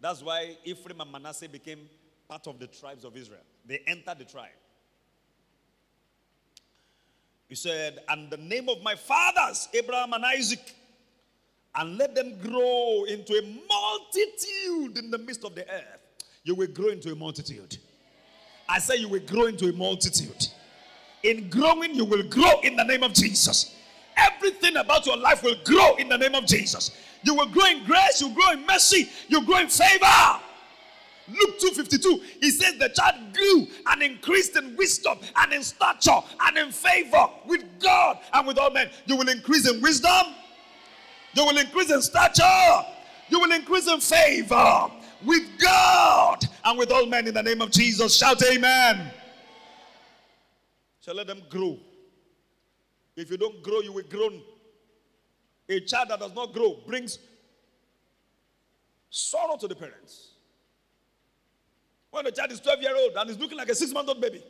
[0.00, 1.88] That's why Ephraim and Manasseh became
[2.28, 3.42] part of the tribes of Israel.
[3.66, 4.48] They entered the tribe.
[7.50, 10.72] He said, And the name of my fathers, Abraham and Isaac,
[11.74, 15.98] and let them grow into a multitude in the midst of the earth.
[16.44, 17.76] You will grow into a multitude.
[18.68, 20.46] I say you will grow into a multitude.
[21.24, 23.74] In growing, you will grow in the name of Jesus.
[24.16, 26.92] Everything about your life will grow in the name of Jesus.
[27.24, 30.40] You will grow in grace, you grow in mercy, you grow in favor.
[31.30, 36.58] Luke 2:52, he says the child grew and increased in wisdom and in stature and
[36.58, 38.90] in favor with God and with all men.
[39.06, 40.34] You will increase in wisdom,
[41.34, 42.86] you will increase in stature,
[43.28, 44.90] you will increase in favor
[45.24, 48.16] with God and with all men in the name of Jesus.
[48.16, 49.12] Shout amen.
[51.00, 51.78] So let them grow.
[53.16, 54.42] If you don't grow, you will groan.
[55.68, 57.18] A child that does not grow brings
[59.08, 60.29] sorrow to the parents.
[62.10, 64.20] When the child is 12 year old and is looking like a six month old
[64.20, 64.42] baby,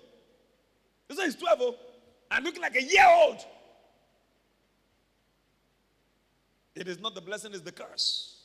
[1.08, 1.74] you say he's 12 oh,
[2.30, 3.38] and looking like a year old.
[6.74, 8.36] It is not the blessing, it's the curse.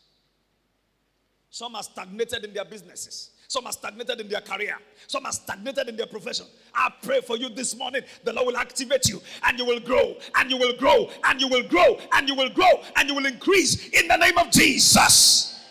[1.49, 3.29] Some are stagnated in their businesses.
[3.47, 4.75] Some are stagnated in their career.
[5.07, 6.47] Some are stagnated in their profession.
[6.73, 8.01] I pray for you this morning.
[8.23, 11.47] The Lord will activate you and you will grow and you will grow and you
[11.47, 15.63] will grow and you will grow and you will increase in the name of Jesus.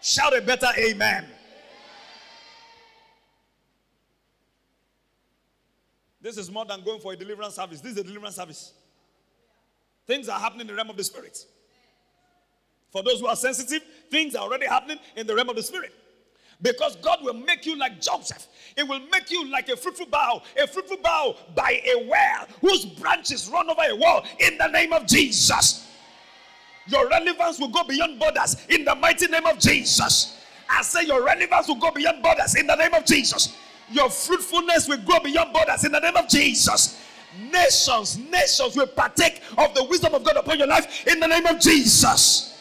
[0.00, 1.26] Shout a better amen.
[6.28, 7.80] This is more than going for a deliverance service.
[7.80, 8.74] This is a deliverance service.
[10.06, 11.42] Things are happening in the realm of the spirit.
[12.90, 15.90] For those who are sensitive, things are already happening in the realm of the spirit.
[16.60, 18.46] Because God will make you like Joseph.
[18.76, 22.84] It will make you like a fruitful bough, a fruitful bough by a well whose
[22.84, 25.88] branches run over a wall in the name of Jesus.
[26.88, 30.44] Your relevance will go beyond borders in the mighty name of Jesus.
[30.68, 33.56] I say your relevance will go beyond borders in the name of Jesus.
[33.90, 37.00] Your fruitfulness will grow beyond borders in the name of Jesus.
[37.52, 41.46] Nations, nations will partake of the wisdom of God upon your life in the name
[41.46, 42.60] of Jesus.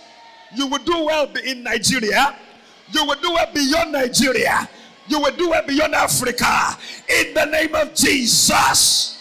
[0.56, 2.36] You will do well in Nigeria.
[2.92, 4.70] You will do well beyond Nigeria.
[5.08, 6.78] You will do well beyond Africa
[7.10, 9.18] in the name of Jesus.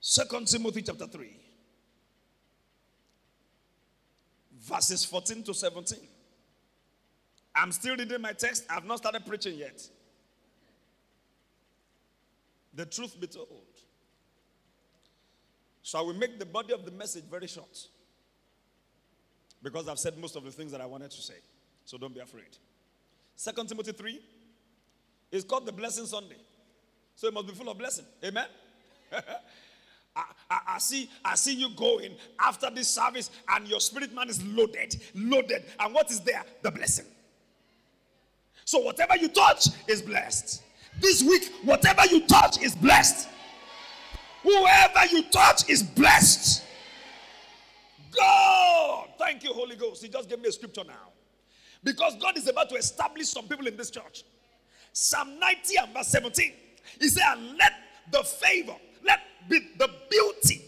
[0.00, 1.39] Second Timothy chapter 3.
[4.70, 5.98] Verses 14 to 17.
[7.54, 8.64] I'm still reading my text.
[8.70, 9.82] I've not started preaching yet.
[12.74, 13.48] The truth be told.
[15.82, 17.86] So I will make the body of the message very short.
[19.62, 21.34] Because I've said most of the things that I wanted to say.
[21.84, 22.56] So don't be afraid.
[23.34, 24.20] Second Timothy 3
[25.32, 26.36] is called the Blessing Sunday.
[27.16, 28.04] So it must be full of blessing.
[28.24, 28.46] Amen.
[30.16, 34.28] I, I, I, see, I see you going after this service, and your spirit man
[34.28, 35.64] is loaded, loaded.
[35.78, 36.44] And what is there?
[36.62, 37.06] The blessing.
[38.64, 40.62] So whatever you touch is blessed.
[41.00, 43.28] This week, whatever you touch is blessed.
[44.42, 46.64] Whoever you touch is blessed.
[48.16, 50.02] God, thank you, Holy Ghost.
[50.02, 51.12] He just gave me a scripture now.
[51.82, 54.24] Because God is about to establish some people in this church.
[54.92, 56.52] Psalm 90 and verse 17.
[57.00, 57.72] He said, and let
[58.10, 58.74] the favor
[59.48, 60.62] be the beauty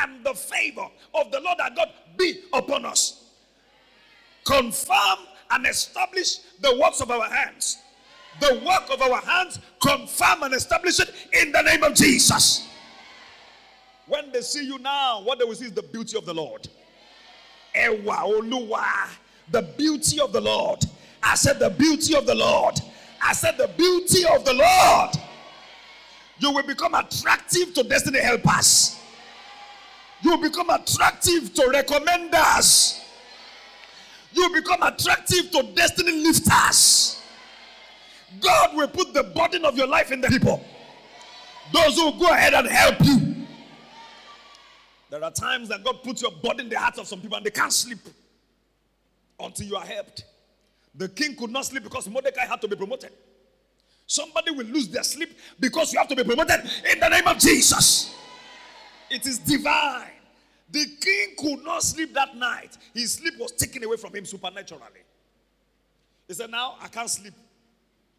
[0.00, 3.24] and the favor of the Lord our God be upon us.
[4.44, 5.18] Confirm
[5.50, 7.78] and establish the works of our hands.
[8.40, 12.66] The work of our hands, confirm and establish it in the name of Jesus.
[14.06, 16.66] When they see you now, what they will see is the beauty of the Lord.
[17.74, 19.08] Ewa Oluwa,
[19.50, 20.84] the beauty of the Lord.
[21.22, 22.80] I said the beauty of the Lord.
[23.22, 25.10] I said the beauty of the Lord
[26.42, 28.98] you will become attractive to destiny helpers.
[30.22, 33.00] You will become attractive to recommenders.
[34.32, 37.22] You will become attractive to destiny lifters.
[38.40, 40.64] God will put the burden of your life in the people.
[41.72, 43.46] Those who go ahead and help you.
[45.10, 47.46] There are times that God puts your body in the hearts of some people and
[47.46, 47.98] they can't sleep
[49.38, 50.24] until you are helped.
[50.94, 53.12] The king could not sleep because Mordecai had to be promoted.
[54.12, 56.60] Somebody will lose their sleep because you have to be promoted
[56.92, 58.14] in the name of Jesus.
[59.08, 60.10] It is divine.
[60.70, 62.76] The king could not sleep that night.
[62.92, 65.00] His sleep was taken away from him supernaturally.
[66.28, 67.32] He said, Now I can't sleep.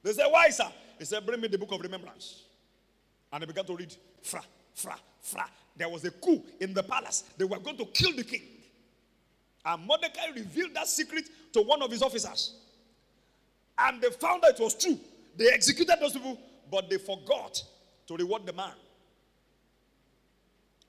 [0.02, 0.66] They said, Why, sir?
[0.98, 2.42] He said, Bring me the book of remembrance.
[3.32, 4.42] And they began to read, Fra,
[4.74, 5.46] Fra, Fra.
[5.78, 7.24] There was a coup in the palace.
[7.38, 8.42] They were going to kill the king.
[9.64, 12.56] And Mordecai revealed that secret to one of his officers.
[13.78, 15.00] And they found that it was true.
[15.36, 17.62] They executed those people, but they forgot
[18.08, 18.74] to reward the man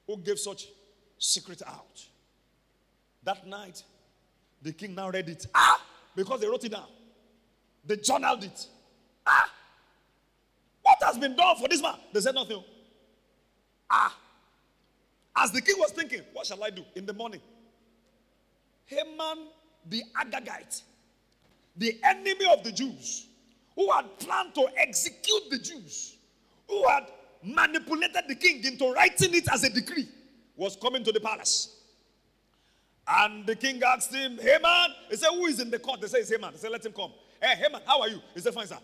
[0.07, 0.68] who gave such
[1.18, 2.05] secret out.
[3.22, 3.82] That night,
[4.62, 5.47] the king now read it.
[5.55, 5.82] Ah!
[6.14, 6.88] Because they wrote it down.
[7.86, 8.66] They journaled it.
[9.26, 9.51] Ah!
[10.82, 11.97] What has been done for this man?
[12.12, 12.62] They said nothing.
[13.90, 14.16] Ah!
[15.36, 17.40] As the king was thinking, what shall I do in the morning?
[18.86, 19.49] Haman
[19.88, 20.82] the Agagite,
[21.76, 23.26] the enemy of the Jews,
[23.77, 26.16] who had planned to execute the Jews,
[26.68, 27.05] who had
[27.43, 30.09] manipulated the king into writing it as a decree,
[30.57, 31.77] was coming to the palace.
[33.07, 36.01] And the king asked him, Haman, he said, Who is in the court?
[36.01, 36.53] They say, It's Haman.
[36.53, 37.12] They said, Let him come.
[37.41, 38.20] Hey, Haman, how are you?
[38.33, 38.79] He said, Fine, sir.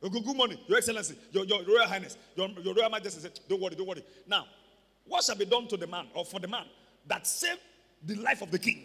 [0.00, 3.60] Good, good morning, Your Excellency, Your, your Royal Highness, Your, your Royal Majesty said, Don't
[3.60, 4.04] worry, don't worry.
[4.28, 4.46] Now,
[5.06, 6.66] what shall be done to the man or for the man
[7.06, 7.60] that saved
[8.04, 8.84] the life of the king?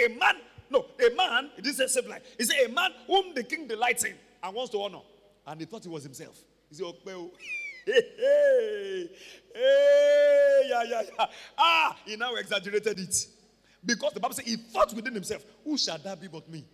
[0.00, 0.36] A man,
[0.70, 2.22] no, a man, it didn't say save life.
[2.38, 5.00] He said, A man whom the king delights in and wants to honor.
[5.46, 6.38] And he thought it was himself.
[6.68, 7.30] He said, Oh,
[7.86, 9.08] hey, hey,
[9.54, 11.26] hey, yeah, yeah, yeah.
[11.58, 13.26] Ah, he now exaggerated it.
[13.84, 16.64] Because the Bible says he thought within himself, Who shall that be but me?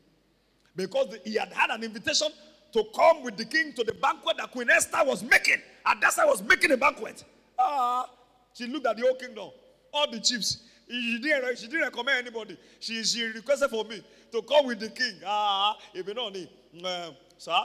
[0.77, 2.29] Because he had had an invitation
[2.73, 5.61] to come with the king to the banquet that Queen Esther was making.
[5.87, 7.25] And Esther was making a banquet.
[7.59, 8.09] Ah,
[8.53, 9.51] she looked at the whole kingdom,
[9.93, 10.63] all the chiefs.
[10.91, 12.59] She didn't, she didn't recommend anybody.
[12.81, 14.03] She, she requested for me
[14.33, 15.15] to come with the king.
[15.27, 16.51] Ah, if you know me,
[16.85, 17.59] uh, sir,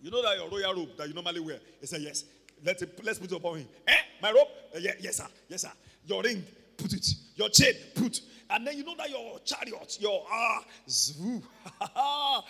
[0.00, 1.58] you know that your royal robe that you normally wear.
[1.80, 2.24] He said, Yes.
[2.64, 3.68] Let's, let's put it upon him.
[3.86, 3.92] Eh?
[4.22, 4.48] My robe?
[4.74, 5.26] Uh, yeah, yes, sir.
[5.48, 5.70] Yes, sir.
[6.06, 6.42] Your ring,
[6.76, 7.06] put it.
[7.34, 8.20] Your chain, put.
[8.48, 11.42] And then you know that your chariot, your ah, zvoo,
[11.96, 12.44] ah,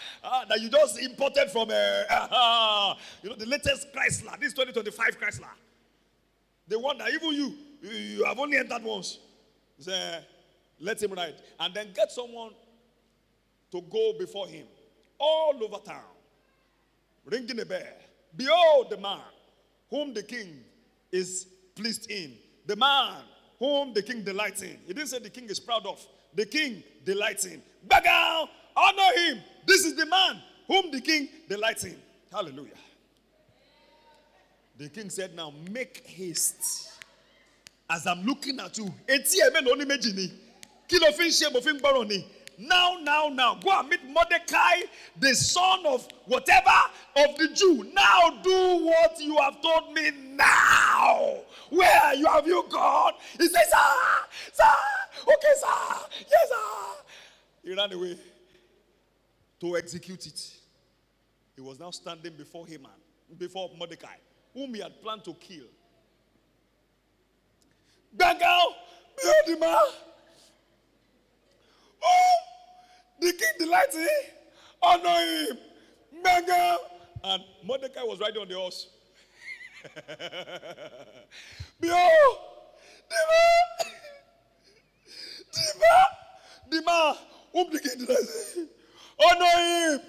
[0.49, 4.39] that you just imported from a, uh, you know, the latest Chrysler.
[4.39, 5.47] This 2025 Chrysler.
[6.69, 9.19] The one that even you, you, you have only entered once.
[9.79, 10.21] Say,
[10.81, 11.35] let him ride.
[11.59, 12.53] And then get someone
[13.73, 14.67] to go before him
[15.19, 16.03] all over town,
[17.27, 17.83] ringing a bell.
[18.37, 19.21] Behold the man
[19.91, 20.61] whom the king
[21.13, 22.35] is pleased in.
[22.67, 23.23] The man
[23.59, 24.79] whom the king delights in.
[24.87, 26.05] He didn't say the king is proud of.
[26.35, 27.63] The king delights in.
[27.89, 29.39] Bagal, honor him.
[29.67, 31.97] This is the man whom the king delights in.
[32.33, 32.73] Hallelujah.
[34.79, 36.93] The king said, Now make haste.
[37.89, 38.93] As I'm looking at you,
[42.59, 44.83] now, now, now, go and meet Mordecai,
[45.19, 46.71] the son of whatever
[47.17, 47.91] of the Jew.
[47.95, 51.39] Now do what you have told me now.
[51.71, 53.13] Where you have you gone?
[53.39, 54.65] He says, Sir, sir,
[55.23, 57.05] okay, sir, yes, sir.
[57.65, 58.17] He ran away
[59.61, 60.53] to execute it.
[61.55, 62.91] He was now standing before Haman,
[63.39, 64.17] before Mordecai
[64.57, 65.67] whom he had planned to kill.
[68.17, 68.73] Bagal,
[69.17, 69.75] behold the man.
[69.75, 70.06] Ah.
[72.07, 72.37] Oh,
[73.21, 74.09] the king delights in
[74.83, 75.59] honor him.
[76.23, 76.77] Bagal.
[77.25, 78.89] And Mordecai was riding on the horse.
[81.81, 82.39] behold,
[83.09, 83.93] the man,
[85.53, 86.07] the man,
[86.71, 87.15] the man
[87.53, 88.69] whom the king delights in.
[89.19, 90.01] Honor him.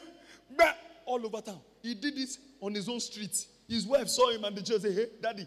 [0.58, 1.60] But all over town.
[1.82, 3.46] He did this on his own street.
[3.68, 5.46] His wife saw him and the child said, Hey, daddy.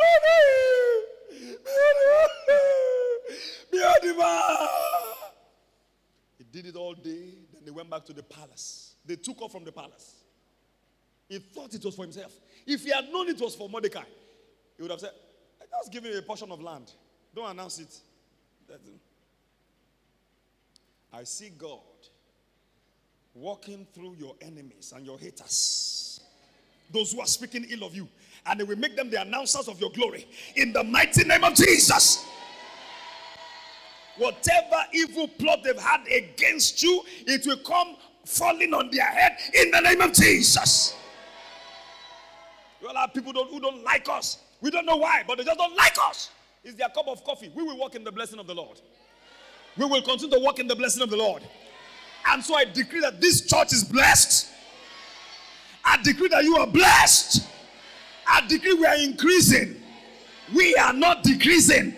[0.00, 1.02] Oh
[3.72, 4.68] no!
[6.38, 7.34] He did it all day.
[7.52, 8.94] Then they went back to the palace.
[9.04, 10.16] They took off from the palace.
[11.28, 12.32] He thought it was for himself.
[12.66, 14.04] If he had known it was for Mordecai,
[14.76, 15.12] he would have said,
[15.70, 16.92] just give him a portion of land.
[17.34, 18.00] Don't announce it.
[21.12, 21.80] I see God
[23.34, 26.02] walking through your enemies and your haters
[26.92, 28.08] those who are speaking ill of you,
[28.46, 30.26] and they will make them the announcers of your glory
[30.56, 32.26] in the mighty name of Jesus.
[34.18, 39.70] Whatever evil plot they've had against you, it will come falling on their head in
[39.70, 40.94] the name of Jesus.
[42.82, 44.38] Well, have people don't, who don't like us.
[44.60, 46.30] We don't know why, but they just don't like us.
[46.64, 47.50] It's their cup of coffee.
[47.54, 48.80] We will walk in the blessing of the Lord.
[49.76, 51.42] We will continue to walk in the blessing of the Lord.
[52.28, 54.48] And so I decree that this church is blessed.
[55.84, 57.48] I decree that you are blessed.
[58.26, 59.80] I decree we are increasing.
[60.54, 61.94] We are not decreasing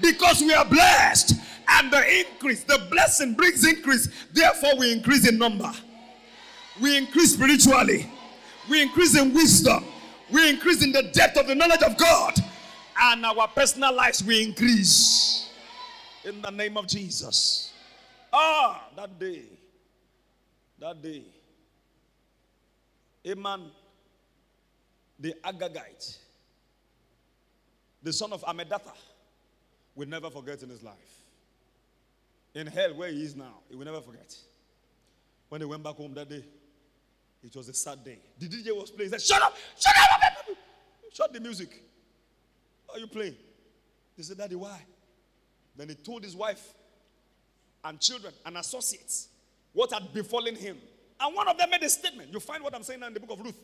[0.00, 1.34] because we are blessed.
[1.68, 4.08] And the increase, the blessing brings increase.
[4.32, 5.72] Therefore, we increase in number.
[6.80, 8.10] We increase spiritually.
[8.68, 9.84] We increase in wisdom.
[10.30, 12.34] We increase in the depth of the knowledge of God.
[13.00, 15.50] And our personal lives we increase.
[16.24, 17.72] In the name of Jesus.
[18.32, 19.42] Ah, that day.
[20.78, 21.24] That day.
[23.24, 23.70] Haman,
[25.18, 26.18] the Agagite,
[28.02, 28.92] the son of Hammedatha,
[29.96, 31.15] will never forget in his life.
[32.56, 34.34] In hell, where he is now, he will never forget.
[35.50, 36.42] When he went back home that day,
[37.44, 38.18] it was a sad day.
[38.38, 39.12] The DJ was playing.
[39.12, 39.54] He said, Shut up!
[39.78, 40.56] Shut up!
[41.12, 41.82] Shut the music.
[42.86, 43.34] Why are you playing?
[44.16, 44.80] He said, Daddy, why?
[45.76, 46.72] Then he told his wife
[47.84, 49.28] and children and associates
[49.74, 50.78] what had befallen him.
[51.20, 52.32] And one of them made a statement.
[52.32, 53.58] You find what I'm saying now in the book of Ruth.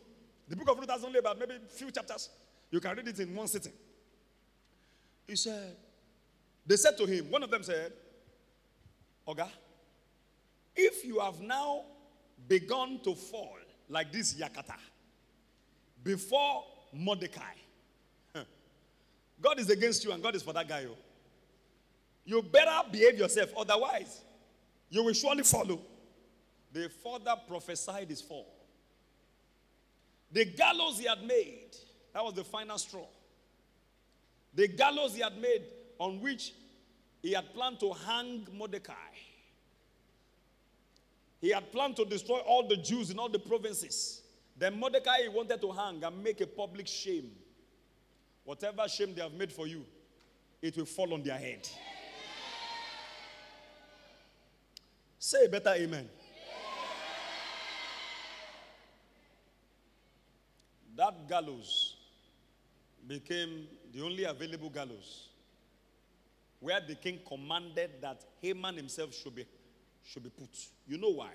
[0.49, 2.29] The book of Ruth has only about maybe a few chapters.
[2.71, 3.73] You can read it in one sitting.
[5.27, 5.77] He said,
[6.67, 7.93] They said to him, one of them said,
[9.27, 9.49] Oga,
[10.75, 11.83] if you have now
[12.49, 13.57] begun to fall
[13.89, 14.75] like this Yakata
[16.03, 17.55] before Mordecai,
[19.41, 20.87] God is against you and God is for that guy.
[20.89, 20.97] Oh.
[22.25, 24.21] You better behave yourself, otherwise,
[24.89, 25.81] you will surely follow.
[25.81, 25.87] Oh.
[26.73, 28.47] They further prophesied his fall.
[30.31, 31.77] The gallows he had made,
[32.15, 33.07] that was the final straw.
[34.55, 35.65] The gallows he had made
[35.99, 36.55] on which
[37.23, 38.93] he had planned to hang Mordecai.
[41.41, 44.23] He had planned to destroy all the Jews in all the provinces.
[44.57, 47.31] Then Mordecai wanted to hang and make a public shame.
[48.45, 49.85] Whatever shame they have made for you,
[50.61, 51.69] it will fall on their head.
[55.19, 56.09] Say better amen.
[60.97, 61.97] That gallows
[63.07, 65.29] became the only available gallows
[66.63, 69.45] where the king commanded that Haman himself should be,
[70.05, 70.49] should be put.
[70.87, 71.33] You know why?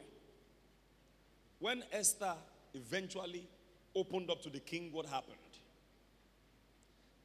[1.59, 2.33] When Esther
[2.73, 3.45] eventually
[3.93, 5.35] opened up to the king what happened,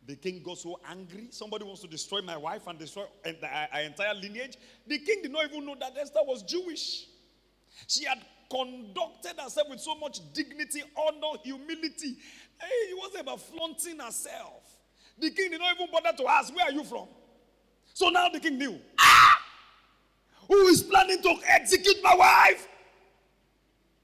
[0.05, 1.29] the king got so angry.
[1.31, 4.57] Somebody wants to destroy my wife and destroy our uh, entire lineage.
[4.89, 7.07] The king did not even know that Esther was Jewish.
[7.87, 8.19] She had
[8.51, 12.17] conducted herself with so much dignity, honor, humility.
[12.61, 14.77] Hey, it wasn't about flaunting herself.
[15.21, 17.07] The king did not even bother to ask, Where are you from?
[17.95, 18.79] So now the king knew.
[18.99, 19.39] Ah!
[20.49, 22.69] Who is planning to execute my wife?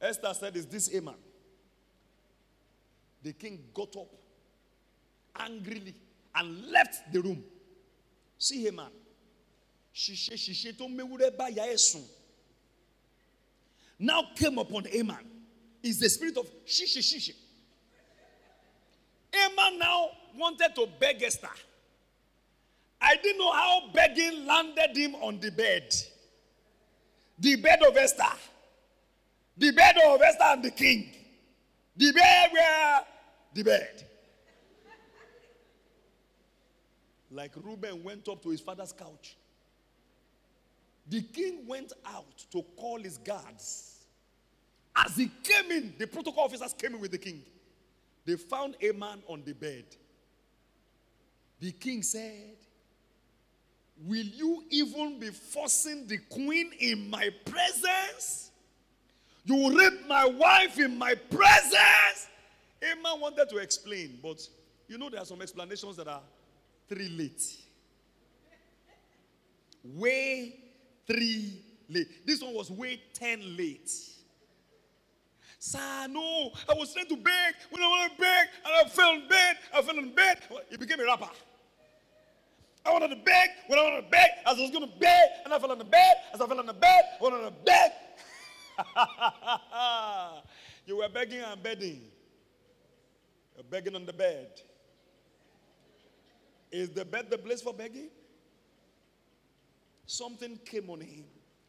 [0.01, 1.15] Esther said, Is this a man?
[3.23, 4.09] The king got up
[5.37, 5.95] angrily
[6.35, 7.43] and left the room.
[8.39, 8.81] See him,
[13.99, 15.27] now came upon Haman
[15.83, 17.35] is the spirit of shishi shishi.
[19.33, 21.49] Haman now wanted to beg Esther.
[23.01, 25.95] I didn't know how begging landed him on the bed.
[27.39, 28.25] The bed of Esther.
[29.57, 31.11] The bed of Esther and the king.
[31.97, 33.01] The bed where
[33.55, 34.05] the bed.
[37.31, 39.37] Like Reuben went up to his father's couch.
[41.09, 44.07] The king went out to call his guards.
[44.95, 47.43] As he came in, the protocol officers came in with the king.
[48.25, 49.85] They found a man on the bed.
[51.61, 52.57] The king said,
[54.07, 58.51] Will you even be forcing the queen in my presence?
[59.45, 62.29] You will rape my wife in my presence?
[62.83, 64.47] A man wanted to explain, but
[64.87, 66.21] you know there are some explanations that are
[66.89, 67.43] three late.
[69.83, 70.55] Way
[71.07, 72.27] three late.
[72.27, 73.91] This one was way 10 late.
[75.59, 77.55] Sir, no, I was trying to beg.
[77.71, 80.39] When I wanted to beg, and I fell in bed, I fell in bed.
[80.71, 81.31] He became a rapper.
[82.89, 83.51] I wanted to beg.
[83.67, 85.79] When I wanted to beg, as I was going to beg, and I fell on
[85.79, 86.15] the bed.
[86.33, 87.93] As I fell on the bed, I wanted to beg.
[90.87, 92.03] you were begging and begging.
[93.55, 94.63] You're begging on the bed.
[96.73, 98.09] Is the bed the place for begging?
[100.07, 101.25] Something came on him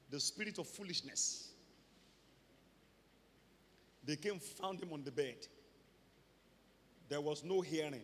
[0.10, 1.50] the spirit of foolishness.
[4.06, 5.36] They came, found him on the bed.
[7.10, 8.02] There was no hearing,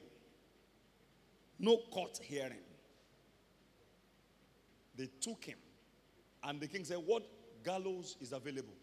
[1.58, 2.65] no court hearing.
[4.98, 5.58] They took him,
[6.44, 7.24] and the king said, What
[7.64, 8.76] gallows is available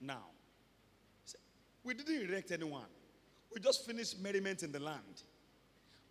[0.00, 0.24] now?
[1.24, 1.40] Said,
[1.84, 2.86] we didn't erect anyone,
[3.52, 5.22] we just finished merriment in the land.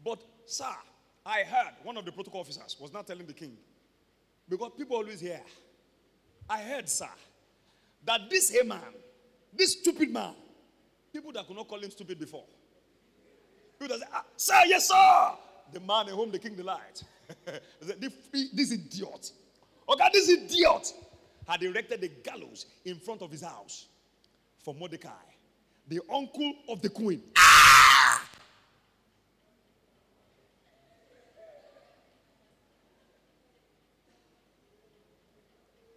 [0.03, 0.65] But, sir,
[1.25, 3.57] I heard one of the protocol officers was not telling the king,
[4.47, 5.41] because people always hear.
[6.49, 7.09] I heard, sir,
[8.05, 8.79] that this Haman,
[9.53, 10.33] this stupid man,
[11.11, 12.45] people that could not call him stupid before,
[13.79, 15.31] people that say, ah, sir, yes, sir,
[15.73, 17.03] the man in whom the king delights.
[18.53, 19.31] this idiot.
[19.89, 20.93] Okay, this idiot
[21.47, 23.87] had erected a gallows in front of his house
[24.59, 25.09] for Mordecai,
[25.87, 27.23] the uncle of the queen.
[27.37, 28.23] Ah!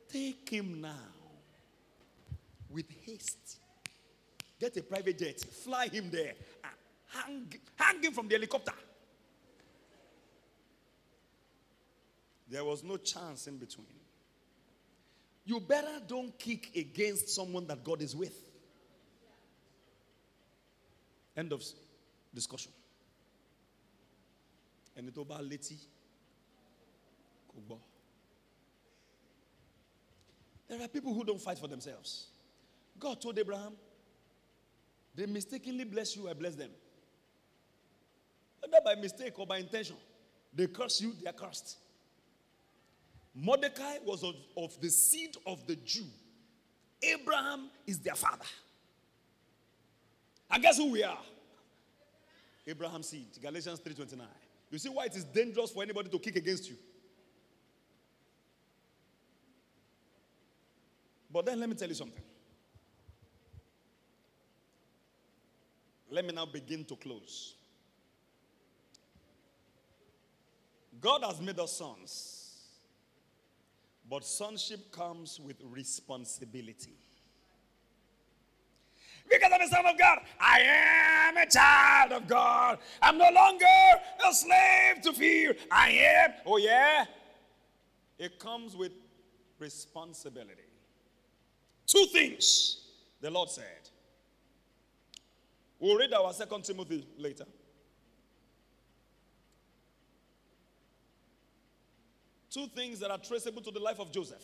[0.09, 0.91] Take him now
[2.69, 3.59] with haste.
[4.61, 6.35] Get a private jet, fly him there,
[7.09, 8.73] hang, hang him from the helicopter.
[12.51, 13.87] There was no chance in between.
[15.45, 18.37] You better don't kick against someone that God is with.
[21.37, 21.63] End of
[22.35, 22.73] discussion.
[30.69, 32.27] There are people who don't fight for themselves.
[32.99, 33.73] God told Abraham,
[35.15, 36.71] they mistakenly bless you, I bless them.
[38.61, 39.97] Whether by mistake or by intention,
[40.53, 41.79] they curse you, they are cursed.
[43.35, 46.05] Mordecai was of, of the seed of the Jew.
[47.03, 48.45] Abraham is their father.
[50.51, 51.19] And guess who we are?
[52.67, 53.29] Abraham's seed.
[53.41, 54.27] Galatians 3:29.
[54.71, 56.77] You see why it is dangerous for anybody to kick against you.
[61.33, 62.23] But then let me tell you something.
[66.11, 67.55] Let me now begin to close.
[71.01, 72.40] God has made us sons.
[74.11, 76.97] But sonship comes with responsibility.
[79.31, 82.79] Because I'm a son of God, I am a child of God.
[83.01, 83.65] I'm no longer
[84.29, 85.55] a slave to fear.
[85.71, 86.33] I am.
[86.45, 87.05] Oh, yeah?
[88.19, 88.91] It comes with
[89.61, 90.55] responsibility.
[91.87, 92.79] Two things
[93.21, 93.65] the Lord said.
[95.79, 97.45] We'll read our second Timothy later.
[102.51, 104.43] Two things that are traceable to the life of Joseph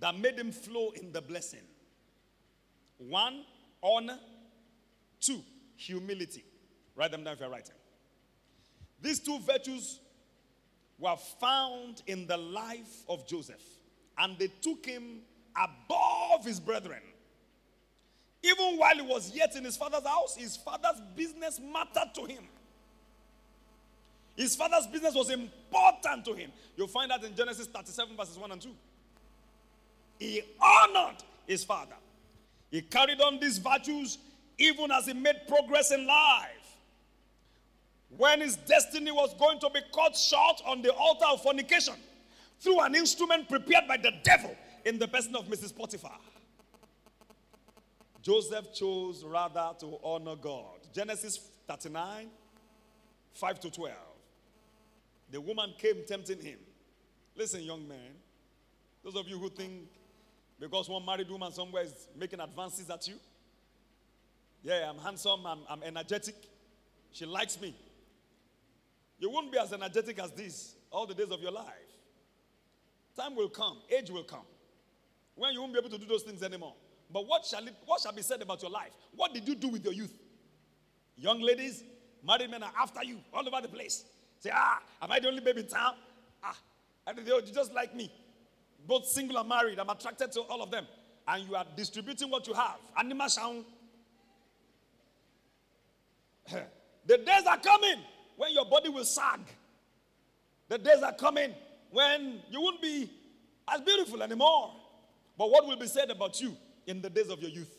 [0.00, 1.60] that made him flow in the blessing.
[2.98, 3.44] One,
[3.82, 4.18] honor.
[5.20, 5.40] Two,
[5.76, 6.44] humility.
[6.94, 7.74] Write them down if you're writing.
[9.00, 10.00] These two virtues
[10.98, 13.62] were found in the life of Joseph,
[14.18, 15.20] and they took him
[15.54, 17.02] above his brethren.
[18.42, 22.44] Even while he was yet in his father's house, his father's business mattered to him.
[24.36, 25.55] His father's business was important
[26.26, 26.50] to him.
[26.76, 28.68] You'll find that in Genesis 37, verses 1 and 2.
[30.18, 31.16] He honored
[31.46, 31.96] his father.
[32.70, 34.18] He carried on these virtues
[34.58, 36.50] even as he made progress in life.
[38.16, 41.94] When his destiny was going to be cut short on the altar of fornication
[42.60, 45.76] through an instrument prepared by the devil in the person of Mrs.
[45.76, 46.18] Potiphar.
[48.22, 50.78] Joseph chose rather to honor God.
[50.92, 51.38] Genesis
[51.68, 52.28] 39,
[53.34, 53.94] 5 to 12.
[55.30, 56.58] The woman came tempting him.
[57.34, 58.14] Listen, young man,
[59.02, 59.88] those of you who think
[60.58, 63.14] because one married woman somewhere is making advances at you,
[64.62, 66.34] yeah, I'm handsome, I'm, I'm energetic,
[67.12, 67.74] she likes me.
[69.18, 71.66] You won't be as energetic as this all the days of your life.
[73.16, 74.44] Time will come, age will come,
[75.34, 76.74] when you won't be able to do those things anymore.
[77.12, 78.92] But what shall, it, what shall be said about your life?
[79.14, 80.12] What did you do with your youth?
[81.16, 81.84] Young ladies,
[82.26, 84.04] married men are after you all over the place.
[84.40, 85.94] Say, ah, am I the only baby in town?
[86.42, 86.56] Ah,
[87.06, 88.12] and they just like me.
[88.86, 89.78] Both single and married.
[89.78, 90.86] I'm attracted to all of them.
[91.26, 92.76] And you are distributing what you have.
[92.96, 93.64] Animal sound.
[97.06, 97.96] the days are coming
[98.36, 99.40] when your body will sag.
[100.68, 101.52] The days are coming
[101.90, 103.10] when you won't be
[103.68, 104.72] as beautiful anymore.
[105.36, 106.56] But what will be said about you
[106.86, 107.76] in the days of your youth?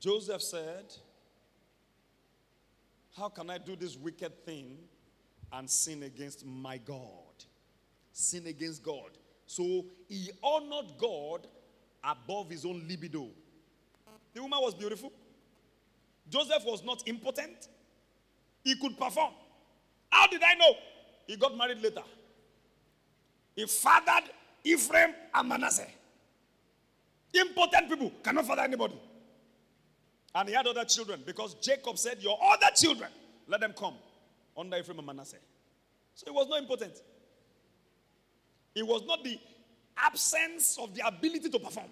[0.00, 0.92] Joseph said,
[3.16, 4.78] how can I do this wicked thing
[5.52, 6.98] and sin against my God?
[8.12, 9.10] Sin against God.
[9.46, 11.46] So he honored God
[12.02, 13.28] above his own libido.
[14.34, 15.12] The woman was beautiful.
[16.28, 17.68] Joseph was not impotent.
[18.64, 19.32] He could perform.
[20.08, 20.74] How did I know?
[21.26, 22.02] He got married later.
[23.54, 24.30] He fathered
[24.64, 25.88] Ephraim and Manasseh.
[27.34, 28.98] Impotent people cannot father anybody.
[30.34, 33.10] And he had other children because Jacob said, Your other children,
[33.46, 33.94] let them come
[34.56, 35.36] under Ephraim and Manasseh.
[36.14, 36.92] So it was not important.
[38.74, 39.38] It was not the
[39.96, 41.88] absence of the ability to perform,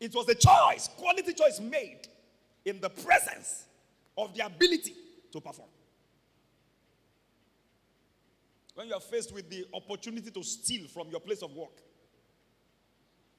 [0.00, 2.00] it was a choice, quality choice made
[2.64, 3.66] in the presence
[4.18, 4.94] of the ability
[5.32, 5.68] to perform.
[8.74, 11.82] When you are faced with the opportunity to steal from your place of work,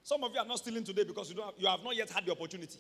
[0.04, 2.10] some of you are not stealing today because you, don't have, you have not yet
[2.10, 2.80] had the opportunity.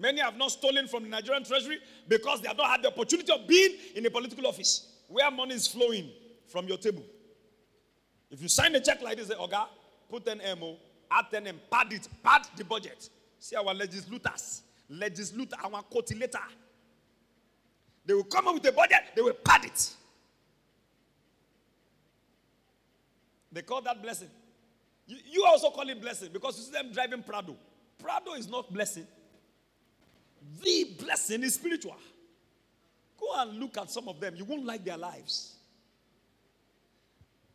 [0.00, 1.78] Many have not stolen from the Nigerian treasury
[2.08, 5.54] because they have not had the opportunity of being in a political office where money
[5.54, 6.08] is flowing
[6.48, 7.04] from your table.
[8.30, 9.66] If you sign a check like this, say, Oga,
[10.08, 10.76] put an MO,
[11.10, 13.10] add 10 and pad it, pad the budget.
[13.38, 16.40] See our legislators, legislator, our cotilator.
[18.06, 19.90] They will come up with a budget, they will pad it.
[23.52, 24.28] They call that blessing.
[25.06, 27.54] You, you also call it blessing because you see them driving Prado.
[27.98, 29.06] Prado is not blessing.
[30.58, 31.96] The blessing is spiritual.
[33.18, 34.34] Go and look at some of them.
[34.36, 35.54] You won't like their lives.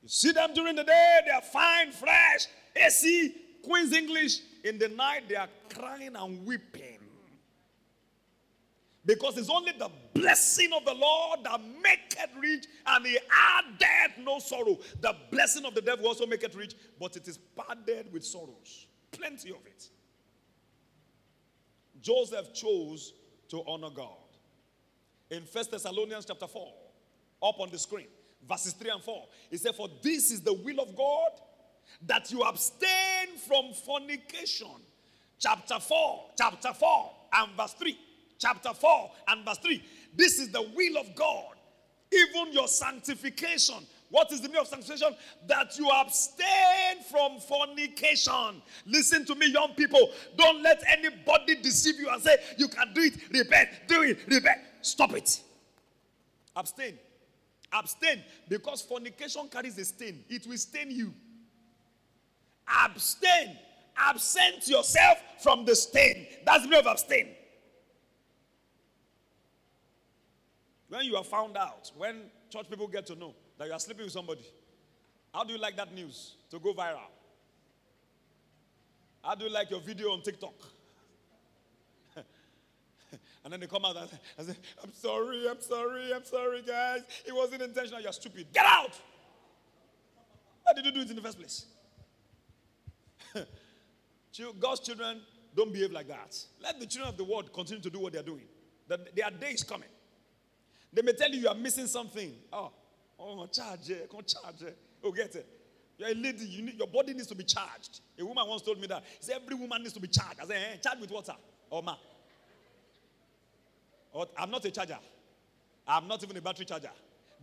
[0.01, 2.45] You see them during the day, they are fine, fresh,
[2.75, 4.39] AC, Queen's English.
[4.63, 6.99] In the night, they are crying and weeping.
[9.05, 14.39] Because it's only the blessing of the Lord that maketh rich, and he added no
[14.39, 14.79] sorrow.
[15.01, 18.87] The blessing of the devil also maketh rich, but it is padded with sorrows.
[19.11, 19.89] Plenty of it.
[22.05, 23.13] Joseph chose
[23.49, 24.13] to honor God.
[25.31, 26.73] In First Thessalonians chapter 4,
[27.41, 28.07] up on the screen,
[28.47, 31.31] verses 3 and 4, he said, For this is the will of God
[32.05, 34.67] that you abstain from fornication.
[35.39, 37.97] Chapter 4, chapter 4, and verse 3
[38.37, 39.83] chapter 4 and verse 3.
[40.15, 41.55] This is the will of God,
[42.11, 43.85] even your sanctification.
[44.09, 45.15] What is the meaning of sanctification?
[45.47, 48.61] That you abstain from fornication.
[48.85, 50.11] Listen to me, young people.
[50.37, 54.59] Don't let anybody deceive you and say, You can do it, repent, do it, repent.
[54.81, 55.41] Stop it.
[56.55, 56.97] Abstain.
[57.73, 61.13] Abstain because fornication carries a stain, it will stain you.
[62.67, 63.57] Abstain.
[63.97, 66.27] Absent yourself from the stain.
[66.45, 67.27] That's the meaning of abstain.
[70.89, 74.05] When you are found out, when church people get to know that you are sleeping
[74.05, 74.45] with somebody,
[75.33, 77.11] how do you like that news to go viral?
[79.21, 80.53] How do you like your video on TikTok?
[83.43, 83.97] and then they come out
[84.37, 87.01] and say, I'm sorry, I'm sorry, I'm sorry, guys.
[87.25, 88.01] It wasn't intentional.
[88.01, 88.47] You're stupid.
[88.53, 88.99] Get out!
[90.63, 91.65] Why did you do it in the first place?
[94.59, 95.21] God's children
[95.55, 96.37] don't behave like that.
[96.61, 98.45] Let the children of the world continue to do what they're doing.
[98.87, 99.89] their day is coming.
[100.93, 102.33] They may tell you you are missing something.
[102.53, 102.71] Oh,
[103.19, 104.77] oh, charge it, come charge it.
[105.03, 105.47] Oh, get it.
[105.97, 108.01] You're a lady, you need, your body needs to be charged.
[108.19, 109.03] A woman once told me that.
[109.19, 110.39] He said, Every woman needs to be charged.
[110.41, 111.35] I said, eh, charged with water.
[111.69, 111.95] Or oh, ma.
[114.11, 114.97] Or, I'm not a charger.
[115.87, 116.89] I'm not even a battery charger.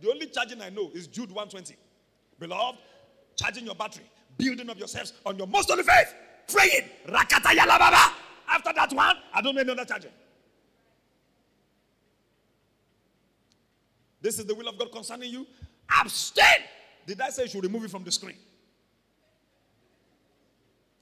[0.01, 1.75] The only charging I know is Jude 120.
[2.39, 2.79] Beloved,
[3.35, 4.05] charging your battery,
[4.37, 6.13] building up yourselves on your most holy faith,
[6.51, 6.89] praying.
[7.07, 8.11] Rakata
[8.49, 10.11] After that one, I don't know any other charging.
[14.23, 15.45] This is the will of God concerning you.
[15.99, 16.45] Abstain.
[17.05, 18.37] Did I say you should remove it from the screen?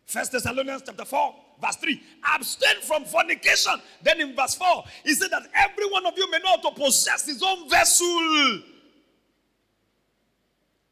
[0.06, 2.02] First Thessalonians chapter 4, verse 3.
[2.36, 3.74] Abstain from fornication.
[4.02, 6.72] Then in verse 4, he said that every one of you may know how to
[6.72, 8.60] possess his own vessel.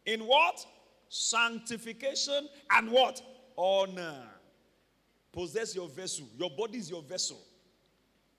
[0.06, 0.64] In what?
[1.10, 3.22] Sanctification and what?
[3.58, 4.22] Honor.
[5.32, 6.28] Possess your vessel.
[6.38, 7.40] Your body is your vessel.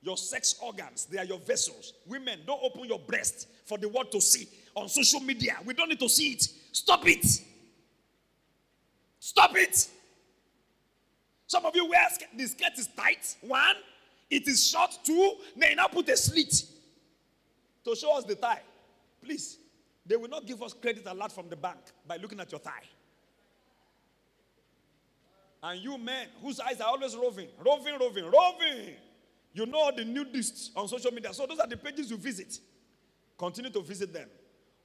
[0.02, 1.92] Your sex organs, they are your vessels.
[2.06, 5.56] Women, don't open your breast for the world to see on social media.
[5.64, 6.48] We don't need to see it.
[6.72, 7.26] Stop it.
[9.18, 9.88] Stop it.
[11.46, 12.06] Some of you wear
[12.36, 13.36] the skirt is tight.
[13.42, 13.76] One,
[14.30, 14.98] it is short.
[15.04, 16.64] Two, they now put a slit
[17.84, 18.62] to show us the thigh.
[19.22, 19.58] Please,
[20.06, 22.60] they will not give us credit a lot from the bank by looking at your
[22.60, 22.84] thigh.
[25.62, 28.94] And you men whose eyes are always roving, roving, roving, roving.
[29.52, 31.32] You know the nudists on social media.
[31.34, 32.58] So those are the pages you visit.
[33.36, 34.28] Continue to visit them.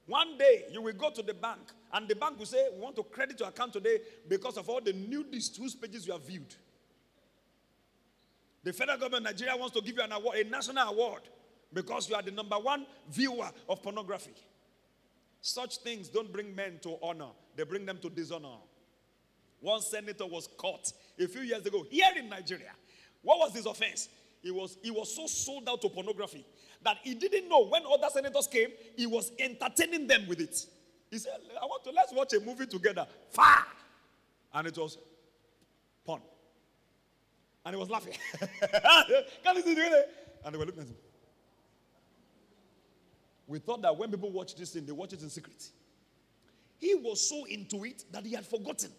[0.06, 1.60] One day you will go to the bank
[1.92, 3.98] and the bank will say, We want to credit your account today
[4.28, 6.54] because of all the nudists whose pages you have viewed.
[8.62, 11.22] The federal government of Nigeria wants to give you an award, a national award,
[11.72, 14.34] because you are the number one viewer of pornography.
[15.40, 18.56] Such things don't bring men to honor, they bring them to dishonor.
[19.60, 22.72] One senator was caught a few years ago here in Nigeria.
[23.22, 24.08] What was his offense?
[24.46, 26.46] He was, he was so sold out to pornography
[26.84, 30.56] that he didn't know when other senators came, he was entertaining them with it.
[31.10, 33.08] He said, I want to let's watch a movie together.
[33.30, 33.64] Fire!
[34.54, 34.98] And it was
[36.04, 36.22] porn.
[37.64, 38.12] And he was laughing.
[39.42, 40.14] Can you see it?
[40.44, 40.96] And they were looking at him.
[43.48, 45.70] We thought that when people watch this thing, they watch it in secret.
[46.78, 48.92] He was so into it that he had forgotten.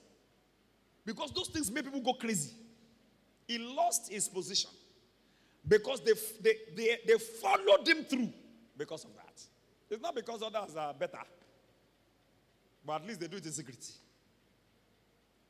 [1.05, 2.51] Because those things make people go crazy.
[3.47, 4.71] He lost his position.
[5.67, 8.31] Because they, they, they, they followed him through
[8.77, 9.41] because of that.
[9.89, 11.19] It's not because others are better,
[12.85, 13.85] but at least they do it in secret.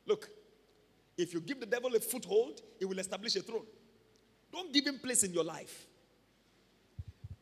[0.05, 0.29] Look,
[1.17, 3.65] if you give the devil a foothold, he will establish a throne.
[4.51, 5.85] Don't give him place in your life.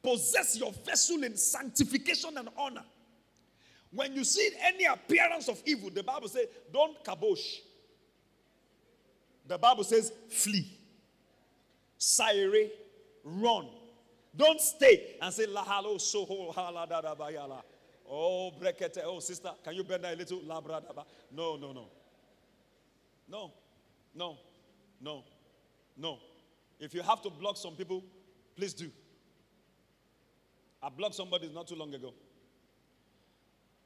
[0.02, 2.84] Possess your vessel in sanctification and honor.
[3.92, 7.60] When you see any appearance of evil, the Bible says, don't kabosh.
[9.48, 10.80] The Bible says, flee.
[11.98, 12.70] Sire,
[13.24, 13.68] run.
[14.36, 17.62] Don't stay and say, lahalo soho haladada bayala.
[18.10, 19.02] Oh, brekete.
[19.04, 20.40] Oh, sister, can you bend that a little?
[20.40, 21.06] Labradaba.
[21.32, 21.88] No, no, no.
[23.28, 23.52] No,
[24.14, 24.38] no,
[25.02, 25.24] no,
[25.98, 26.20] no.
[26.80, 28.04] If you have to block some people,
[28.56, 28.92] please do.
[30.84, 32.14] I blocked somebody not too long ago.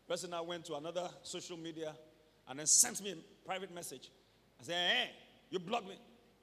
[0.08, 1.94] Person I went to another social media
[2.50, 4.10] and then sent me a private message.
[4.60, 5.12] I said, hey,
[5.52, 5.96] you blocked me.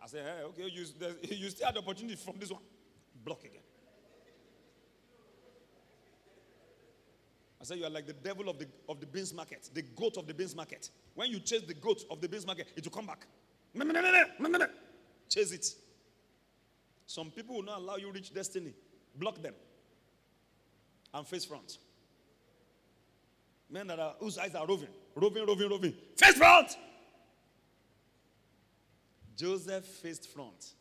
[0.02, 0.85] I said, hey, okay, you,
[1.36, 2.62] you still had the opportunity from this one.
[3.24, 3.62] Block again.
[7.60, 10.16] I said, you are like the devil of the, of the beans market, the goat
[10.16, 10.90] of the beans market.
[11.14, 13.27] When you chase the goat of the beans market, it will come back.
[15.28, 15.66] Chase it.
[17.06, 18.74] Some people will not allow you reach destiny.
[19.16, 19.55] Block them
[21.14, 21.78] and face front.
[23.70, 25.94] Men that are whose eyes are roving, roving, roving, roving.
[26.16, 26.77] Face front.
[29.36, 30.74] Joseph faced front.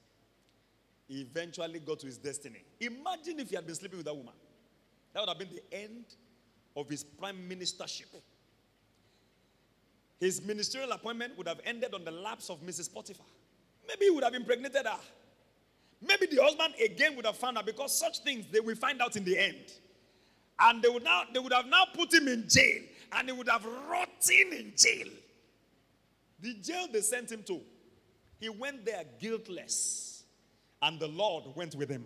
[1.08, 2.64] He eventually got to his destiny.
[2.80, 4.34] Imagine if he had been sleeping with that woman.
[5.14, 6.06] That would have been the end
[6.76, 8.06] of his prime ministership.
[10.20, 12.92] His ministerial appointment would have ended on the laps of Mrs.
[12.94, 13.26] Potiphar.
[13.88, 15.00] Maybe he would have impregnated her.
[16.02, 19.16] Maybe the husband again would have found her because such things they will find out
[19.16, 19.72] in the end.
[20.60, 23.50] And they would now they would have now put him in jail and he would
[23.50, 25.08] have rotted in jail.
[26.40, 27.62] The jail they sent him to,
[28.40, 30.24] he went there guiltless,
[30.82, 32.06] and the Lord went with him.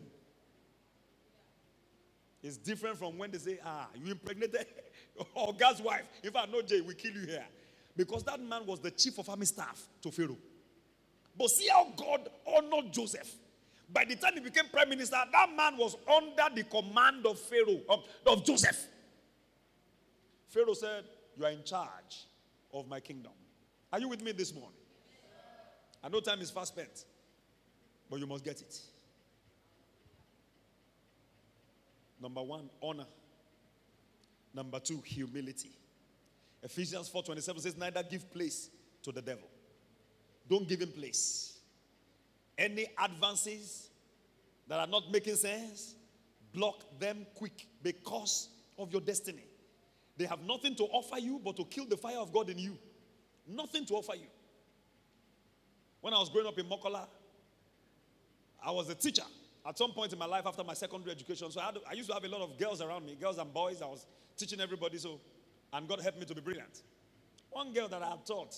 [2.42, 4.66] It's different from when they say, Ah, you impregnated
[5.36, 6.08] or God's wife.
[6.24, 7.46] If I know Jay, we kill you here.
[7.98, 10.38] Because that man was the chief of army staff to Pharaoh.
[11.38, 13.30] But see how God honored Joseph.
[13.92, 17.82] By the time he became prime minister, that man was under the command of Pharaoh,
[17.90, 18.88] of, of Joseph.
[20.48, 21.04] Pharaoh said,
[21.38, 22.28] You are in charge
[22.74, 23.32] of my kingdom.
[23.92, 24.79] Are you with me this morning?
[26.04, 27.06] I know time is fast spent,
[28.10, 28.80] but you must get it.
[32.22, 33.06] Number one, honor.
[34.54, 35.72] Number two, humility.
[36.64, 38.70] Ephesians 4:27 says, neither give place
[39.04, 39.48] to the devil.
[40.50, 41.60] Don't give him place
[42.60, 43.90] any advances
[44.68, 45.96] that are not making sense,
[46.54, 49.44] block them quick because of your destiny.
[50.18, 52.78] They have nothing to offer you but to kill the fire of God in you.
[53.48, 54.28] Nothing to offer you.
[56.02, 57.08] When I was growing up in Mokola,
[58.64, 59.24] I was a teacher
[59.68, 61.52] at some point in my life after my secondary education.
[61.52, 63.82] So I, I, used to have a lot of girls around me, girls and boys.
[63.82, 64.06] I was
[64.38, 64.98] teaching everybody.
[64.98, 65.20] So,
[65.74, 66.82] and God helped me to be brilliant.
[67.50, 68.56] One girl that I had taught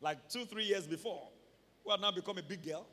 [0.00, 1.28] like two, three years before,
[1.84, 2.86] who had now become a big girl,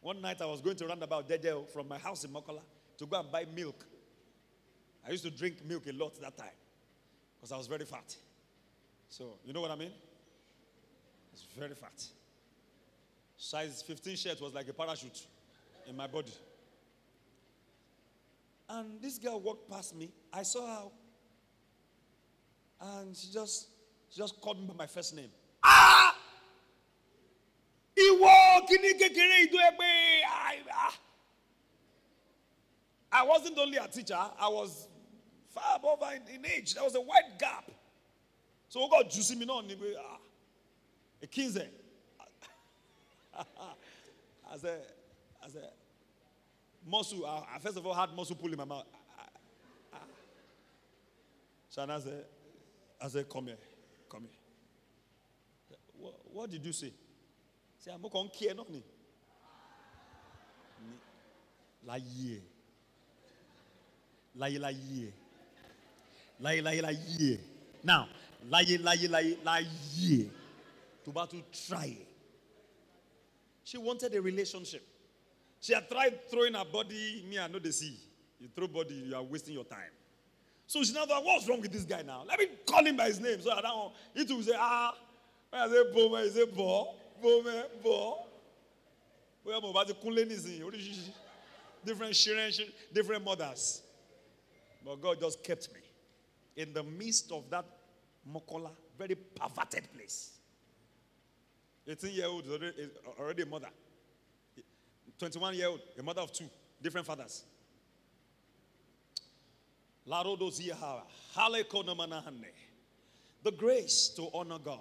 [0.00, 2.60] one night I was going to roundabout Dedeo from my house in Mokola
[2.98, 3.84] to go and buy milk.
[5.06, 6.48] I used to drink milk a lot that time
[7.36, 8.16] because I was very fat.
[9.08, 9.92] So, you know what I mean?
[11.32, 12.04] It's very fat.
[13.38, 15.26] Size 15 shirt was like a parachute
[15.88, 16.32] in my body.
[18.68, 20.10] And this girl walked past me.
[20.32, 20.88] I saw her.
[22.80, 23.68] And she just,
[24.10, 25.30] she just called me by my first name.
[25.62, 26.14] Ah!
[28.98, 30.92] kékeré ìdó ẹgbẹ́
[33.10, 34.86] I wasn't only a teacher, I was
[35.48, 36.74] far above in, in age.
[36.74, 37.70] There was a wide gap.
[38.68, 40.18] So sí mi náà ní pé ah
[41.22, 41.68] Ekinze.
[44.52, 44.80] I said,
[45.44, 45.70] I said,
[46.86, 48.86] muscle, I, first of all had muscle pull in my mouth.
[51.74, 52.24] Shana said,
[53.00, 53.56] I said, come here,
[54.10, 55.78] come here.
[56.00, 56.92] What, what did you say?
[57.88, 58.82] sɛ mokɔ nkeɛ no ni
[61.86, 62.42] láyé
[64.36, 65.12] láyé láyé
[66.40, 67.40] láyé láyé láyé
[67.84, 68.08] now
[68.50, 70.30] láyé láyé láyé láyé
[71.04, 71.96] tó bá tún try
[73.68, 74.82] she wanted a relationship.
[75.60, 77.98] She had tried throwing her body me i know the see.
[78.40, 79.92] You throw body you are wasting your time.
[80.66, 82.24] So she now thought what's wrong with this guy now?
[82.26, 83.40] Let me call him by his name.
[83.42, 84.94] So i don't he too say ah
[85.50, 88.18] when i say bo when i say bo bọ́ bọ́
[89.44, 91.12] bóyá mo bá ti kúnlé nísìnyí oríṣiríṣi
[91.84, 92.52] different children
[92.94, 93.82] different mothers.
[94.82, 95.80] But God just kept me
[96.56, 97.66] in the midst of that
[98.26, 100.37] Mokola very perverted place.
[101.88, 103.68] 18 year old is already a mother.
[105.18, 106.44] 21 year old, a mother of two,
[106.82, 107.44] different fathers.
[113.42, 114.80] The grace to honor God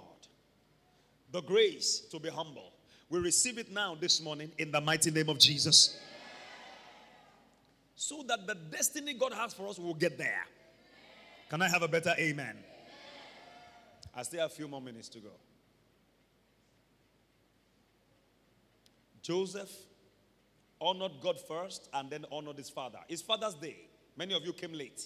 [1.32, 2.72] the grace to be humble.
[3.10, 6.00] We receive it now this morning in the mighty name of Jesus.
[7.96, 10.46] So that the destiny God has for us will get there.
[11.50, 12.58] Can I have a better amen?
[14.16, 15.30] I still have a few more minutes to go.
[19.28, 19.70] Joseph
[20.80, 23.00] honored God first and then honored his father.
[23.10, 23.76] His Father's Day.
[24.16, 25.04] Many of you came late.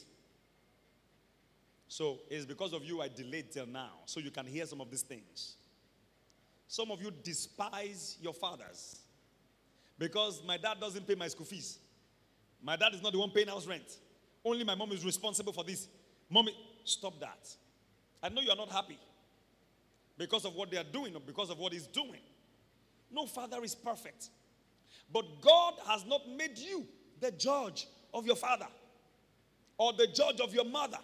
[1.88, 4.92] So it's because of you I delayed till now, so you can hear some of
[4.92, 5.56] these things.
[6.68, 9.00] Some of you despise your fathers
[9.98, 11.80] because my dad doesn't pay my school fees.
[12.62, 13.98] My dad is not the one paying house rent.
[14.46, 15.88] Only my mom is responsible for this.
[16.30, 17.50] Mommy, stop that.
[18.22, 19.00] I know you are not happy
[20.16, 22.22] because of what they are doing or because of what he's doing.
[23.14, 24.30] No father is perfect.
[25.14, 26.86] But God has not made you
[27.20, 28.68] the judge of your father
[29.78, 31.00] or the judge of your mother.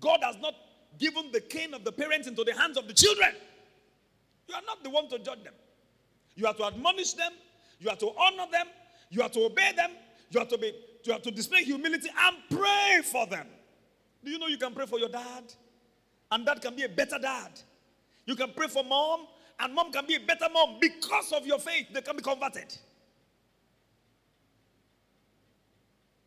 [0.00, 0.54] God has not
[0.98, 3.30] given the cane of the parents into the hands of the children.
[4.48, 5.54] You are not the one to judge them.
[6.34, 7.32] You are to admonish them,
[7.80, 8.66] you are to honor them,
[9.10, 9.90] you are to obey them,
[10.30, 10.72] you are to be
[11.04, 13.46] you have to display humility and pray for them.
[14.22, 15.44] Do you know you can pray for your dad?
[16.30, 17.58] And dad can be a better dad.
[18.26, 19.26] You can pray for mom,
[19.60, 21.86] and mom can be a better mom because of your faith.
[21.92, 22.76] They can be converted.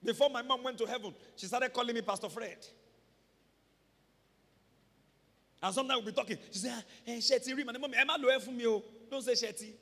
[0.03, 2.57] Before my mom went to heaven, she started calling me Pastor Fred.
[5.63, 6.37] And sometimes we'll be talking.
[6.51, 7.83] She said, Hey, Shetty, read my name.
[7.93, 8.63] Eh, Emma Loe for me.
[9.09, 9.73] Don't say Shetty.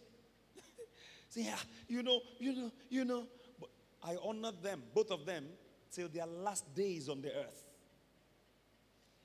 [1.29, 1.55] say, yeah,
[1.87, 3.25] you know, you know, you know.
[3.59, 3.69] But
[4.03, 5.45] I honor them, both of them,
[5.91, 7.65] till their last days on the earth.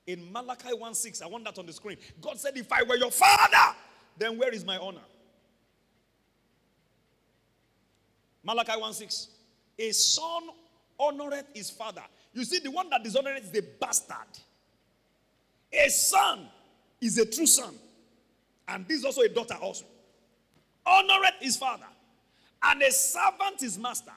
[0.07, 1.97] In Malachi 1 6, I want that on the screen.
[2.21, 3.77] God said, If I were your father,
[4.17, 5.01] then where is my honor?
[8.43, 9.29] Malachi 1 6.
[9.79, 10.43] A son
[11.01, 12.03] honoreth his father.
[12.33, 14.17] You see, the one that dishonoreth is the bastard.
[15.73, 16.49] A son
[17.01, 17.75] is a true son.
[18.69, 19.85] And this is also a daughter also.
[20.87, 21.87] Honoreth his father.
[22.63, 24.13] And a servant his master.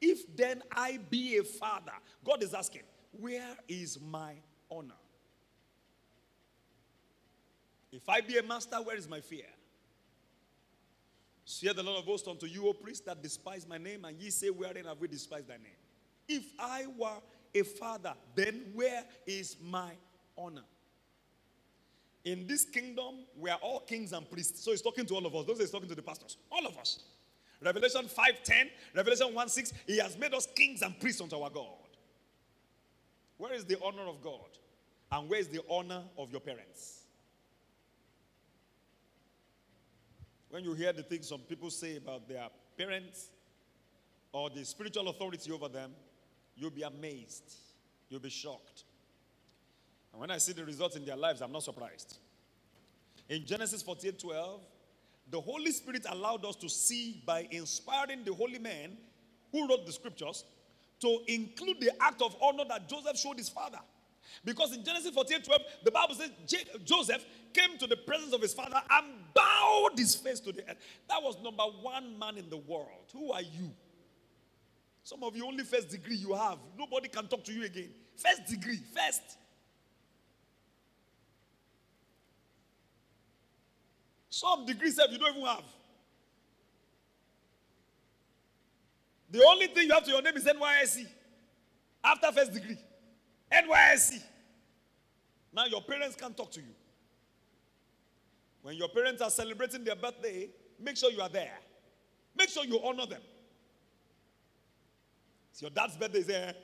[0.00, 1.92] If then I be a father,
[2.24, 2.82] God is asking,
[3.12, 4.34] where is my
[4.70, 4.94] honor?
[7.90, 9.46] If I be a master, where is my fear?
[11.46, 14.28] Fear the Lord of hosts unto you, O priest, that despise my name, and ye
[14.28, 15.78] say, Wherein have we despised thy name?
[16.28, 17.16] If I were
[17.54, 19.92] a father, then where is my
[20.36, 20.64] honor?
[22.24, 24.62] In this kingdom, we are all kings and priests.
[24.62, 25.46] So he's talking to all of us.
[25.46, 26.36] Those he's talking to the pastors.
[26.52, 26.98] All of us.
[27.62, 31.88] Revelation 5:10, Revelation 1:6, he has made us kings and priests unto our God.
[33.38, 34.58] Where is the honor of God?
[35.10, 36.97] And where is the honor of your parents?
[40.50, 43.28] When you hear the things some people say about their parents
[44.32, 45.92] or the spiritual authority over them,
[46.56, 47.54] you'll be amazed.
[48.08, 48.84] You'll be shocked.
[50.12, 52.16] And when I see the results in their lives, I'm not surprised.
[53.28, 54.60] In Genesis 48 12,
[55.30, 58.96] the Holy Spirit allowed us to see by inspiring the holy men
[59.52, 60.44] who wrote the scriptures
[61.00, 63.80] to include the act of honor that Joseph showed his father.
[64.44, 66.30] Because in Genesis 48 12, the Bible says
[66.84, 70.78] Joseph came to the presence of his father and bowed his face to the earth.
[71.08, 73.10] That was number one man in the world.
[73.12, 73.70] Who are you?
[75.02, 76.58] Some of you only first degree you have.
[76.78, 77.90] Nobody can talk to you again.
[78.16, 79.38] First degree, first.
[84.28, 85.64] Some degrees have you don't even have.
[89.30, 91.06] The only thing you have to your name is NYSC.
[92.04, 92.78] After first degree.
[93.52, 94.22] NYSC.
[95.52, 96.74] Now your parents can't talk to you.
[98.62, 100.48] When your parents are celebrating their birthday,
[100.80, 101.58] make sure you are there.
[102.36, 103.22] Make sure you honor them.
[105.50, 106.54] It's your dad's birthday there.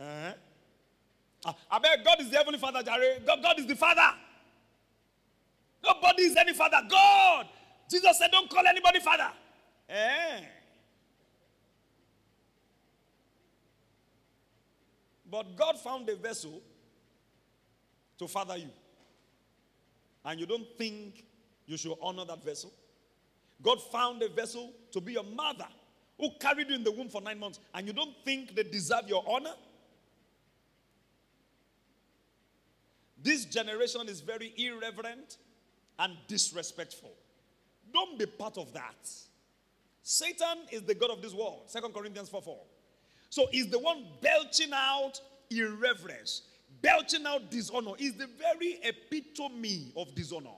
[0.00, 0.32] Uh-huh.
[1.44, 3.20] Ah, I bet God is the heavenly father, Jerry.
[3.26, 4.16] God, God is the father.
[5.82, 6.78] Nobody is any father.
[6.88, 7.46] God.
[7.90, 9.30] Jesus said, Don't call anybody father.
[9.88, 10.40] Eh.
[15.30, 16.60] But God found a vessel
[18.18, 18.70] to father you.
[20.24, 21.24] And you don't think
[21.66, 22.72] you should honor that vessel.
[23.62, 25.66] God found a vessel to be your mother
[26.18, 27.60] who carried you in the womb for nine months.
[27.74, 29.54] And you don't think they deserve your honor.
[33.22, 35.36] This generation is very irreverent
[35.98, 37.12] and disrespectful.
[37.92, 39.08] Don't be part of that.
[40.02, 41.62] Satan is the God of this world.
[41.66, 42.58] Second Corinthians 4 4.
[43.30, 45.20] So he's the one belching out
[45.50, 46.42] irreverence,
[46.82, 47.92] belching out dishonor.
[47.98, 50.50] Is the very epitome of dishonor.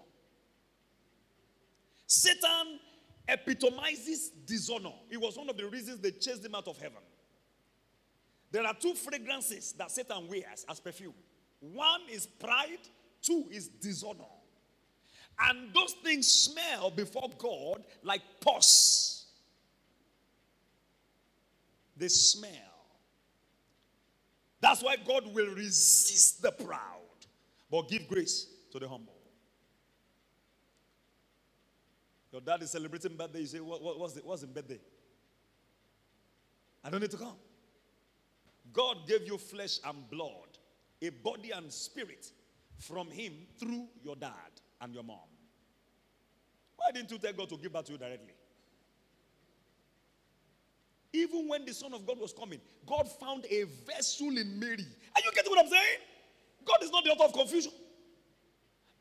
[2.07, 2.81] Satan
[3.28, 4.93] epitomizes dishonor.
[5.11, 6.99] It was one of the reasons they chased him out of heaven.
[8.51, 11.15] There are two fragrances that Satan wears as perfume
[11.62, 12.89] one is pride,
[13.23, 14.24] two is dishonor.
[15.40, 19.12] And those things smell before God like pus.
[21.97, 22.51] They smell.
[24.60, 27.27] That's why God will resist the proud,
[27.70, 29.14] but give grace to the humble.
[32.31, 33.40] Your dad is celebrating birthday.
[33.40, 34.81] You say, what, what, what's, the, what's the birthday?
[36.82, 37.36] I don't need to come.
[38.73, 40.59] God gave you flesh and blood,
[41.02, 42.31] a body and spirit
[42.78, 44.31] from Him through your dad
[44.81, 45.19] and your mom.
[46.77, 48.32] Why didn't you tell God to give back to you directly?
[51.13, 54.87] Even when the Son of God was coming, God found a vessel in Mary.
[55.15, 55.99] Are you getting what I'm saying?
[56.65, 57.73] God is not the author of confusion.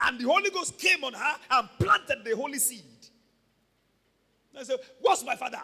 [0.01, 2.83] And the Holy Ghost came on her and planted the holy seed.
[4.57, 5.61] I said, What's my father?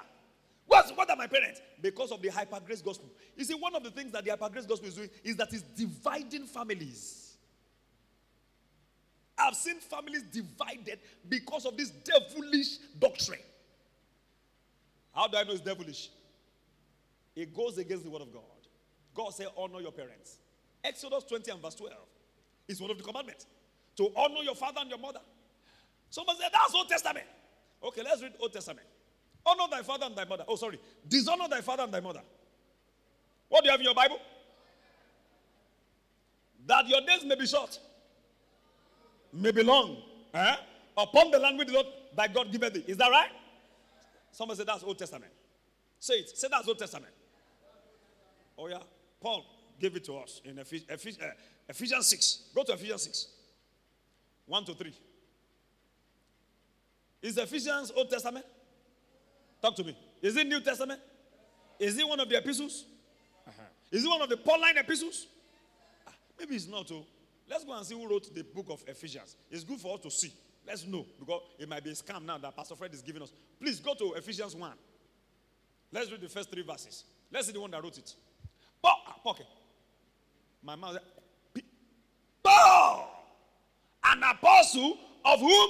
[0.67, 1.61] What's, what are my parents?
[1.81, 3.09] Because of the hyper grace gospel.
[3.35, 5.51] You see, one of the things that the hyper grace gospel is doing is that
[5.53, 7.37] it's dividing families.
[9.37, 10.99] I've seen families divided
[11.29, 13.39] because of this devilish doctrine.
[15.13, 16.09] How do I know it's devilish?
[17.37, 18.41] It goes against the word of God.
[19.13, 20.39] God said, Honor your parents.
[20.83, 21.93] Exodus 20 and verse 12
[22.67, 23.45] is one of the commandments
[23.95, 25.19] to honor your father and your mother.
[26.09, 27.27] Somebody said, That's Old Testament.
[27.83, 28.87] Okay, let's read Old Testament.
[29.45, 30.45] Honor thy father and thy mother.
[30.47, 30.79] Oh, sorry.
[31.07, 32.21] Dishonor thy father and thy mother.
[33.49, 34.17] What do you have in your Bible?
[36.65, 37.79] That your days may be short,
[39.31, 39.97] may be long.
[40.33, 40.55] Eh?
[40.97, 41.85] Upon the land which the Lord
[42.15, 42.83] thy God giveth thee.
[42.87, 43.29] Is that right?
[44.31, 45.31] Somebody said that's Old Testament.
[45.99, 46.35] Say it.
[46.35, 47.13] Say that's Old Testament.
[48.57, 48.79] Oh, yeah.
[49.21, 49.45] Paul
[49.79, 50.63] gave it to us in uh,
[51.69, 52.43] Ephesians 6.
[52.55, 53.27] Go to Ephesians 6.
[54.45, 54.93] 1 to 3.
[57.21, 58.45] Is Ephesians Old Testament?
[59.61, 59.97] Talk to me.
[60.21, 60.99] Is it New Testament?
[61.79, 62.85] Is it one of the epistles?
[63.47, 63.63] Uh-huh.
[63.91, 65.27] Is it one of the Pauline epistles?
[66.07, 66.91] Ah, maybe it's not.
[66.91, 67.05] Oh.
[67.49, 69.35] Let's go and see who wrote the book of Ephesians.
[69.49, 70.31] It's good for us to see.
[70.65, 73.31] Let's know because it might be a scam now that Pastor Fred is giving us.
[73.59, 74.71] Please go to Ephesians 1.
[75.93, 77.05] Let's read the first three verses.
[77.31, 78.13] Let's see the one that wrote it.
[79.27, 79.45] Okay.
[80.63, 80.97] My mouth.
[82.43, 83.09] Paul,
[84.05, 85.69] an apostle of whom?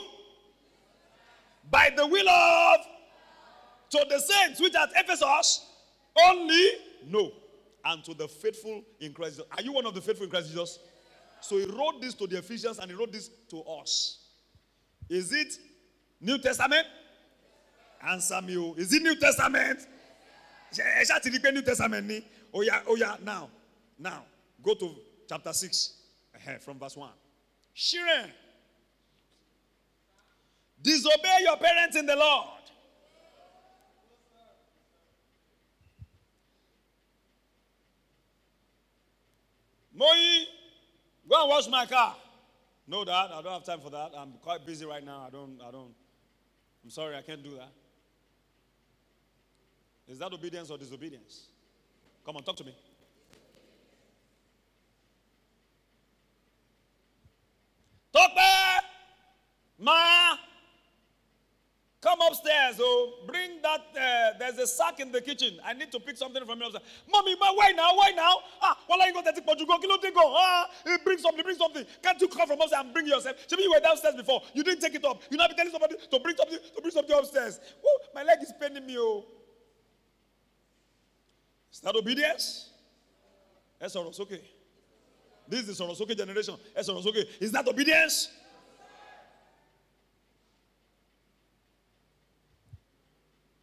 [1.71, 2.79] By the will of
[3.89, 5.65] to the saints which at Ephesus,
[6.25, 6.67] only
[7.07, 7.31] no.
[7.83, 9.41] And to the faithful in Christ.
[9.55, 10.79] Are you one of the faithful in Christ Jesus?
[11.41, 14.19] So he wrote this to the Ephesians and he wrote this to us.
[15.09, 15.57] Is it
[16.19, 16.85] New Testament?
[18.05, 18.57] Answer me.
[18.57, 18.75] Oh.
[18.77, 19.79] Is it New Testament?
[21.53, 22.25] New Testament.
[22.57, 23.17] Oh yeah, oh yeah.
[23.23, 23.49] Now,
[23.99, 24.23] now,
[24.63, 24.89] go to
[25.29, 25.93] chapter 6
[26.33, 27.07] uh-huh, from verse 1.
[27.75, 28.31] Shiren.
[30.81, 32.47] Disobey your parents in the Lord
[39.93, 40.05] Moi,
[41.29, 42.15] go and wash my car.
[42.87, 44.11] No, Dad, I don't have time for that.
[44.17, 45.25] I'm quite busy right now.
[45.27, 45.93] I don't, I don't.
[46.83, 47.71] I'm sorry, I can't do that.
[50.07, 51.49] Is that obedience or disobedience?
[52.27, 52.75] Come on, talk to me.
[58.11, 58.83] Talk back,
[59.79, 60.35] ma.
[62.01, 63.79] Come upstairs, oh, bring that.
[63.95, 65.57] Uh, there's a sack in the kitchen.
[65.63, 66.67] I need to pick something from you.
[67.09, 67.95] Mommy, but why now?
[67.95, 68.39] Why now?
[68.61, 69.55] Ah, well, I go to take go.
[69.55, 70.35] Kilo go.
[70.35, 70.69] Ah,
[71.05, 71.85] bring something, bring something.
[72.03, 73.37] Can't you come from upstairs and bring yourself?
[73.49, 74.41] Maybe you were downstairs before.
[74.53, 75.21] You didn't take it up.
[75.31, 77.61] You now be telling somebody to bring something, to bring something upstairs.
[77.81, 79.23] Woo, my leg is paining me, oh.
[81.77, 82.71] Is that obedience?
[83.79, 84.41] Yes, okay.
[85.47, 86.55] This is the Sorosoke generation.
[86.75, 87.23] Yes, okay.
[87.39, 88.31] Is that obedience?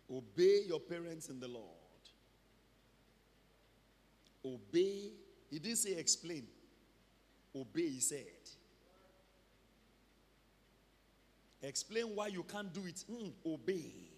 [0.08, 1.64] Obey your parents in the Lord.
[4.46, 5.10] Obey.
[5.50, 6.46] He didn't say explain.
[7.56, 8.22] Obey, he said.
[11.60, 13.02] Explain why you can't do it.
[13.10, 14.13] Mm, obey.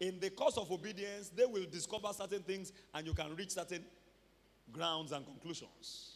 [0.00, 3.84] In the course of obedience, they will discover certain things and you can reach certain
[4.72, 6.10] grounds and conclusions.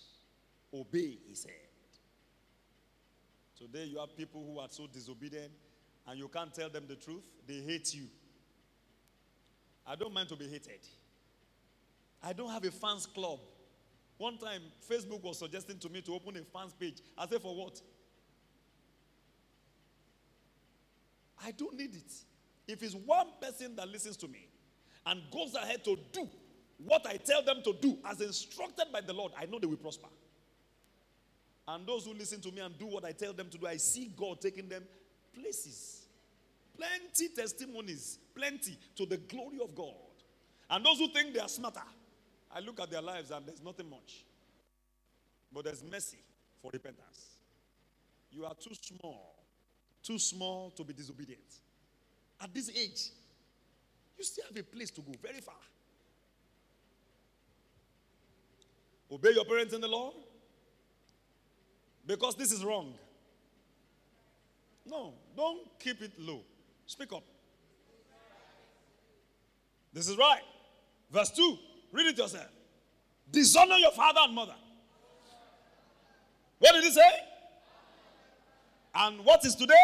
[0.74, 1.52] Obey, he said.
[3.56, 5.52] Today, you have people who are so disobedient
[6.06, 8.06] and you can't tell them the truth, they hate you.
[9.86, 10.80] I don't mind to be hated.
[12.22, 13.38] I don't have a fans club.
[14.16, 16.98] One time, Facebook was suggesting to me to open a fans page.
[17.16, 17.80] I said, for what?
[21.44, 22.12] I don't need it.
[22.68, 24.46] If it's one person that listens to me
[25.06, 26.28] and goes ahead to do
[26.84, 29.76] what I tell them to do as instructed by the Lord, I know they will
[29.76, 30.08] prosper.
[31.66, 33.78] And those who listen to me and do what I tell them to do, I
[33.78, 34.84] see God taking them
[35.34, 36.06] places.
[36.76, 39.94] Plenty testimonies, plenty to the glory of God.
[40.70, 41.82] And those who think they are smarter,
[42.54, 44.24] I look at their lives and there's nothing much.
[45.52, 46.18] But there's mercy
[46.60, 47.38] for repentance.
[48.30, 49.34] You are too small.
[50.02, 51.60] Too small to be disobedient.
[52.40, 53.10] At this age,
[54.16, 55.54] you still have a place to go very far.
[59.10, 60.14] Obey your parents in the Lord
[62.06, 62.94] because this is wrong.
[64.86, 66.42] No, don't keep it low.
[66.86, 67.24] Speak up.
[69.92, 70.42] This is right.
[71.10, 71.58] Verse 2.
[71.92, 72.48] Read it yourself.
[73.30, 74.54] Dishonor your father and mother.
[76.58, 77.10] What did he say?
[78.94, 79.74] And what is today?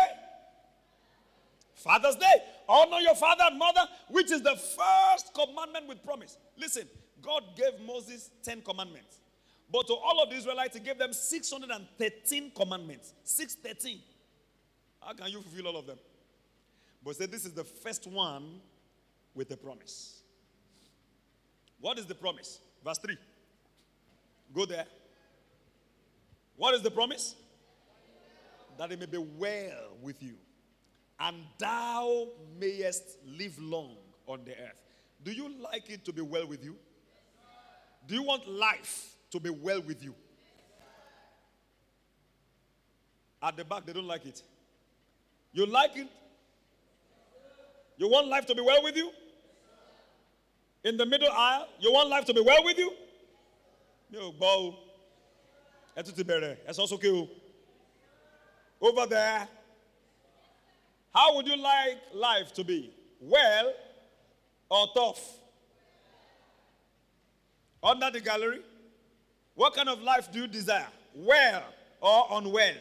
[1.84, 2.32] Father's Day.
[2.66, 6.38] Honor your father and mother, which is the first commandment with promise.
[6.56, 6.88] Listen,
[7.20, 9.18] God gave Moses 10 commandments.
[9.70, 13.12] But to all of the Israelites, he gave them 613 commandments.
[13.24, 14.00] 613.
[15.00, 15.98] How can you fulfill all of them?
[17.04, 18.60] But say this is the first one
[19.34, 20.22] with a promise.
[21.80, 22.60] What is the promise?
[22.82, 23.16] Verse 3.
[24.54, 24.86] Go there.
[26.56, 27.34] What is the promise?
[28.78, 30.34] That it may be well with you,
[31.20, 32.28] and thou
[32.58, 33.96] mayest live long
[34.26, 34.80] on the earth.
[35.22, 36.76] Do you like it to be well with you?
[38.06, 40.14] Do you want life to be well with you?
[43.42, 44.42] At the back, they don't like it.
[45.52, 46.08] You like it?
[47.96, 49.10] You want life to be well with you?
[50.82, 52.92] In the middle aisle, you want life to be well with you?
[54.10, 54.76] No, bow.
[55.96, 57.30] Also okay.
[58.80, 59.48] Over there,
[61.14, 62.92] how would you like life to be?
[63.20, 63.72] Well
[64.68, 65.38] or tough?
[67.82, 68.60] Under the gallery,
[69.54, 70.88] what kind of life do you desire?
[71.14, 71.62] Well
[72.00, 72.74] or unwell?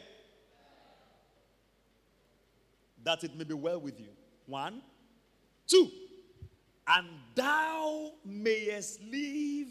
[3.04, 4.10] That it may be well with you.
[4.48, 4.82] One.
[5.68, 5.90] Two.
[6.88, 9.68] And thou mayest live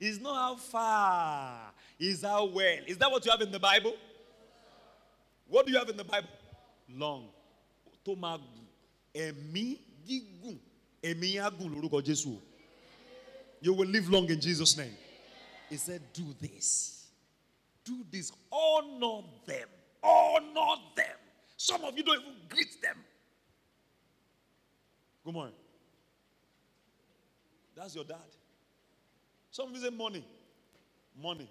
[0.00, 1.60] is not how far,
[1.98, 2.78] is how well.
[2.86, 3.94] Is that what you have in the Bible?
[5.48, 6.28] What do you have in the Bible?
[6.88, 7.28] Long.
[8.04, 8.14] Tó
[9.14, 9.76] Ẹ̀mí
[10.06, 10.58] gígùn.
[11.02, 12.40] Ẹ̀mí agùn lórúkọ Jésù.
[13.60, 14.96] You will live long in Jesus' name.
[15.68, 17.06] He said, Do this.
[17.84, 18.30] Do this.
[18.52, 19.68] Honor them.
[20.02, 21.16] Honor them.
[21.56, 22.96] Some of you don't even greet them.
[25.24, 25.54] Good morning.
[27.74, 28.16] That's your dad.
[29.50, 30.24] Some of you say money.
[31.20, 31.50] Money.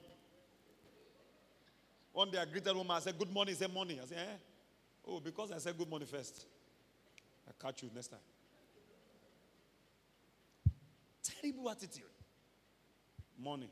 [2.14, 3.53] One day I greeted woman, I said, Good morning.
[3.53, 3.99] He said, Money.
[4.02, 4.38] I said, Eh?
[5.08, 6.46] Oh, because I said good morning first.
[7.48, 8.20] I catch you next time.
[11.24, 12.04] Terrible attitude.
[13.40, 13.70] Money.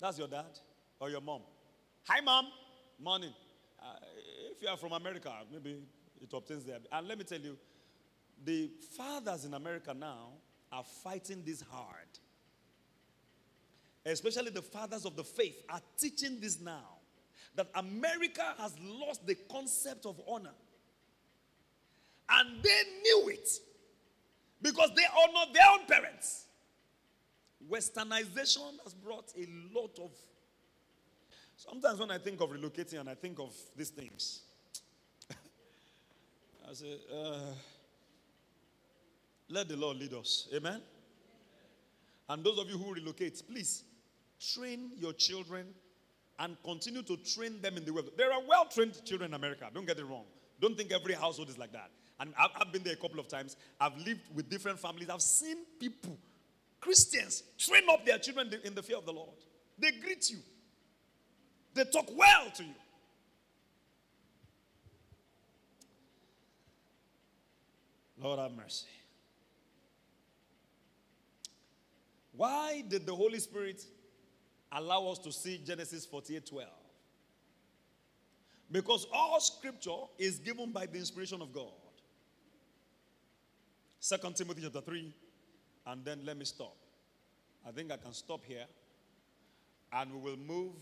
[0.00, 0.58] That's your dad
[0.98, 1.42] or your mom.
[2.08, 2.46] Hi, mom.
[3.00, 3.32] Morning.
[3.80, 3.94] Uh,
[4.50, 5.78] if you are from America, maybe
[6.20, 6.78] it obtains there.
[6.90, 7.56] And let me tell you,
[8.44, 10.32] the fathers in America now
[10.72, 12.08] are fighting this hard.
[14.04, 16.93] Especially the fathers of the faith are teaching this now
[17.56, 20.54] that America has lost the concept of honor.
[22.28, 23.48] And they knew it
[24.60, 26.46] because they honor their own parents.
[27.70, 30.10] Westernization has brought a lot of.
[31.56, 34.40] Sometimes when I think of relocating and I think of these things,
[35.30, 37.52] I say, uh,
[39.48, 40.48] let the Lord lead us.
[40.54, 40.80] Amen?
[42.28, 43.84] And those of you who relocate, please
[44.40, 45.66] train your children
[46.38, 48.10] and continue to train them in the world.
[48.16, 49.68] There are well trained children in America.
[49.72, 50.24] Don't get it wrong.
[50.60, 51.90] Don't think every household is like that.
[52.20, 53.56] And I've, I've, been there a couple of times.
[53.80, 55.10] I've lived with different families.
[55.10, 56.16] I've seen people,
[56.80, 59.34] Christians, train up their children in the fear of the Lord.
[59.78, 60.38] They greet you,
[61.74, 62.74] they talk well to you.
[68.16, 68.86] Lord have mercy.
[72.36, 73.84] Why did the Holy Spirit
[74.74, 76.68] allow us to see Genesis 48 12?
[78.70, 81.72] Because all scripture is given by the inspiration of God.
[84.00, 85.14] Second Timothy chapter 3,
[85.86, 86.76] and then let me stop.
[87.66, 88.66] I think I can stop here,
[89.92, 90.74] and we will move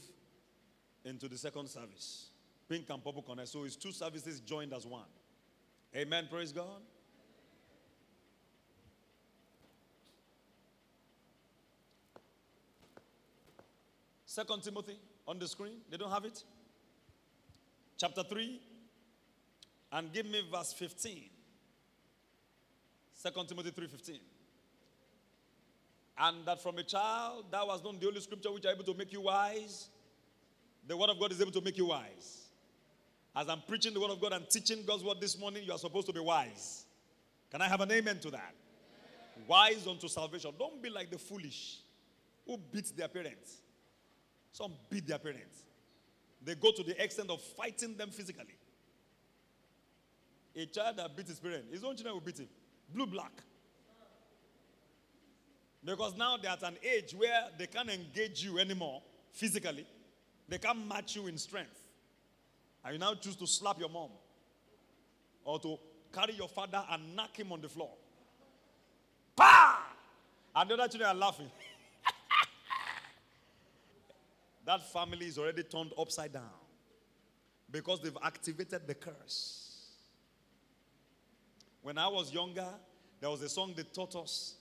[1.04, 2.30] into the second service.
[2.68, 3.48] Pink and Purple Connect.
[3.48, 5.04] So it's two services joined as one.
[5.94, 6.28] Amen.
[6.30, 6.80] Praise God.
[14.32, 14.96] Second Timothy
[15.28, 15.82] on the screen.
[15.90, 16.42] They don't have it.
[17.98, 18.62] Chapter 3.
[19.92, 21.28] And give me verse 15.
[23.12, 24.20] Second Timothy 3:15.
[26.16, 28.94] And that from a child that was known the only Scripture which are able to
[28.94, 29.90] make you wise.
[30.86, 32.48] The word of God is able to make you wise.
[33.36, 35.78] As I'm preaching the word of God and teaching God's word this morning, you are
[35.78, 36.86] supposed to be wise.
[37.50, 38.54] Can I have an amen to that?
[39.46, 40.54] Wise unto salvation.
[40.58, 41.80] Don't be like the foolish
[42.46, 43.61] who beat their parents.
[44.52, 45.64] Some beat their parents.
[46.44, 48.56] they go to the extent of fighting them physically.
[50.54, 52.48] A child that beats his parent, his own children will beat him.
[52.94, 53.32] Blue, black.
[55.84, 59.02] Because now they're at an age where they can't engage you anymore
[59.32, 59.86] physically.
[60.48, 61.80] They can't match you in strength.
[62.84, 64.10] And you now choose to slap your mom
[65.44, 65.78] or to
[66.12, 67.90] carry your father and knock him on the floor.
[69.34, 69.82] Pa!
[70.54, 71.50] And the other children are laughing.
[74.64, 76.50] that family is already turned upside down
[77.70, 79.58] because they've activated the curse.
[81.82, 82.68] When I was younger,
[83.20, 84.54] there was a song they taught us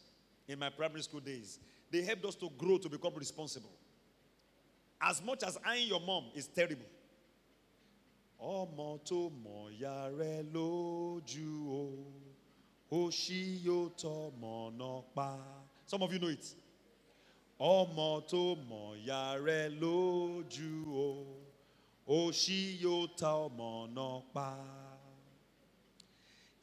[0.47, 1.59] in my primary school days.
[1.91, 3.71] They helped us to grow to become responsible.
[4.99, 6.85] As much as eyeing your mom is terrible.
[8.39, 12.05] Ọmọ tó mọ̀ ya rẹ̀ lójú o,
[12.91, 15.37] ó ṣí yóò tọmọ náà pa.
[15.85, 16.55] Some of you know it.
[17.61, 20.69] Ọmọ tó mọ̀ ya rẹ̀ lójú
[22.07, 24.49] o, ṣí yóò ta ọmọ náà pa.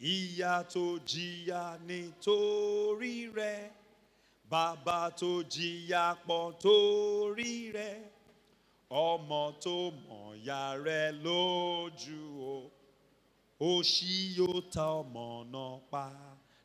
[0.01, 3.70] Ìyá tó jìyà nítorí rẹ̀,
[4.51, 7.99] bàbá tó jìyà pọ̀ torí rẹ̀,
[8.91, 9.77] ọmọ tó
[10.09, 12.19] mọ̀ ya rẹ̀ lójú
[13.61, 16.05] o, ṣí yóò ta ọmọ náà pa.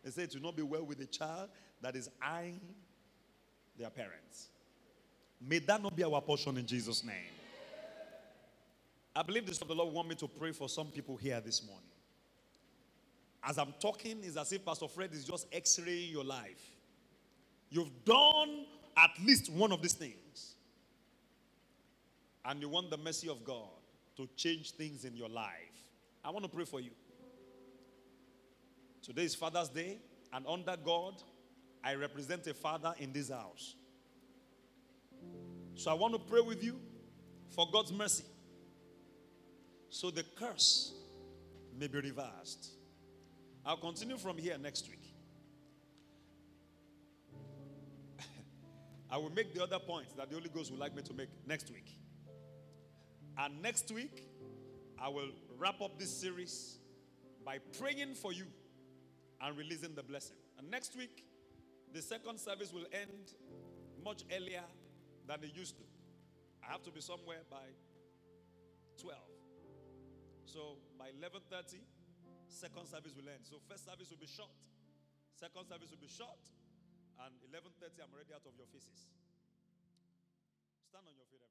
[0.01, 1.49] They say it will not be well with the child
[1.81, 2.59] that is eyeing
[3.77, 4.49] their parents.
[5.41, 7.31] May that not be our portion in Jesus' name.
[9.15, 11.65] I believe this of the Lord want me to pray for some people here this
[11.65, 11.83] morning.
[13.43, 16.61] As I'm talking, it's as if Pastor Fred is just x-raying your life.
[17.69, 20.55] You've done at least one of these things.
[22.45, 23.69] And you want the mercy of God
[24.17, 25.51] to change things in your life.
[26.23, 26.91] I want to pray for you.
[29.01, 29.97] Today is Father's Day,
[30.31, 31.21] and under God,
[31.83, 33.75] I represent a father in this house.
[35.75, 36.79] So I want to pray with you
[37.49, 38.23] for God's mercy.
[39.89, 40.93] So the curse
[41.77, 42.69] may be reversed.
[43.65, 45.13] I'll continue from here next week.
[49.11, 51.29] I will make the other points that the Holy Ghost would like me to make
[51.47, 51.97] next week.
[53.37, 54.23] And next week,
[54.99, 56.77] I will wrap up this series
[57.45, 58.45] by praying for you
[59.41, 60.37] and releasing the blessing.
[60.57, 61.25] And next week,
[61.93, 63.37] the second service will end
[64.03, 64.65] much earlier
[65.27, 65.83] than it used to.
[66.65, 67.69] I have to be somewhere by
[68.97, 69.15] 12.
[70.45, 71.79] So by 11:30,
[72.47, 73.45] second service will end.
[73.45, 74.57] So first service will be short.
[75.35, 76.41] Second service will be short.
[77.19, 79.07] And 11:30, I'm already out of your faces.
[80.89, 81.42] Stand on your feet.